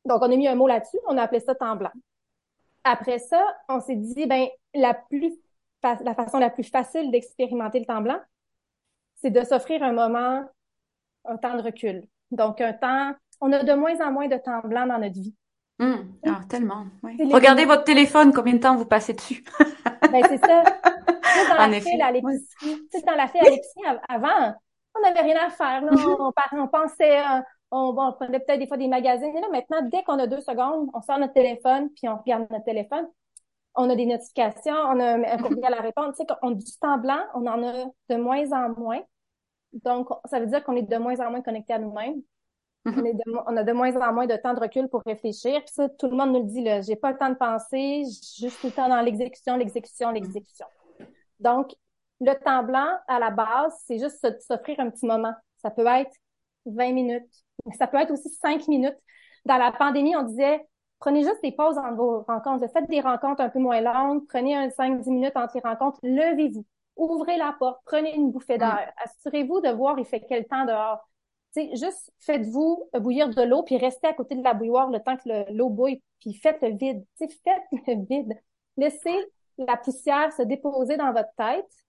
Donc, 0.07 0.23
on 0.23 0.31
a 0.31 0.37
mis 0.37 0.49
un 0.49 0.55
mot 0.55 0.67
là-dessus, 0.67 0.99
on 1.07 1.17
a 1.19 1.23
appelé 1.23 1.41
ça 1.41 1.55
temps 1.55 1.77
blanc. 1.77 1.93
Après 2.85 3.19
ça, 3.19 3.45
on 3.69 3.81
s'est 3.81 3.97
dit, 3.97 4.27
ben, 4.27 4.47
la 4.75 4.95
plus, 4.95 5.35
la 5.83 6.15
façon 6.15 6.39
la 6.39 6.51
plus 6.51 6.65
facile 6.65 7.11
d'expérimenter 7.11 7.81
le 7.81 7.87
temps 7.87 8.01
blanc, 8.01 8.19
c'est 9.17 9.31
de 9.31 9.43
s'offrir 9.45 9.83
un 9.83 9.93
moment 9.93 10.45
un 11.29 11.37
temps 11.37 11.57
de 11.57 11.63
recul. 11.63 12.05
Donc, 12.31 12.61
un 12.61 12.73
temps, 12.73 13.15
on 13.41 13.53
a 13.53 13.63
de 13.63 13.73
moins 13.75 14.01
en 14.01 14.13
moins 14.13 14.29
de 14.29 14.37
temps 14.37 14.61
blanc 14.65 14.87
dans 14.87 14.99
notre 14.99 15.15
vie. 15.15 15.35
Hum, 15.81 16.13
alors, 16.25 16.47
tellement. 16.49 16.87
Regardez 17.03 17.65
votre 17.65 17.85
téléphone, 17.85 18.33
combien 18.33 18.55
de 18.55 18.59
temps 18.59 18.77
vous 18.77 18.85
passez 18.85 19.13
dessus? 19.13 19.45
ben, 20.13 20.23
c'est 20.29 20.39
ça. 20.39 20.65
dans, 21.57 21.71
la 21.71 21.81
file 21.81 22.03
à 22.03 22.11
l'épicerie, 22.11 22.83
dans 23.07 23.15
la 23.15 23.29
file 23.29 23.47
à 23.47 23.51
l'épicerie, 23.51 23.99
avant, 24.09 24.55
on 24.97 25.01
n'avait 25.03 25.21
rien 25.21 25.37
à 25.47 25.51
faire. 25.51 25.83
Là. 25.83 25.93
On, 26.19 26.33
on, 26.59 26.69
pensait, 26.69 27.21
euh, 27.21 27.41
on, 27.71 27.95
on, 27.97 28.13
prenait 28.13 28.41
peut-être 28.41 28.59
des 28.59 28.67
fois 28.67 28.77
des 28.77 28.89
magazines. 28.89 29.37
Et 29.37 29.41
là, 29.41 29.49
maintenant, 29.53 29.83
dès 29.83 30.03
qu'on 30.03 30.19
a 30.19 30.27
deux 30.27 30.41
secondes, 30.41 30.91
on 30.93 31.01
sort 31.01 31.19
notre 31.19 31.35
téléphone, 31.35 31.91
puis 31.91 32.09
on 32.09 32.17
regarde 32.17 32.47
notre 32.51 32.65
téléphone. 32.65 33.07
On 33.77 33.89
a 33.89 33.95
des 33.95 34.07
notifications, 34.07 34.75
on 34.75 34.99
a 34.99 35.33
un 35.33 35.39
courriel 35.39 35.75
à 35.75 35.81
répondre. 35.81 36.13
Tu 36.13 36.25
sais, 36.25 36.35
on 36.43 36.51
a 36.51 36.55
du 36.55 36.79
temps 36.81 36.99
blanc, 36.99 37.21
on 37.35 37.47
en 37.47 37.63
a 37.63 37.85
de 38.09 38.17
moins 38.17 38.51
en 38.51 38.71
moins. 38.71 39.01
Donc, 39.73 40.09
ça 40.25 40.41
veut 40.41 40.47
dire 40.47 40.65
qu'on 40.65 40.77
est 40.77 40.83
de 40.83 40.97
moins 40.97 41.19
en 41.21 41.31
moins 41.31 41.43
connecté 41.43 41.73
à 41.73 41.79
nous-mêmes. 41.79 42.23
Mm-hmm. 42.87 43.43
On, 43.47 43.57
a 43.57 43.65
de 43.65 43.73
moins 43.73 43.95
en 43.97 44.13
moins 44.13 44.27
de 44.27 44.37
temps 44.37 44.55
de 44.55 44.61
recul 44.61 44.89
pour 44.89 45.03
réfléchir. 45.05 45.61
Puis 45.61 45.75
ça, 45.75 45.89
tout 45.89 46.07
le 46.07 46.17
monde 46.17 46.33
nous 46.33 46.41
le 46.41 46.47
dit, 46.47 46.63
là. 46.63 46.81
J'ai 46.81 46.97
pas 46.97 47.13
le 47.13 47.19
temps 47.19 47.29
de 47.29 47.35
penser, 47.35 48.05
juste 48.39 48.61
tout 48.61 48.69
le 48.69 48.73
temps 48.73 48.89
dans 48.89 49.01
l'exécution, 49.01 49.57
l'exécution, 49.57 50.11
l'exécution. 50.11 50.67
Donc, 51.41 51.75
le 52.21 52.35
temps 52.35 52.63
blanc, 52.65 52.89
à 53.07 53.19
la 53.19 53.31
base, 53.31 53.73
c'est 53.87 53.99
juste 53.99 54.27
s'offrir 54.41 54.81
un 54.81 54.91
petit 54.91 55.07
moment. 55.07 55.35
Ça 55.59 55.71
peut 55.71 55.87
être 55.87 56.13
20 56.67 56.93
minutes. 56.93 57.45
Ça 57.79 57.87
peut 57.87 57.99
être 57.99 58.11
aussi 58.11 58.29
5 58.29 58.67
minutes. 58.69 58.97
Dans 59.45 59.57
la 59.57 59.73
pandémie, 59.73 60.17
on 60.17 60.23
disait, 60.23 60.67
prenez 60.99 61.23
juste 61.23 61.43
des 61.43 61.53
pauses 61.53 61.79
entre 61.79 61.95
vos 61.95 62.23
rencontres. 62.23 62.67
Faites 62.73 62.89
des 62.89 63.01
rencontres 63.01 63.41
un 63.41 63.49
peu 63.49 63.59
moins 63.59 63.81
longues. 63.81 64.27
Prenez 64.29 64.57
un 64.57 64.69
5-10 64.69 65.11
minutes 65.11 65.37
entre 65.37 65.57
les 65.57 65.63
rencontres. 65.63 65.99
Levez-vous. 66.03 66.65
Ouvrez 66.99 67.39
la 67.39 67.55
porte. 67.59 67.81
Prenez 67.85 68.15
une 68.15 68.31
bouffée 68.31 68.59
d'air. 68.59 68.93
Assurez-vous 68.97 69.61
de 69.61 69.71
voir 69.71 69.99
il 69.99 70.05
fait 70.05 70.25
quel 70.29 70.47
temps 70.47 70.67
dehors. 70.67 71.09
sais, 71.53 71.71
juste 71.77 72.13
faites-vous 72.21 72.91
bouillir 73.01 73.29
de 73.31 73.43
l'eau 73.43 73.63
puis 73.63 73.79
restez 73.79 74.09
à 74.09 74.13
côté 74.13 74.35
de 74.35 74.43
la 74.43 74.53
bouilloire 74.53 74.91
le 74.91 75.01
temps 75.01 75.17
que 75.17 75.51
l'eau 75.53 75.71
bouille 75.71 76.03
puis 76.21 76.35
faites 76.35 76.61
le 76.61 76.77
vide. 76.77 77.05
sais, 77.15 77.29
faites 77.29 77.63
le 77.87 78.05
vide. 78.05 78.35
Laissez 78.77 79.17
la 79.59 79.77
poussière 79.77 80.33
se 80.33 80.43
déposer 80.43 80.97
dans 80.97 81.13
votre 81.13 81.33
tête 81.37 81.85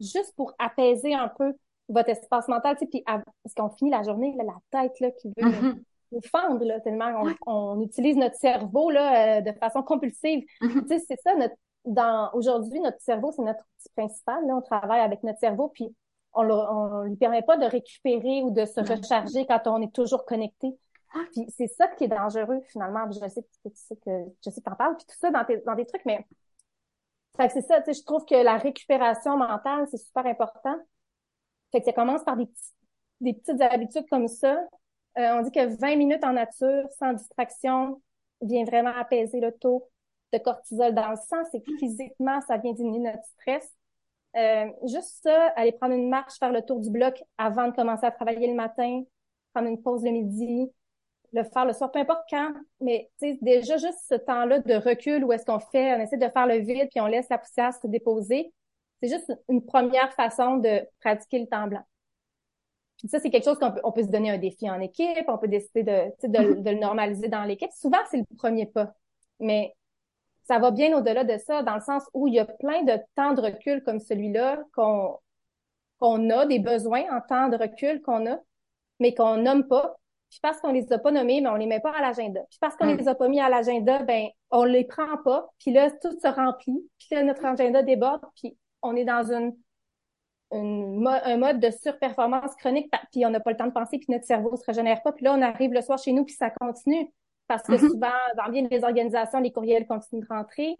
juste 0.00 0.34
pour 0.36 0.54
apaiser 0.58 1.14
un 1.14 1.28
peu 1.28 1.52
votre 1.88 2.08
espace 2.08 2.48
mental, 2.48 2.76
tu 2.76 2.84
sais, 2.84 2.86
puis 2.86 3.02
parce 3.04 3.54
qu'on 3.56 3.70
finit 3.70 3.90
la 3.90 4.02
journée, 4.02 4.34
là, 4.36 4.44
la 4.44 4.80
tête 4.82 4.98
là, 5.00 5.10
qui 5.10 5.28
veut 5.28 5.50
mm-hmm. 5.50 5.82
nous 6.12 6.20
fendre, 6.22 6.64
là, 6.64 6.80
tellement 6.80 7.24
on, 7.46 7.80
utilise 7.82 8.16
notre 8.16 8.36
cerveau 8.36 8.90
là, 8.90 9.38
euh, 9.38 9.40
de 9.40 9.52
façon 9.52 9.82
compulsive. 9.82 10.44
Tu 10.60 10.86
sais, 10.88 11.00
c'est 11.00 11.20
ça, 11.20 11.34
notre, 11.34 11.54
dans, 11.84 12.30
aujourd'hui, 12.34 12.80
notre 12.80 13.00
cerveau, 13.00 13.32
c'est 13.32 13.42
notre 13.42 13.60
outil 13.60 13.88
principal. 13.96 14.46
Là, 14.46 14.56
on 14.56 14.62
travaille 14.62 15.00
avec 15.00 15.22
notre 15.22 15.38
cerveau, 15.38 15.68
puis 15.68 15.94
on, 16.34 16.48
on 16.48 17.02
lui 17.02 17.16
permet 17.16 17.42
pas 17.42 17.56
de 17.56 17.64
récupérer 17.64 18.42
ou 18.42 18.50
de 18.50 18.64
se 18.64 18.80
recharger 18.80 19.46
quand 19.46 19.66
on 19.66 19.82
est 19.82 19.92
toujours 19.92 20.24
connecté. 20.24 20.76
Puis 21.32 21.46
c'est 21.56 21.66
ça 21.66 21.88
qui 21.88 22.04
est 22.04 22.08
dangereux, 22.08 22.60
finalement. 22.68 23.10
Je 23.10 23.28
sais 23.28 23.42
que, 23.42 23.68
tu 23.68 23.74
sais 23.74 23.96
que 23.96 24.10
je 24.44 24.50
sais 24.50 24.60
que 24.60 24.68
t'en 24.68 24.76
parles, 24.76 24.96
puis 24.96 25.06
tout 25.06 25.16
ça 25.18 25.30
dans, 25.30 25.44
tes, 25.44 25.58
dans 25.66 25.74
des 25.74 25.86
trucs, 25.86 26.04
mais 26.04 26.24
fait 27.36 27.48
que 27.48 27.52
c'est 27.54 27.62
ça, 27.62 27.80
tu 27.80 27.92
sais, 27.92 28.00
je 28.00 28.04
trouve 28.04 28.24
que 28.24 28.34
la 28.34 28.56
récupération 28.56 29.36
mentale, 29.36 29.86
c'est 29.90 29.98
super 29.98 30.26
important. 30.26 30.76
Fait 31.72 31.80
que 31.80 31.86
ça 31.86 31.92
commence 31.92 32.22
par 32.24 32.36
des, 32.36 32.48
des 33.20 33.34
petites 33.34 33.60
habitudes 33.60 34.08
comme 34.08 34.28
ça. 34.28 34.60
Euh, 35.18 35.38
on 35.38 35.42
dit 35.42 35.50
que 35.50 35.78
20 35.80 35.96
minutes 35.96 36.24
en 36.24 36.32
nature, 36.32 36.88
sans 36.98 37.12
distraction, 37.14 38.00
vient 38.42 38.64
vraiment 38.64 38.92
apaiser 38.96 39.40
le 39.40 39.52
taux 39.52 39.89
de 40.32 40.38
cortisol 40.38 40.94
dans 40.94 41.10
le 41.10 41.16
sang. 41.16 41.42
C'est 41.50 41.60
que 41.60 41.76
physiquement, 41.78 42.40
ça 42.42 42.56
vient 42.58 42.72
diminuer 42.72 43.10
notre 43.10 43.24
stress. 43.24 43.68
Euh, 44.36 44.66
juste 44.84 45.22
ça, 45.22 45.48
aller 45.56 45.72
prendre 45.72 45.94
une 45.94 46.08
marche, 46.08 46.38
faire 46.38 46.52
le 46.52 46.62
tour 46.62 46.80
du 46.80 46.90
bloc 46.90 47.22
avant 47.36 47.68
de 47.68 47.74
commencer 47.74 48.06
à 48.06 48.10
travailler 48.12 48.46
le 48.46 48.54
matin, 48.54 49.02
prendre 49.52 49.68
une 49.68 49.82
pause 49.82 50.04
le 50.04 50.12
midi, 50.12 50.70
le 51.32 51.44
faire 51.44 51.64
le 51.64 51.72
soir, 51.72 51.90
peu 51.90 51.98
importe 51.98 52.22
quand, 52.30 52.52
mais 52.80 53.10
déjà 53.20 53.76
juste 53.76 53.98
ce 54.08 54.14
temps-là 54.14 54.60
de 54.60 54.74
recul 54.74 55.24
où 55.24 55.32
est-ce 55.32 55.44
qu'on 55.44 55.60
fait, 55.60 55.94
on 55.94 56.00
essaie 56.00 56.16
de 56.16 56.28
faire 56.28 56.46
le 56.46 56.58
vide 56.58 56.88
puis 56.90 57.00
on 57.00 57.06
laisse 57.06 57.28
la 57.28 57.38
poussière 57.38 57.72
se 57.74 57.86
déposer, 57.86 58.52
c'est 59.02 59.08
juste 59.08 59.32
une 59.48 59.64
première 59.64 60.12
façon 60.14 60.56
de 60.56 60.82
pratiquer 61.00 61.38
le 61.38 61.46
temps 61.46 61.66
blanc. 61.66 61.82
ça, 63.08 63.18
c'est 63.20 63.30
quelque 63.30 63.44
chose 63.44 63.58
qu'on 63.58 63.72
peut, 63.72 63.80
on 63.84 63.92
peut 63.92 64.02
se 64.02 64.08
donner 64.08 64.30
un 64.30 64.38
défi 64.38 64.68
en 64.68 64.80
équipe, 64.80 65.24
on 65.28 65.38
peut 65.38 65.48
décider 65.48 65.82
de, 65.82 66.28
de, 66.28 66.60
de 66.60 66.70
le 66.70 66.78
normaliser 66.78 67.28
dans 67.28 67.44
l'équipe. 67.44 67.70
Souvent, 67.72 67.98
c'est 68.10 68.18
le 68.18 68.36
premier 68.36 68.66
pas, 68.66 68.92
mais 69.38 69.74
ça 70.44 70.58
va 70.58 70.70
bien 70.70 70.96
au-delà 70.96 71.24
de 71.24 71.38
ça, 71.38 71.62
dans 71.62 71.74
le 71.74 71.80
sens 71.80 72.04
où 72.14 72.26
il 72.26 72.34
y 72.34 72.38
a 72.38 72.44
plein 72.44 72.82
de 72.82 72.98
temps 73.14 73.34
de 73.34 73.40
recul 73.40 73.82
comme 73.84 74.00
celui-là 74.00 74.62
qu'on 74.74 75.18
qu'on 75.98 76.30
a, 76.30 76.46
des 76.46 76.58
besoins 76.58 77.04
en 77.14 77.20
temps 77.20 77.48
de 77.48 77.58
recul 77.58 78.00
qu'on 78.00 78.26
a, 78.26 78.38
mais 79.00 79.14
qu'on 79.14 79.36
nomme 79.36 79.68
pas, 79.68 80.00
puis 80.30 80.38
parce 80.40 80.60
qu'on 80.60 80.70
les 80.72 80.90
a 80.92 80.98
pas 80.98 81.10
nommés, 81.10 81.40
mais 81.40 81.48
on 81.48 81.56
les 81.56 81.66
met 81.66 81.80
pas 81.80 81.90
à 81.90 82.00
l'agenda. 82.00 82.40
Puis 82.48 82.58
parce 82.60 82.76
qu'on 82.76 82.86
hmm. 82.86 82.96
les 82.96 83.08
a 83.08 83.14
pas 83.16 83.28
mis 83.28 83.40
à 83.40 83.48
l'agenda, 83.48 84.02
ben 84.04 84.28
on 84.50 84.64
les 84.64 84.84
prend 84.84 85.16
pas. 85.24 85.50
Puis 85.58 85.72
là, 85.72 85.90
tout 85.90 86.12
se 86.12 86.28
remplit. 86.28 86.88
Puis 86.98 87.08
là, 87.10 87.24
notre 87.24 87.44
agenda 87.44 87.82
déborde. 87.82 88.22
Puis 88.36 88.56
on 88.80 88.94
est 88.94 89.04
dans 89.04 89.32
une, 89.32 89.56
une 90.52 91.04
un 91.06 91.36
mode 91.36 91.58
de 91.58 91.70
surperformance 91.70 92.54
chronique. 92.56 92.92
Puis 93.10 93.26
on 93.26 93.30
n'a 93.30 93.40
pas 93.40 93.50
le 93.50 93.56
temps 93.56 93.66
de 93.66 93.72
penser. 93.72 93.98
Puis 93.98 94.06
notre 94.08 94.24
cerveau 94.24 94.56
se 94.56 94.64
régénère 94.64 95.02
pas. 95.02 95.10
Puis 95.12 95.24
là, 95.24 95.34
on 95.34 95.42
arrive 95.42 95.72
le 95.72 95.82
soir 95.82 95.98
chez 95.98 96.12
nous. 96.12 96.24
Puis 96.24 96.36
ça 96.36 96.50
continue. 96.50 97.12
Parce 97.50 97.64
que 97.64 97.72
mm-hmm. 97.72 97.90
souvent, 97.90 98.12
dans 98.36 98.48
bien 98.48 98.62
des 98.62 98.84
organisations, 98.84 99.40
les 99.40 99.50
courriels 99.50 99.84
continuent 99.84 100.22
de 100.22 100.28
rentrer. 100.28 100.76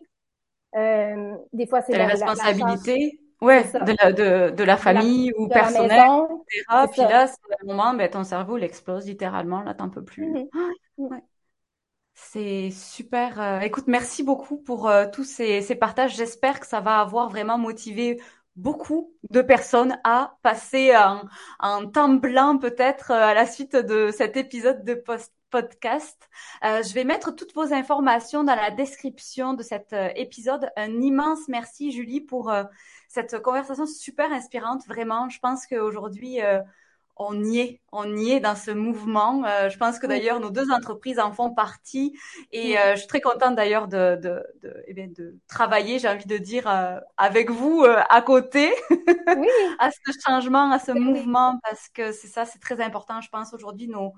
Euh, 0.77 1.35
des 1.53 1.67
fois, 1.67 1.81
c'est 1.83 1.99
la, 1.99 2.07
la, 2.07 2.13
responsabilité. 2.13 3.19
Ouais, 3.41 3.65
de 3.65 3.97
la, 4.01 4.13
de, 4.13 4.55
de 4.55 4.63
la 4.63 4.77
famille 4.77 5.33
ou 5.37 5.49
personnel, 5.49 5.99
etc. 6.53 6.87
Puis 6.93 7.01
là, 7.01 7.27
c'est 7.27 7.39
le 7.61 7.67
moment, 7.67 7.93
ben, 7.95 8.09
ton 8.09 8.23
cerveau 8.23 8.57
il 8.57 8.63
explose 8.63 9.07
littéralement, 9.07 9.63
là, 9.63 9.75
t'en 9.75 9.89
peux 9.89 10.05
plus. 10.05 10.31
Mm-hmm. 10.33 10.49
ouais. 10.99 11.25
C'est 12.15 12.71
super. 12.71 13.41
Euh, 13.41 13.59
écoute, 13.61 13.89
merci 13.89 14.23
beaucoup 14.23 14.59
pour 14.59 14.89
euh, 14.89 15.07
tous 15.13 15.25
ces, 15.25 15.63
ces 15.63 15.75
partages. 15.75 16.15
J'espère 16.15 16.61
que 16.61 16.67
ça 16.69 16.81
va 16.81 17.01
avoir 17.01 17.31
vraiment 17.31 17.59
motivé 17.59 18.21
beaucoup 18.55 19.13
de 19.31 19.43
personnes 19.43 19.99
à 20.05 20.37
passer 20.43 20.93
un, 20.93 21.25
un 21.59 21.87
temps 21.87 22.11
blanc 22.11 22.59
peut-être 22.59 23.11
à 23.11 23.35
la 23.35 23.47
suite 23.47 23.75
de 23.75 24.13
cet 24.13 24.37
épisode 24.37 24.85
de 24.85 24.95
post 24.95 25.33
podcast. 25.51 26.29
Euh, 26.65 26.83
je 26.83 26.95
vais 26.95 27.05
mettre 27.05 27.35
toutes 27.35 27.55
vos 27.55 27.73
informations 27.73 28.45
dans 28.45 28.55
la 28.55 28.71
description 28.71 29.55
de 29.55 29.63
cet 29.63 29.93
euh, 29.93 30.09
épisode. 30.15 30.71
Un 30.77 31.01
immense 31.01 31.49
merci 31.49 31.93
Julie 31.93 32.21
pour 32.21 32.51
euh, 32.51 32.65
cette 33.09 33.43
conversation 33.43 33.87
super 33.87 34.33
inspirante. 34.33 34.87
Vraiment, 34.87 35.29
je 35.29 35.41
pense 35.41 35.67
qu'aujourd'hui 35.67 36.39
on 37.17 37.45
y 37.45 37.59
est, 37.59 37.81
on 37.93 38.17
y 38.17 38.31
est 38.31 38.41
dans 38.41 38.55
ce 38.55 38.71
mouvement. 38.71 39.43
je 39.69 39.77
pense 39.77 39.99
que 39.99 40.07
d'ailleurs 40.07 40.41
nos 40.41 40.51
deux 40.51 40.71
entreprises 40.71 41.19
en 41.19 41.33
font 41.33 41.53
partie 41.53 42.17
et 42.53 42.77
je 42.93 42.97
suis 42.97 43.09
très 43.09 43.21
contente 43.21 43.57
d'ailleurs 43.57 43.89
de, 43.89 44.17
de, 44.17 44.43
de, 44.63 44.85
eh 44.87 44.95
bien, 44.95 45.09
de 45.09 45.37
travailler, 45.49 45.99
j'ai 45.99 46.09
envie 46.09 46.27
de 46.27 46.39
dire, 46.39 46.67
avec 47.17 47.51
vous 47.51 47.85
à 47.85 48.23
côté 48.23 48.73
oui. 48.91 49.49
à 49.81 49.91
ce 49.91 50.13
changement, 50.25 50.71
à 50.71 50.79
ce 50.79 50.93
mouvement 50.93 51.59
parce 51.65 51.89
que 51.89 52.13
c'est 52.13 52.29
ça, 52.29 52.45
c'est 52.47 52.61
très 52.61 52.81
important. 52.81 53.21
Je 53.21 53.29
pense 53.29 53.53
aujourd'hui 53.53 53.89
nos 53.89 54.15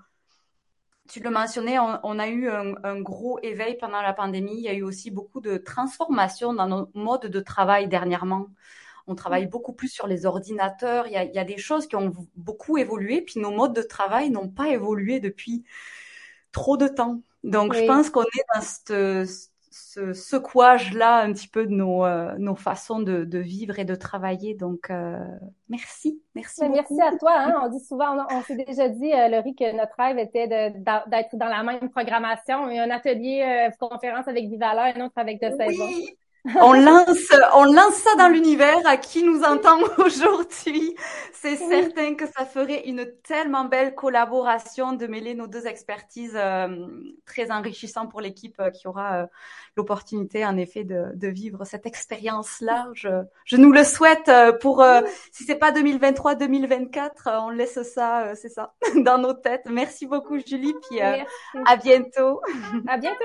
tu 1.12 1.20
le 1.20 1.28
mentionnais, 1.28 1.78
on, 1.78 2.18
a 2.18 2.28
eu 2.28 2.48
un, 2.48 2.98
gros 2.98 3.38
éveil 3.42 3.76
pendant 3.76 4.00
la 4.00 4.14
pandémie. 4.14 4.54
Il 4.56 4.62
y 4.62 4.68
a 4.68 4.72
eu 4.72 4.82
aussi 4.82 5.10
beaucoup 5.10 5.42
de 5.42 5.58
transformations 5.58 6.54
dans 6.54 6.66
nos 6.66 6.90
modes 6.94 7.26
de 7.26 7.40
travail 7.40 7.86
dernièrement. 7.86 8.46
On 9.06 9.14
travaille 9.14 9.46
beaucoup 9.46 9.74
plus 9.74 9.88
sur 9.88 10.06
les 10.06 10.24
ordinateurs. 10.24 11.06
Il 11.08 11.12
y 11.12 11.38
a, 11.38 11.44
des 11.44 11.58
choses 11.58 11.86
qui 11.86 11.96
ont 11.96 12.14
beaucoup 12.34 12.78
évolué, 12.78 13.20
puis 13.20 13.40
nos 13.40 13.50
modes 13.50 13.74
de 13.74 13.82
travail 13.82 14.30
n'ont 14.30 14.48
pas 14.48 14.68
évolué 14.68 15.20
depuis 15.20 15.64
trop 16.50 16.78
de 16.78 16.88
temps. 16.88 17.20
Donc, 17.44 17.74
je 17.74 17.84
pense 17.84 18.08
qu'on 18.08 18.22
est 18.22 18.44
dans 18.54 18.62
cette, 18.62 19.51
ce 19.72 20.12
secouage-là 20.12 21.22
un 21.22 21.32
petit 21.32 21.48
peu 21.48 21.66
de 21.66 21.72
nos, 21.72 22.04
euh, 22.04 22.34
nos 22.38 22.54
façons 22.54 23.00
de, 23.00 23.24
de, 23.24 23.38
vivre 23.38 23.78
et 23.78 23.84
de 23.84 23.94
travailler. 23.94 24.54
Donc, 24.54 24.90
euh, 24.90 25.18
merci, 25.68 26.22
merci. 26.34 26.60
Ben, 26.60 26.72
merci 26.72 27.00
à 27.00 27.16
toi. 27.16 27.32
Hein. 27.36 27.54
On 27.64 27.68
dit 27.68 27.84
souvent, 27.84 28.26
on, 28.30 28.42
s'est 28.42 28.56
déjà 28.56 28.88
dit, 28.88 29.12
euh, 29.12 29.28
Laurie, 29.28 29.54
que 29.54 29.74
notre 29.74 29.96
rêve 29.98 30.18
était 30.18 30.46
d'être 30.46 31.36
dans 31.36 31.48
la 31.48 31.62
même 31.62 31.88
programmation. 31.90 32.64
A 32.64 32.82
un 32.82 32.90
atelier 32.90 33.70
euh, 33.70 33.70
conférence 33.80 34.28
avec 34.28 34.48
Vivala, 34.48 34.94
un 34.94 35.06
autre 35.06 35.14
avec 35.16 35.40
De 35.40 35.50
Saison. 35.50 35.86
Oui 35.86 36.16
on 36.60 36.72
lance, 36.72 37.28
on 37.54 37.64
lance 37.64 37.94
ça 37.94 38.16
dans 38.16 38.26
l'univers 38.26 38.80
à 38.84 38.96
qui 38.96 39.22
nous 39.22 39.42
entend 39.44 39.78
aujourd'hui. 39.98 40.96
C'est 41.32 41.56
certain 41.56 42.16
que 42.16 42.26
ça 42.26 42.44
ferait 42.44 42.82
une 42.88 43.06
tellement 43.22 43.64
belle 43.64 43.94
collaboration 43.94 44.92
de 44.92 45.06
mêler 45.06 45.34
nos 45.34 45.46
deux 45.46 45.68
expertises 45.68 46.34
euh, 46.34 46.68
très 47.26 47.52
enrichissant 47.52 48.08
pour 48.08 48.20
l'équipe 48.20 48.58
euh, 48.58 48.70
qui 48.70 48.88
aura 48.88 49.22
euh, 49.22 49.26
l'opportunité 49.76 50.44
en 50.44 50.56
effet 50.56 50.82
de, 50.82 51.12
de 51.14 51.28
vivre 51.28 51.64
cette 51.64 51.86
expérience-là. 51.86 52.88
Je, 52.94 53.22
je, 53.44 53.56
nous 53.56 53.70
le 53.70 53.84
souhaite 53.84 54.30
pour 54.60 54.84
si 55.30 55.44
c'est 55.44 55.56
pas 55.56 55.70
2023, 55.70 56.34
2024, 56.34 57.28
on 57.40 57.50
laisse 57.50 57.82
ça, 57.82 58.34
c'est 58.34 58.48
ça, 58.48 58.74
dans 58.96 59.18
nos 59.18 59.32
têtes. 59.32 59.66
Merci 59.70 60.06
beaucoup 60.06 60.38
Julie, 60.38 60.74
puis 60.88 61.00
à 61.00 61.76
bientôt. 61.76 62.40
À 62.88 62.98
bientôt. 62.98 63.24